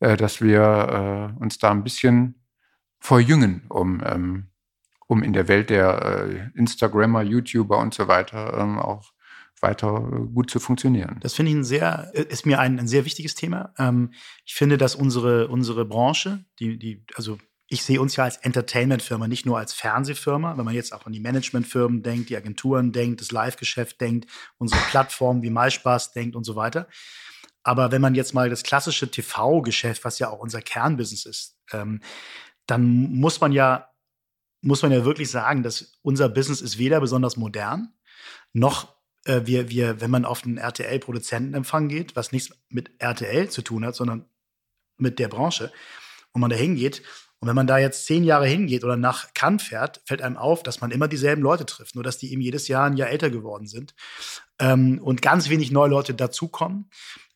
äh, 0.00 0.16
dass 0.16 0.40
wir 0.40 1.32
äh, 1.38 1.42
uns 1.42 1.58
da 1.58 1.70
ein 1.70 1.84
bisschen 1.84 2.44
verjüngen, 2.98 3.64
um, 3.68 4.02
ähm, 4.04 4.48
um 5.06 5.22
in 5.22 5.32
der 5.32 5.48
Welt 5.48 5.70
der 5.70 6.26
äh, 6.26 6.58
Instagrammer, 6.58 7.22
YouTuber 7.22 7.78
und 7.78 7.94
so 7.94 8.08
weiter 8.08 8.58
ähm, 8.58 8.78
auch 8.78 9.12
weiter 9.62 10.00
gut 10.32 10.50
zu 10.50 10.58
funktionieren. 10.58 11.18
Das 11.20 11.34
finde 11.34 11.50
ich 11.50 11.58
ein 11.58 11.64
sehr, 11.64 12.10
ist 12.14 12.46
mir 12.46 12.58
ein, 12.58 12.78
ein 12.78 12.88
sehr 12.88 13.04
wichtiges 13.04 13.34
Thema. 13.34 13.74
Ähm, 13.78 14.12
ich 14.46 14.54
finde, 14.54 14.78
dass 14.78 14.94
unsere, 14.94 15.48
unsere 15.48 15.84
Branche, 15.84 16.44
die, 16.58 16.78
die, 16.78 17.04
also 17.14 17.38
ich 17.72 17.84
sehe 17.84 18.00
uns 18.00 18.16
ja 18.16 18.24
als 18.24 18.36
Entertainment-Firma, 18.38 19.28
nicht 19.28 19.46
nur 19.46 19.56
als 19.56 19.72
Fernsehfirma. 19.72 20.58
Wenn 20.58 20.64
man 20.64 20.74
jetzt 20.74 20.92
auch 20.92 21.06
an 21.06 21.12
die 21.12 21.20
Managementfirmen 21.20 22.02
denkt, 22.02 22.28
die 22.28 22.36
Agenturen 22.36 22.90
denkt, 22.90 23.20
das 23.20 23.30
Live-Geschäft 23.30 24.00
denkt, 24.00 24.28
unsere 24.58 24.80
Plattformen 24.90 25.42
wie 25.42 25.50
MySpaß 25.50 26.10
denkt 26.10 26.34
und 26.34 26.42
so 26.42 26.56
weiter. 26.56 26.88
Aber 27.62 27.92
wenn 27.92 28.02
man 28.02 28.16
jetzt 28.16 28.34
mal 28.34 28.50
das 28.50 28.64
klassische 28.64 29.08
TV-Geschäft, 29.08 30.04
was 30.04 30.18
ja 30.18 30.30
auch 30.30 30.40
unser 30.40 30.60
Kernbusiness 30.60 31.26
ist, 31.26 31.58
ähm, 31.72 32.00
dann 32.66 32.82
muss 33.14 33.40
man 33.40 33.52
ja 33.52 33.86
muss 34.62 34.82
man 34.82 34.92
ja 34.92 35.04
wirklich 35.04 35.30
sagen, 35.30 35.62
dass 35.62 35.98
unser 36.02 36.28
Business 36.28 36.60
ist 36.60 36.76
weder 36.76 37.00
besonders 37.00 37.36
modern, 37.36 37.94
noch 38.52 38.94
äh, 39.24 39.42
wir, 39.44 39.70
wir, 39.70 40.00
wenn 40.00 40.10
man 40.10 40.24
auf 40.24 40.42
den 40.42 40.58
RTL-Produzentenempfang 40.58 41.88
geht, 41.88 42.16
was 42.16 42.32
nichts 42.32 42.50
mit 42.68 42.90
RTL 42.98 43.48
zu 43.48 43.62
tun 43.62 43.86
hat, 43.86 43.94
sondern 43.94 44.26
mit 44.98 45.18
der 45.18 45.28
Branche, 45.28 45.72
wo 46.32 46.40
man 46.40 46.50
da 46.50 46.56
hingeht 46.56 47.02
und 47.40 47.48
wenn 47.48 47.56
man 47.56 47.66
da 47.66 47.78
jetzt 47.78 48.04
zehn 48.04 48.22
Jahre 48.22 48.46
hingeht 48.46 48.84
oder 48.84 48.96
nach 48.96 49.32
Cannes 49.32 49.62
fährt, 49.62 50.02
fällt 50.04 50.20
einem 50.20 50.36
auf, 50.36 50.62
dass 50.62 50.82
man 50.82 50.90
immer 50.90 51.08
dieselben 51.08 51.40
Leute 51.40 51.64
trifft, 51.64 51.94
nur 51.94 52.04
dass 52.04 52.18
die 52.18 52.32
eben 52.32 52.42
jedes 52.42 52.68
Jahr 52.68 52.84
ein 52.84 52.98
Jahr 52.98 53.08
älter 53.08 53.30
geworden 53.30 53.66
sind 53.66 53.94
ähm, 54.58 55.00
und 55.02 55.22
ganz 55.22 55.48
wenig 55.48 55.70
neue 55.70 55.88
Leute 55.88 56.12
dazukommen. 56.12 56.90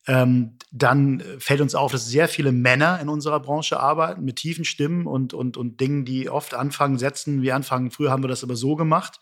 Ähm, 0.07 0.59
dann 0.71 1.23
fällt 1.39 1.63
uns 1.63 1.75
auf, 1.75 1.91
dass 1.91 2.07
sehr 2.07 2.29
viele 2.29 2.53
Männer 2.53 3.01
in 3.01 3.09
unserer 3.09 3.41
Branche 3.41 3.81
arbeiten 3.81 4.23
mit 4.23 4.37
tiefen 4.37 4.67
Stimmen 4.67 5.07
und, 5.07 5.33
und, 5.33 5.57
und 5.57 5.81
Dingen, 5.81 6.05
die 6.05 6.29
oft 6.29 6.53
anfangen, 6.53 6.99
Sätzen 6.99 7.41
wie 7.41 7.53
anfangen. 7.53 7.91
Früher 7.91 8.11
haben 8.11 8.23
wir 8.23 8.29
das 8.29 8.45
aber 8.45 8.57
so 8.57 8.77
gemacht. 8.77 9.19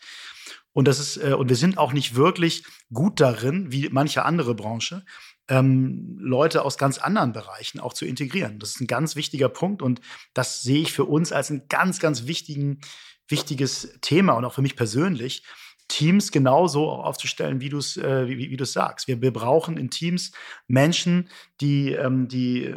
Und 0.73 0.89
das 0.89 0.99
ist, 0.99 1.15
äh, 1.15 1.33
und 1.33 1.47
wir 1.47 1.55
sind 1.55 1.77
auch 1.77 1.93
nicht 1.93 2.15
wirklich 2.15 2.65
gut 2.91 3.21
darin, 3.21 3.71
wie 3.71 3.87
manche 3.89 4.25
andere 4.25 4.53
Branche, 4.53 5.05
ähm, 5.49 6.17
Leute 6.19 6.63
aus 6.63 6.77
ganz 6.77 6.97
anderen 6.97 7.33
Bereichen 7.33 7.79
auch 7.79 7.93
zu 7.93 8.05
integrieren. 8.05 8.59
Das 8.59 8.71
ist 8.71 8.81
ein 8.81 8.87
ganz 8.87 9.15
wichtiger 9.15 9.49
Punkt 9.49 9.81
und 9.81 10.01
das 10.33 10.61
sehe 10.61 10.81
ich 10.81 10.93
für 10.93 11.05
uns 11.05 11.31
als 11.31 11.49
ein 11.49 11.67
ganz, 11.67 11.99
ganz 11.99 12.25
wichtigen, 12.27 12.79
wichtiges 13.27 13.97
Thema 14.01 14.33
und 14.33 14.45
auch 14.45 14.53
für 14.53 14.61
mich 14.61 14.75
persönlich, 14.75 15.43
Teams 15.87 16.31
genauso 16.31 16.89
aufzustellen, 16.89 17.61
wie 17.61 17.69
du 17.69 17.77
es 17.77 17.97
äh, 17.97 18.27
wie, 18.27 18.49
wie 18.49 18.65
sagst. 18.65 19.07
Wir, 19.07 19.21
wir 19.21 19.33
brauchen 19.33 19.77
in 19.77 19.89
Teams 19.89 20.31
Menschen, 20.67 21.29
die, 21.61 21.91
ähm, 21.91 22.27
die, 22.27 22.73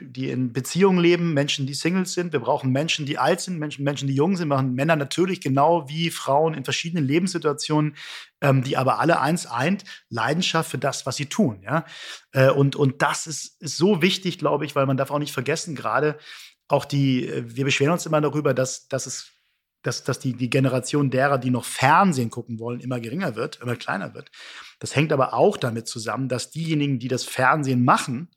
die 0.00 0.30
in 0.30 0.52
Beziehungen 0.52 0.98
leben, 0.98 1.34
Menschen, 1.34 1.66
die 1.66 1.74
Singles 1.74 2.12
sind. 2.12 2.32
Wir 2.32 2.40
brauchen 2.40 2.70
Menschen, 2.70 3.06
die 3.06 3.18
alt 3.18 3.40
sind, 3.40 3.58
Menschen, 3.58 3.84
Menschen, 3.84 4.08
die 4.08 4.14
jung 4.14 4.36
sind. 4.36 4.48
Wir 4.48 4.56
brauchen 4.56 4.74
Männer 4.74 4.96
natürlich 4.96 5.40
genau 5.40 5.88
wie 5.88 6.10
Frauen 6.10 6.54
in 6.54 6.64
verschiedenen 6.64 7.04
Lebenssituationen, 7.06 7.96
ähm, 8.40 8.62
die 8.62 8.76
aber 8.76 9.00
alle 9.00 9.20
eins 9.20 9.46
eint, 9.46 9.84
Leidenschaft 10.08 10.70
für 10.70 10.78
das, 10.78 11.06
was 11.06 11.16
sie 11.16 11.26
tun. 11.26 11.62
Ja? 11.62 11.84
Äh, 12.32 12.50
und, 12.50 12.76
und 12.76 13.02
das 13.02 13.26
ist, 13.26 13.60
ist 13.60 13.76
so 13.76 14.02
wichtig, 14.02 14.38
glaube 14.38 14.64
ich, 14.64 14.76
weil 14.76 14.86
man 14.86 14.96
darf 14.96 15.10
auch 15.10 15.18
nicht 15.18 15.32
vergessen, 15.32 15.74
gerade 15.74 16.18
auch 16.68 16.84
die, 16.84 17.26
äh, 17.26 17.44
wir 17.46 17.64
beschweren 17.64 17.92
uns 17.92 18.06
immer 18.06 18.20
darüber, 18.20 18.54
dass, 18.54 18.88
dass 18.88 19.06
es 19.06 19.32
dass, 19.82 20.04
dass 20.04 20.18
die, 20.18 20.34
die 20.34 20.50
Generation 20.50 21.10
derer, 21.10 21.38
die 21.38 21.50
noch 21.50 21.64
Fernsehen 21.64 22.30
gucken 22.30 22.58
wollen, 22.58 22.80
immer 22.80 23.00
geringer 23.00 23.34
wird, 23.36 23.60
immer 23.62 23.76
kleiner 23.76 24.14
wird. 24.14 24.30
Das 24.78 24.94
hängt 24.94 25.12
aber 25.12 25.34
auch 25.34 25.56
damit 25.56 25.88
zusammen, 25.88 26.28
dass 26.28 26.50
diejenigen, 26.50 26.98
die 26.98 27.08
das 27.08 27.24
Fernsehen 27.24 27.84
machen, 27.84 28.28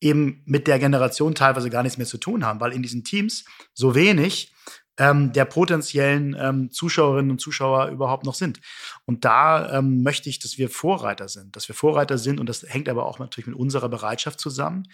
eben 0.00 0.42
mit 0.44 0.66
der 0.66 0.78
Generation 0.78 1.34
teilweise 1.34 1.70
gar 1.70 1.82
nichts 1.82 1.98
mehr 1.98 2.06
zu 2.06 2.18
tun 2.18 2.44
haben, 2.44 2.60
weil 2.60 2.72
in 2.72 2.82
diesen 2.82 3.02
Teams 3.02 3.44
so 3.74 3.94
wenig 3.94 4.52
ähm, 4.96 5.32
der 5.32 5.44
potenziellen 5.44 6.36
ähm, 6.38 6.70
Zuschauerinnen 6.70 7.32
und 7.32 7.40
Zuschauer 7.40 7.88
überhaupt 7.88 8.24
noch 8.24 8.34
sind. 8.34 8.60
Und 9.04 9.24
da 9.24 9.78
ähm, 9.78 10.02
möchte 10.02 10.28
ich, 10.28 10.38
dass 10.38 10.58
wir 10.58 10.68
Vorreiter 10.68 11.28
sind, 11.28 11.56
dass 11.56 11.68
wir 11.68 11.74
Vorreiter 11.74 12.18
sind 12.18 12.38
und 12.38 12.48
das 12.48 12.62
hängt 12.62 12.88
aber 12.88 13.06
auch 13.06 13.18
natürlich 13.18 13.46
mit 13.46 13.56
unserer 13.56 13.88
Bereitschaft 13.88 14.40
zusammen, 14.40 14.88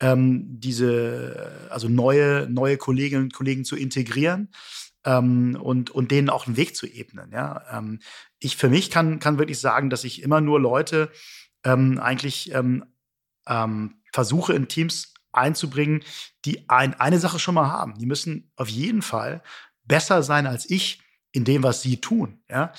ähm, 0.00 0.44
diese, 0.60 1.68
also 1.70 1.88
neue, 1.88 2.48
neue 2.50 2.76
Kolleginnen 2.76 3.24
und 3.24 3.34
Kollegen 3.34 3.64
zu 3.64 3.76
integrieren 3.76 4.50
ähm, 5.06 5.56
und, 5.58 5.90
und 5.90 6.10
denen 6.10 6.28
auch 6.28 6.46
einen 6.46 6.56
Weg 6.56 6.76
zu 6.76 6.86
ebnen. 6.86 7.30
Ja? 7.32 7.62
Ähm, 7.72 8.00
ich 8.38 8.56
für 8.56 8.68
mich 8.68 8.90
kann, 8.90 9.20
kann 9.20 9.38
wirklich 9.38 9.60
sagen, 9.60 9.88
dass 9.88 10.04
ich 10.04 10.22
immer 10.22 10.42
nur 10.42 10.60
Leute 10.60 11.10
ähm, 11.64 11.98
eigentlich 11.98 12.52
ähm, 12.52 12.84
ähm, 13.46 14.02
versuche 14.12 14.52
in 14.52 14.68
Teams 14.68 15.14
einzubringen, 15.32 16.02
die 16.44 16.68
ein, 16.68 16.98
eine 16.98 17.18
Sache 17.18 17.38
schon 17.38 17.54
mal 17.54 17.68
haben. 17.68 17.96
Die 17.98 18.06
müssen 18.06 18.50
auf 18.56 18.68
jeden 18.68 19.02
Fall 19.02 19.42
besser 19.84 20.22
sein 20.22 20.46
als 20.46 20.68
ich 20.68 21.00
in 21.32 21.44
dem, 21.44 21.62
was 21.62 21.82
sie 21.82 22.00
tun. 22.00 22.40
Ja? 22.50 22.72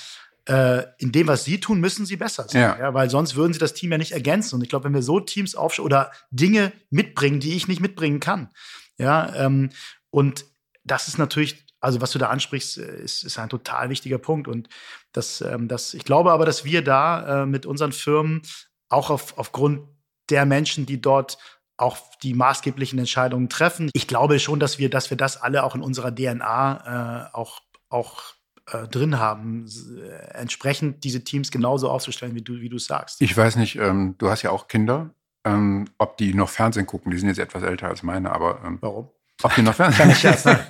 Äh, 0.46 0.84
in 0.98 1.12
dem, 1.12 1.28
was 1.28 1.46
sie 1.46 1.60
tun, 1.60 1.80
müssen 1.80 2.06
sie 2.06 2.18
besser 2.18 2.48
sein. 2.50 2.62
Ja. 2.62 2.78
ja. 2.78 2.94
weil 2.94 3.10
sonst 3.10 3.36
würden 3.36 3.54
sie 3.54 3.60
das 3.60 3.74
Team 3.74 3.92
ja 3.92 3.98
nicht 3.98 4.12
ergänzen. 4.12 4.56
Und 4.56 4.64
ich 4.64 4.70
glaube, 4.70 4.86
wenn 4.86 4.94
wir 4.94 5.04
so 5.04 5.20
Teams 5.22 5.56
aufstellen 5.56 5.86
oder 5.86 6.12
Dinge 6.32 6.74
mitbringen, 6.90 7.40
die 7.40 7.56
ich 7.56 7.68
nicht 7.68 7.80
mitbringen 7.80 8.20
kann, 8.20 8.50
ja, 8.98 9.34
ähm, 9.36 9.70
und 10.10 10.46
das 10.84 11.08
ist 11.08 11.20
natürlich 11.20 11.67
also 11.80 12.02
was 12.02 12.12
du 12.12 12.20
da 12.20 12.30
ansprichst, 12.30 12.78
äh, 12.78 13.02
ist, 13.04 13.24
ist 13.24 13.40
ein 13.40 13.50
total 13.50 13.90
wichtiger 13.90 14.18
Punkt. 14.18 14.48
Und 14.48 14.70
das, 15.12 15.42
ähm, 15.42 15.68
das, 15.68 15.94
ich 15.94 16.06
glaube 16.06 16.32
aber, 16.32 16.46
dass 16.46 16.66
wir 16.66 16.84
da 16.84 17.44
äh, 17.44 17.46
mit 17.46 17.66
unseren 17.66 17.92
Firmen 17.92 18.42
auch 18.90 19.10
auf, 19.10 19.38
aufgrund 19.38 19.82
der 20.30 20.46
Menschen, 20.46 20.86
die 20.86 21.02
dort 21.02 21.38
auch 21.78 21.98
die 22.24 22.34
maßgeblichen 22.34 22.98
Entscheidungen 22.98 23.50
treffen. 23.50 23.92
Ich 23.94 24.08
glaube 24.08 24.40
schon, 24.40 24.60
dass 24.60 24.80
wir, 24.80 24.90
dass 24.90 25.10
wir 25.10 25.18
das 25.18 25.38
alle 25.38 25.64
auch 25.64 25.76
in 25.76 25.82
unserer 25.82 26.14
DNA 26.14 27.30
äh, 27.32 27.36
auch, 27.36 27.62
auch 27.90 28.34
äh, 28.72 28.88
drin 28.88 29.20
haben, 29.20 29.68
äh, 30.00 30.34
entsprechend 30.34 31.04
diese 31.04 31.24
Teams 31.24 31.52
genauso 31.52 31.90
aufzustellen, 31.90 32.34
wie 32.36 32.42
du, 32.42 32.60
wie 32.60 32.70
du 32.70 32.80
sagst. 32.80 33.22
Ich 33.22 33.38
weiß 33.38 33.58
nicht, 33.58 33.76
ähm, 33.76 34.16
du 34.18 34.30
hast 34.30 34.42
ja 34.42 34.50
auch 34.50 34.68
Kinder, 34.68 35.12
ähm, 35.46 35.88
ob 36.00 36.18
die 36.18 36.34
noch 36.34 36.50
Fernsehen 36.50 36.88
gucken. 36.88 37.12
Die 37.12 37.18
sind 37.20 37.30
jetzt 37.30 37.40
etwas 37.40 37.62
älter 37.62 37.88
als 37.88 38.02
meine, 38.02 38.32
aber 38.32 38.62
ähm, 38.66 38.80
warum? 38.82 39.10
Ob 39.44 39.54
die 39.56 39.62
noch 39.62 39.76
Fernsehen? 39.76 40.10
Ne? 40.10 40.64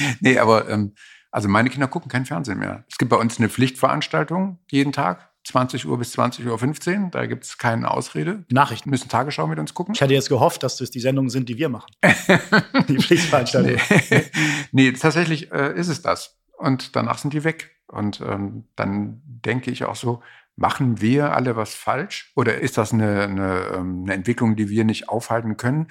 nee, 0.20 0.38
aber 0.38 0.68
ähm, 0.68 0.94
also 1.30 1.48
meine 1.48 1.70
Kinder 1.70 1.88
gucken 1.88 2.10
kein 2.10 2.26
Fernsehen 2.26 2.58
mehr. 2.58 2.84
Es 2.90 2.98
gibt 2.98 3.10
bei 3.10 3.16
uns 3.16 3.38
eine 3.38 3.48
Pflichtveranstaltung 3.48 4.58
jeden 4.70 4.92
Tag, 4.92 5.30
20 5.44 5.86
Uhr 5.86 5.98
bis 5.98 6.12
20 6.12 6.46
Uhr 6.46 6.58
15. 6.58 7.10
Da 7.10 7.26
gibt 7.26 7.44
es 7.44 7.58
keine 7.58 7.90
Ausrede. 7.90 8.44
Nachrichten. 8.50 8.90
Müssen 8.90 9.08
Tagesschau 9.08 9.46
mit 9.46 9.58
uns 9.58 9.74
gucken. 9.74 9.94
Ich 9.94 10.02
hatte 10.02 10.14
jetzt 10.14 10.28
gehofft, 10.28 10.62
dass 10.62 10.76
das 10.76 10.90
die 10.90 11.00
Sendungen 11.00 11.30
sind, 11.30 11.48
die 11.48 11.58
wir 11.58 11.68
machen. 11.68 11.90
die 12.88 12.98
Pflichtveranstaltung. 12.98 13.80
Nee, 14.10 14.24
nee 14.72 14.92
tatsächlich 14.92 15.52
äh, 15.52 15.74
ist 15.74 15.88
es 15.88 16.02
das. 16.02 16.38
Und 16.56 16.96
danach 16.96 17.18
sind 17.18 17.32
die 17.32 17.44
weg. 17.44 17.76
Und 17.86 18.20
ähm, 18.20 18.64
dann 18.76 19.22
denke 19.24 19.70
ich 19.70 19.84
auch 19.84 19.96
so, 19.96 20.22
machen 20.56 21.00
wir 21.00 21.34
alle 21.34 21.56
was 21.56 21.74
falsch? 21.74 22.32
Oder 22.34 22.58
ist 22.58 22.76
das 22.76 22.92
eine, 22.92 23.22
eine, 23.22 23.60
ähm, 23.74 24.02
eine 24.04 24.14
Entwicklung, 24.14 24.56
die 24.56 24.68
wir 24.68 24.84
nicht 24.84 25.08
aufhalten 25.08 25.56
können? 25.56 25.88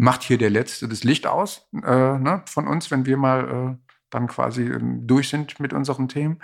Macht 0.00 0.22
hier 0.22 0.38
der 0.38 0.48
Letzte 0.48 0.88
das 0.88 1.04
Licht 1.04 1.26
aus 1.26 1.68
äh, 1.74 2.18
ne, 2.18 2.42
von 2.46 2.66
uns, 2.66 2.90
wenn 2.90 3.04
wir 3.04 3.18
mal 3.18 3.76
äh, 3.78 3.92
dann 4.08 4.28
quasi 4.28 4.62
ähm, 4.62 5.06
durch 5.06 5.28
sind 5.28 5.60
mit 5.60 5.74
unseren 5.74 6.08
Themen. 6.08 6.42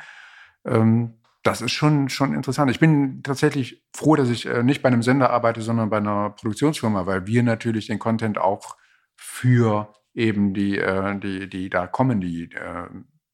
Ähm, 0.66 1.14
das 1.42 1.62
ist 1.62 1.72
schon, 1.72 2.10
schon 2.10 2.34
interessant. 2.34 2.70
Ich 2.70 2.80
bin 2.80 3.22
tatsächlich 3.22 3.82
froh, 3.94 4.14
dass 4.14 4.28
ich 4.28 4.44
äh, 4.44 4.62
nicht 4.62 4.82
bei 4.82 4.88
einem 4.88 5.02
Sender 5.02 5.30
arbeite, 5.30 5.62
sondern 5.62 5.88
bei 5.88 5.96
einer 5.96 6.30
Produktionsfirma, 6.30 7.06
weil 7.06 7.26
wir 7.26 7.42
natürlich 7.42 7.86
den 7.86 7.98
Content 7.98 8.36
auch 8.36 8.76
für 9.14 9.94
eben 10.12 10.52
die, 10.52 10.78
äh, 10.78 11.18
die, 11.18 11.48
die 11.48 11.70
da 11.70 11.86
kommen, 11.86 12.20
die 12.20 12.50
äh, 12.52 12.88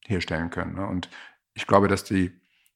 herstellen 0.07 0.49
können. 0.51 0.75
Ne? 0.75 0.87
Und 0.87 1.09
ich 1.53 1.67
glaube, 1.67 1.89
dass 1.89 2.05
die, 2.05 2.31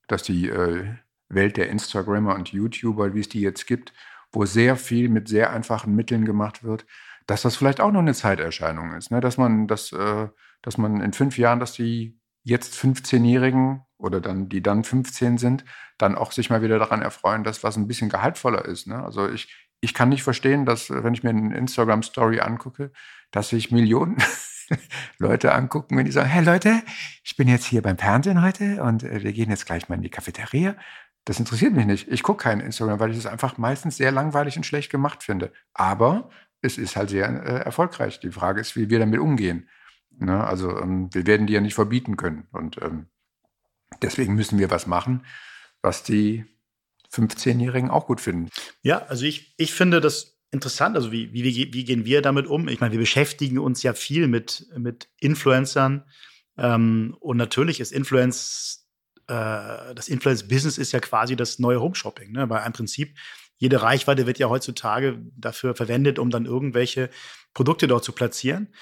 dass 0.07 0.21
die 0.21 0.49
äh, 0.49 0.85
Welt 1.29 1.55
der 1.55 1.69
Instagrammer 1.69 2.35
und 2.35 2.51
YouTuber, 2.51 3.13
wie 3.13 3.21
es 3.21 3.29
die 3.29 3.41
jetzt 3.41 3.67
gibt, 3.67 3.93
wo 4.33 4.43
sehr 4.43 4.75
viel 4.75 5.07
mit 5.07 5.29
sehr 5.29 5.51
einfachen 5.51 5.95
Mitteln 5.95 6.25
gemacht 6.25 6.65
wird, 6.65 6.85
dass 7.28 7.43
das 7.43 7.57
vielleicht 7.57 7.80
auch 7.80 7.91
noch 7.91 7.99
eine 7.99 8.13
Zeiterscheinung 8.13 8.93
ist. 8.93 9.11
Ne? 9.11 9.19
Dass 9.19 9.38
man, 9.38 9.67
dass, 9.67 9.91
äh, 9.91 10.28
dass 10.61 10.78
man 10.78 11.01
in 11.01 11.13
fünf 11.13 11.38
Jahren, 11.38 11.59
dass 11.59 11.73
die 11.73 12.19
jetzt 12.43 12.73
15-Jährigen 12.75 13.82
oder 13.97 14.21
dann, 14.21 14.47
die 14.47 14.63
dann 14.63 14.84
15 14.84 15.38
sind, 15.38 15.65
dann 15.97 16.15
auch 16.15 16.32
sich 16.32 16.49
mal 16.49 16.61
wieder 16.61 16.80
daran 16.80 17.01
erfreuen, 17.01 17.43
dass 17.43 17.63
was 17.63 17.75
ein 17.75 17.88
bisschen 17.88 18.09
gehaltvoller 18.09 18.65
ist. 18.65 18.88
Ne? 18.88 19.03
Also 19.03 19.30
ich, 19.30 19.53
ich 19.82 19.93
kann 19.93 20.09
nicht 20.09 20.23
verstehen, 20.23 20.65
dass, 20.65 20.89
wenn 20.89 21.13
ich 21.13 21.23
mir 21.23 21.32
eine 21.32 21.57
Instagram-Story 21.57 22.39
angucke, 22.39 22.91
dass 23.32 23.49
sich 23.49 23.71
Millionen 23.71 24.17
Leute 25.17 25.53
angucken, 25.53 25.97
wenn 25.97 26.05
die 26.05 26.11
sagen, 26.11 26.30
hey 26.30 26.43
Leute, 26.43 26.82
ich 27.23 27.36
bin 27.36 27.49
jetzt 27.49 27.65
hier 27.65 27.82
beim 27.82 27.97
Fernsehen 27.97 28.41
heute 28.41 28.82
und 28.84 29.03
äh, 29.03 29.23
wir 29.23 29.34
gehen 29.34 29.49
jetzt 29.49 29.65
gleich 29.65 29.89
mal 29.89 29.95
in 29.95 30.01
die 30.01 30.09
Cafeteria. 30.09 30.75
Das 31.25 31.39
interessiert 31.39 31.73
mich 31.73 31.86
nicht. 31.86 32.07
Ich 32.07 32.23
gucke 32.23 32.43
kein 32.43 32.61
Instagram, 32.61 33.01
weil 33.01 33.11
ich 33.11 33.17
es 33.17 33.25
einfach 33.25 33.57
meistens 33.57 33.97
sehr 33.97 34.13
langweilig 34.13 34.55
und 34.55 34.65
schlecht 34.65 34.89
gemacht 34.89 35.23
finde. 35.23 35.51
Aber 35.73 36.30
es 36.68 36.78
ist 36.78 36.95
halt 36.95 37.09
sehr 37.09 37.28
äh, 37.28 37.63
erfolgreich. 37.63 38.20
Die 38.20 38.32
Frage 38.32 38.61
ist, 38.61 38.76
wie 38.76 38.89
wir 38.89 38.99
damit 38.99 39.20
umgehen. 39.20 39.68
Ne? 40.20 40.43
Also 40.43 40.78
ähm, 40.78 41.09
wir 41.13 41.26
werden 41.26 41.47
die 41.47 41.53
ja 41.53 41.61
nicht 41.61 41.76
verbieten 41.76 42.18
können. 42.18 42.47
Und 42.51 42.82
ähm, 42.82 43.07
deswegen 44.01 44.36
müssen 44.36 44.59
wir 44.59 44.70
was 44.70 44.88
machen, 44.88 45.26
was 45.82 46.03
die 46.03 46.45
15-Jährigen 47.13 47.89
auch 47.89 48.07
gut 48.07 48.22
finden. 48.22 48.49
Ja, 48.82 48.99
also 49.05 49.26
ich, 49.26 49.53
ich 49.57 49.74
finde 49.74 50.01
das 50.01 50.38
interessant. 50.51 50.95
Also 50.95 51.11
wie, 51.11 51.34
wie, 51.34 51.74
wie 51.74 51.84
gehen 51.84 52.05
wir 52.05 52.22
damit 52.22 52.47
um? 52.47 52.68
Ich 52.68 52.80
meine, 52.80 52.91
wir 52.91 52.99
beschäftigen 52.99 53.59
uns 53.59 53.84
ja 53.84 53.93
viel 53.93 54.28
mit, 54.28 54.68
mit 54.78 55.09
Influencern. 55.20 56.03
Ähm, 56.57 57.15
und 57.20 57.38
natürlich 57.38 57.80
ist 57.80 57.91
Influence, 57.91 58.88
äh, 59.28 59.93
das 59.95 60.07
Influence-Business 60.07 60.78
ist 60.78 60.91
ja 60.91 60.99
quasi 60.99 61.36
das 61.36 61.59
neue 61.59 61.80
Home-Shopping. 61.80 62.32
Ne? 62.32 62.49
Weil 62.49 62.65
im 62.65 62.74
Prinzip 62.74 63.15
jede 63.57 63.81
Reichweite 63.81 64.27
wird 64.27 64.39
ja 64.39 64.49
heutzutage 64.49 65.19
dafür 65.35 65.75
verwendet, 65.75 66.19
um 66.19 66.29
dann 66.29 66.45
irgendwelche 66.45 67.09
Produkte 67.53 67.87
dort 67.87 68.03
zu 68.03 68.11
platzieren. 68.11 68.73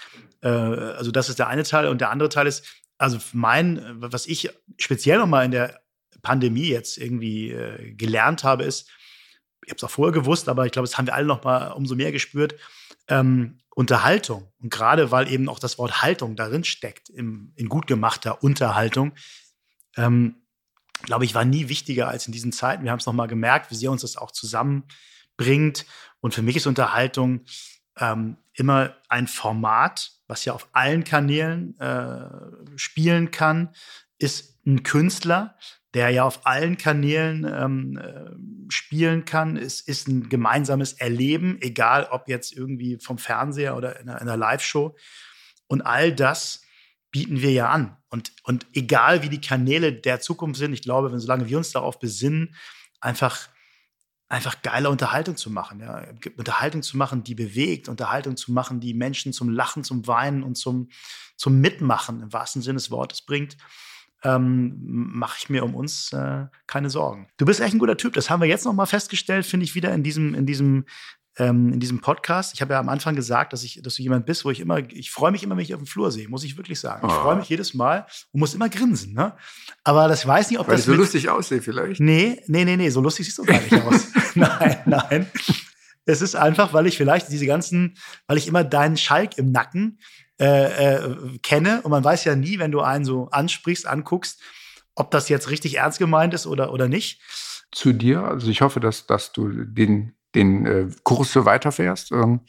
Äh, 0.42 0.50
also 0.50 1.12
das 1.12 1.30
ist 1.30 1.40
der 1.40 1.48
eine 1.48 1.64
Teil. 1.64 1.88
Und 1.88 2.02
der 2.02 2.12
andere 2.12 2.30
Teil 2.30 2.48
ist, 2.48 2.66
also 2.98 3.18
mein, 3.34 3.82
was 3.96 4.28
ich 4.28 4.50
speziell 4.78 5.18
nochmal 5.18 5.46
in 5.46 5.52
der 5.52 5.82
Pandemie 6.22 6.68
jetzt 6.68 6.98
irgendwie 6.98 7.52
äh, 7.52 7.94
gelernt 7.94 8.44
habe, 8.44 8.64
ist, 8.64 8.90
ich 9.66 9.72
habe 9.72 9.78
es 9.78 9.84
auch 9.84 9.90
vorher 9.90 10.14
gewusst, 10.14 10.48
aber 10.48 10.66
ich 10.66 10.72
glaube, 10.72 10.88
das 10.88 10.98
haben 10.98 11.08
wir 11.08 11.16
alle 11.16 11.26
noch 11.26 11.44
mal 11.44 11.72
umso 11.72 11.96
mehr 11.96 12.12
gespürt, 12.12 12.56
ähm, 13.08 13.60
Unterhaltung. 13.76 14.48
Und 14.62 14.72
gerade 14.72 15.12
weil 15.12 15.32
eben 15.32 15.50
auch 15.50 15.60
das 15.60 15.78
Wort 15.78 16.02
Haltung 16.02 16.36
darin 16.36 16.64
steckt, 16.64 17.10
im, 17.10 17.52
in 17.56 17.68
gut 17.68 17.88
gemachter 17.88 18.44
Unterhaltung, 18.44 19.14
ähm, 19.98 20.36
glaube 21.04 21.26
ich, 21.26 21.36
war 21.36 21.46
nie 21.46 21.70
wichtiger 21.70 22.08
als 22.08 22.28
in 22.28 22.34
diesen 22.34 22.52
Zeiten. 22.52 22.84
Wir 22.84 22.92
haben 22.92 23.00
es 23.00 23.06
noch 23.06 23.14
mal 23.14 23.28
gemerkt, 23.28 23.72
wie 23.72 23.76
sehr 23.76 23.92
uns 23.92 24.02
das 24.02 24.18
auch 24.18 24.32
zusammenbringt. 24.32 25.86
Und 26.20 26.34
für 26.34 26.42
mich 26.42 26.56
ist 26.56 26.68
Unterhaltung 26.68 27.42
ähm, 27.98 28.38
immer 28.54 28.96
ein 29.10 29.28
Format, 29.28 30.12
was 30.28 30.46
ja 30.46 30.54
auf 30.54 30.68
allen 30.74 31.04
Kanälen 31.04 31.80
äh, 31.80 32.78
spielen 32.78 33.32
kann, 33.32 33.70
ist 34.18 34.66
ein 34.66 34.84
Künstler, 34.84 35.58
der 35.94 36.10
ja 36.10 36.24
auf 36.24 36.46
allen 36.46 36.78
Kanälen 36.78 37.46
ähm, 37.46 37.98
äh, 37.98 38.72
spielen 38.72 39.24
kann. 39.24 39.56
Es 39.56 39.82
ist 39.82 40.08
ein 40.08 40.28
gemeinsames 40.28 40.94
Erleben, 40.94 41.58
egal 41.62 42.08
ob 42.12 42.28
jetzt 42.28 42.52
irgendwie 42.54 42.98
vom 43.00 43.18
Fernseher 43.18 43.78
oder 43.78 44.00
in 44.00 44.10
einer, 44.10 44.20
einer 44.20 44.38
Live-Show. 44.38 44.96
Und 45.68 45.82
all 45.84 46.14
das 46.14 46.65
bieten 47.16 47.42
wir 47.42 47.54
ja 47.54 47.70
an. 47.70 47.96
Und, 48.10 48.34
und 48.44 48.68
egal 48.74 49.24
wie 49.24 49.30
die 49.30 49.40
Kanäle 49.40 49.94
der 49.94 50.20
Zukunft 50.20 50.60
sind, 50.60 50.74
ich 50.74 50.82
glaube, 50.82 51.14
wenn 51.14 51.20
solange 51.22 51.48
wir 51.48 51.56
uns 51.58 51.72
darauf 51.72 51.98
besinnen, 51.98 52.54
einfach 53.00 53.48
einfach 54.28 54.62
geile 54.64 54.90
Unterhaltung 54.90 55.38
zu 55.38 55.50
machen, 55.50 55.80
ja, 55.80 56.04
Unterhaltung 56.36 56.82
zu 56.82 56.98
machen, 56.98 57.24
die 57.24 57.36
bewegt, 57.36 57.88
Unterhaltung 57.88 58.36
zu 58.36 58.52
machen, 58.52 58.82
die 58.82 58.94
Menschen 58.94 59.32
zum 59.32 59.48
Lachen, 59.50 59.86
zum 59.86 60.08
Weinen 60.08 60.44
und 60.44 60.56
zum, 60.58 60.90
zum 61.38 61.62
Mitmachen 61.62 62.22
im 62.22 62.34
wahrsten 62.34 62.62
Sinne 62.62 62.80
des 62.80 62.92
Wortes 62.92 63.22
bringt 63.22 63.56
ähm, 64.26 64.74
mache 64.82 65.38
ich 65.40 65.50
mir 65.50 65.64
um 65.64 65.76
uns 65.76 66.12
äh, 66.12 66.48
keine 66.68 66.90
Sorgen. 66.90 67.28
Du 67.38 67.46
bist 67.46 67.62
echt 67.62 67.74
ein 67.74 67.80
guter 67.80 67.96
Typ. 67.96 68.14
Das 68.14 68.30
haben 68.30 68.42
wir 68.42 68.50
jetzt 68.50 68.66
noch 68.66 68.74
mal 68.74 68.88
festgestellt, 68.88 69.46
finde 69.46 69.64
ich 69.64 69.76
wieder 69.76 69.94
in 69.94 70.04
diesem 70.04 70.34
in 70.34 70.46
diesem 70.46 70.86
ähm, 71.38 71.74
in 71.74 71.80
diesem 71.80 72.02
Podcast. 72.02 72.54
Ich 72.54 72.62
habe 72.62 72.74
ja 72.74 72.80
am 72.80 72.90
Anfang 72.90 73.16
gesagt, 73.16 73.54
dass 73.54 73.64
ich, 73.64 73.82
dass 73.82 73.96
du 73.96 74.04
jemand 74.04 74.26
bist, 74.26 74.46
wo 74.46 74.52
ich 74.52 74.60
immer, 74.60 74.80
ich 74.90 75.12
freue 75.12 75.32
mich 75.32 75.44
immer, 75.44 75.56
wenn 75.56 75.64
ich 75.64 75.74
auf 75.74 75.82
dem 75.82 75.88
Flur 75.88 76.12
sehe, 76.12 76.28
muss 76.30 76.44
ich 76.44 76.58
wirklich 76.58 76.80
sagen. 76.80 77.08
Ich 77.08 77.14
oh. 77.14 77.22
freue 77.22 77.36
mich 77.36 77.50
jedes 77.50 77.74
Mal 77.74 78.06
und 78.32 78.40
muss 78.40 78.54
immer 78.54 78.70
grinsen. 78.70 79.14
Ne? 79.14 79.34
Aber 79.84 80.08
das 80.08 80.26
weiß 80.26 80.50
nicht, 80.50 80.60
ob 80.60 80.68
Weil 80.68 80.78
das 80.78 80.86
so 80.86 80.94
lustig 80.94 81.30
aussehe 81.30 81.62
vielleicht. 81.62 82.00
Nee, 82.00 82.42
nee, 82.48 82.66
nee, 82.66 82.78
nee, 82.78 82.90
so 82.90 83.02
lustig 83.02 83.26
siehst 83.26 83.38
du 83.38 83.44
gar 83.44 83.60
nicht 83.60 83.74
aus. 83.74 84.08
nein, 84.36 84.78
nein. 84.86 85.32
Es 86.06 86.22
ist 86.22 86.36
einfach, 86.36 86.74
weil 86.74 86.88
ich 86.88 86.98
vielleicht 86.98 87.30
diese 87.32 87.46
ganzen, 87.46 87.98
weil 88.28 88.38
ich 88.38 88.48
immer 88.48 88.64
deinen 88.64 88.96
Schalk 88.96 89.38
im 89.38 89.52
Nacken 89.52 90.00
äh, 90.40 90.96
äh, 90.96 91.38
kenne. 91.40 91.82
Und 91.82 91.92
man 91.92 92.04
weiß 92.04 92.26
ja 92.26 92.36
nie, 92.36 92.60
wenn 92.60 92.72
du 92.72 92.82
einen 92.82 93.06
so 93.06 93.30
ansprichst, 93.30 93.88
anguckst, 93.88 94.42
ob 94.94 95.12
das 95.12 95.30
jetzt 95.30 95.50
richtig 95.50 95.78
ernst 95.78 96.00
gemeint 96.00 96.34
ist 96.34 96.48
oder, 96.48 96.72
oder 96.72 96.88
nicht. 96.88 97.22
Zu 97.72 97.92
dir, 97.92 98.24
also 98.24 98.50
ich 98.50 98.62
hoffe, 98.62 98.80
dass, 98.80 99.08
dass 99.08 99.34
du 99.34 99.50
den, 99.50 100.16
den 100.36 100.66
äh, 100.66 100.88
Kurs 101.04 101.32
so 101.32 101.46
weiterfährst. 101.46 102.12
Ähm, 102.12 102.42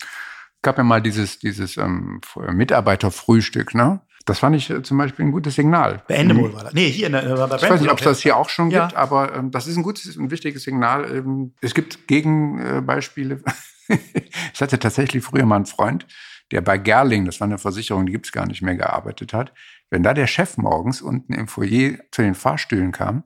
gab 0.62 0.78
ja 0.78 0.84
mal 0.84 1.00
dieses, 1.00 1.38
dieses 1.38 1.76
ähm, 1.76 2.20
Mitarbeiterfrühstück, 2.52 3.74
ne? 3.74 4.00
Das 4.26 4.40
fand 4.40 4.56
ich 4.56 4.68
äh, 4.68 4.82
zum 4.82 4.98
Beispiel 4.98 5.24
ein 5.24 5.32
gutes 5.32 5.54
Signal. 5.54 6.02
Beende 6.08 6.34
mhm. 6.34 6.52
war 6.52 6.64
das. 6.64 6.74
Nee, 6.74 6.90
hier 6.90 7.06
in 7.06 7.12
der, 7.12 7.22
bei 7.22 7.56
Ich 7.56 7.62
weiß 7.62 7.80
nicht, 7.80 7.90
ob 7.90 7.98
es 7.98 8.04
das 8.04 8.20
hier 8.20 8.36
auch 8.36 8.48
schon 8.48 8.70
ja. 8.70 8.86
gibt, 8.86 8.96
aber 8.96 9.34
ähm, 9.34 9.50
das 9.52 9.66
ist 9.68 9.76
ein 9.76 9.84
gutes, 9.84 10.16
ein 10.16 10.30
wichtiges 10.30 10.64
Signal. 10.64 11.08
Ähm, 11.16 11.54
es 11.60 11.74
gibt 11.74 12.08
Gegenbeispiele. 12.08 13.42
ich 13.88 14.60
hatte 14.60 14.78
tatsächlich 14.78 15.22
früher 15.22 15.46
mal 15.46 15.56
einen 15.56 15.66
Freund, 15.66 16.06
der 16.50 16.60
bei 16.60 16.76
Gerling, 16.76 17.24
das 17.24 17.40
war 17.40 17.46
eine 17.46 17.58
Versicherung, 17.58 18.06
die 18.06 18.12
gibt 18.12 18.26
es 18.26 18.32
gar 18.32 18.46
nicht 18.46 18.62
mehr, 18.62 18.74
gearbeitet 18.74 19.32
hat, 19.32 19.52
wenn 19.90 20.02
da 20.02 20.12
der 20.12 20.26
Chef 20.26 20.56
morgens 20.56 21.00
unten 21.00 21.32
im 21.32 21.46
Foyer 21.46 21.98
zu 22.10 22.22
den 22.22 22.34
Fahrstühlen 22.34 22.90
kam, 22.90 23.22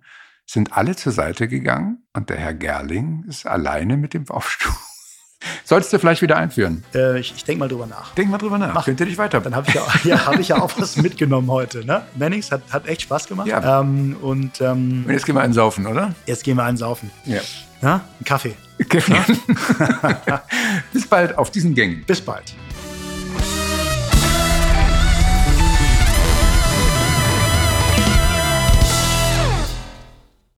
sind 0.51 0.77
alle 0.77 0.97
zur 0.97 1.13
Seite 1.13 1.47
gegangen 1.47 1.99
und 2.13 2.29
der 2.29 2.37
Herr 2.37 2.55
Gerling 2.55 3.25
ist 3.29 3.47
alleine 3.47 3.97
mit 3.97 4.15
dem 4.15 4.29
Aufstuhl. 4.29 4.73
Solltest 5.65 5.93
du 5.93 5.99
vielleicht 6.01 6.23
wieder 6.23 6.37
einführen? 6.37 6.83
Äh, 6.93 7.21
ich 7.21 7.33
ich 7.37 7.45
denke 7.45 7.61
mal 7.61 7.69
drüber 7.69 7.87
nach. 7.87 8.15
Denk 8.15 8.31
mal 8.31 8.39
drüber 8.39 8.59
nach. 8.59 8.75
Mach. 8.75 8.85
Könnte 8.85 9.07
dich 9.07 9.17
weiter. 9.17 9.41
Dann 9.41 9.55
habe 9.55 9.69
ich, 9.69 9.75
ja, 9.75 9.87
ja, 10.03 10.27
hab 10.27 10.39
ich 10.41 10.49
ja 10.49 10.61
auch 10.61 10.73
was 10.77 10.97
mitgenommen 11.03 11.49
heute. 11.51 11.85
Ne? 11.85 12.03
Mannings 12.17 12.51
hat, 12.51 12.63
hat 12.71 12.89
echt 12.89 13.03
Spaß 13.03 13.29
gemacht. 13.29 13.47
Ja. 13.47 13.81
Ähm, 13.81 14.17
und, 14.21 14.61
ähm, 14.61 15.05
und 15.07 15.13
jetzt 15.13 15.25
gehen 15.25 15.37
wir 15.37 15.43
einen 15.43 15.53
saufen, 15.53 15.87
oder? 15.87 16.15
Jetzt 16.27 16.43
gehen 16.43 16.57
wir 16.57 16.65
einen 16.65 16.77
saufen. 16.77 17.11
Ja. 17.25 17.41
Na? 17.81 18.01
Ein 18.21 18.25
Kaffee. 18.25 18.55
Kaffee. 18.89 19.15
Bis 20.93 21.07
bald 21.07 21.39
auf 21.39 21.51
diesen 21.53 21.75
Gängen. 21.75 22.05
Bis 22.07 22.21
bald. 22.21 22.55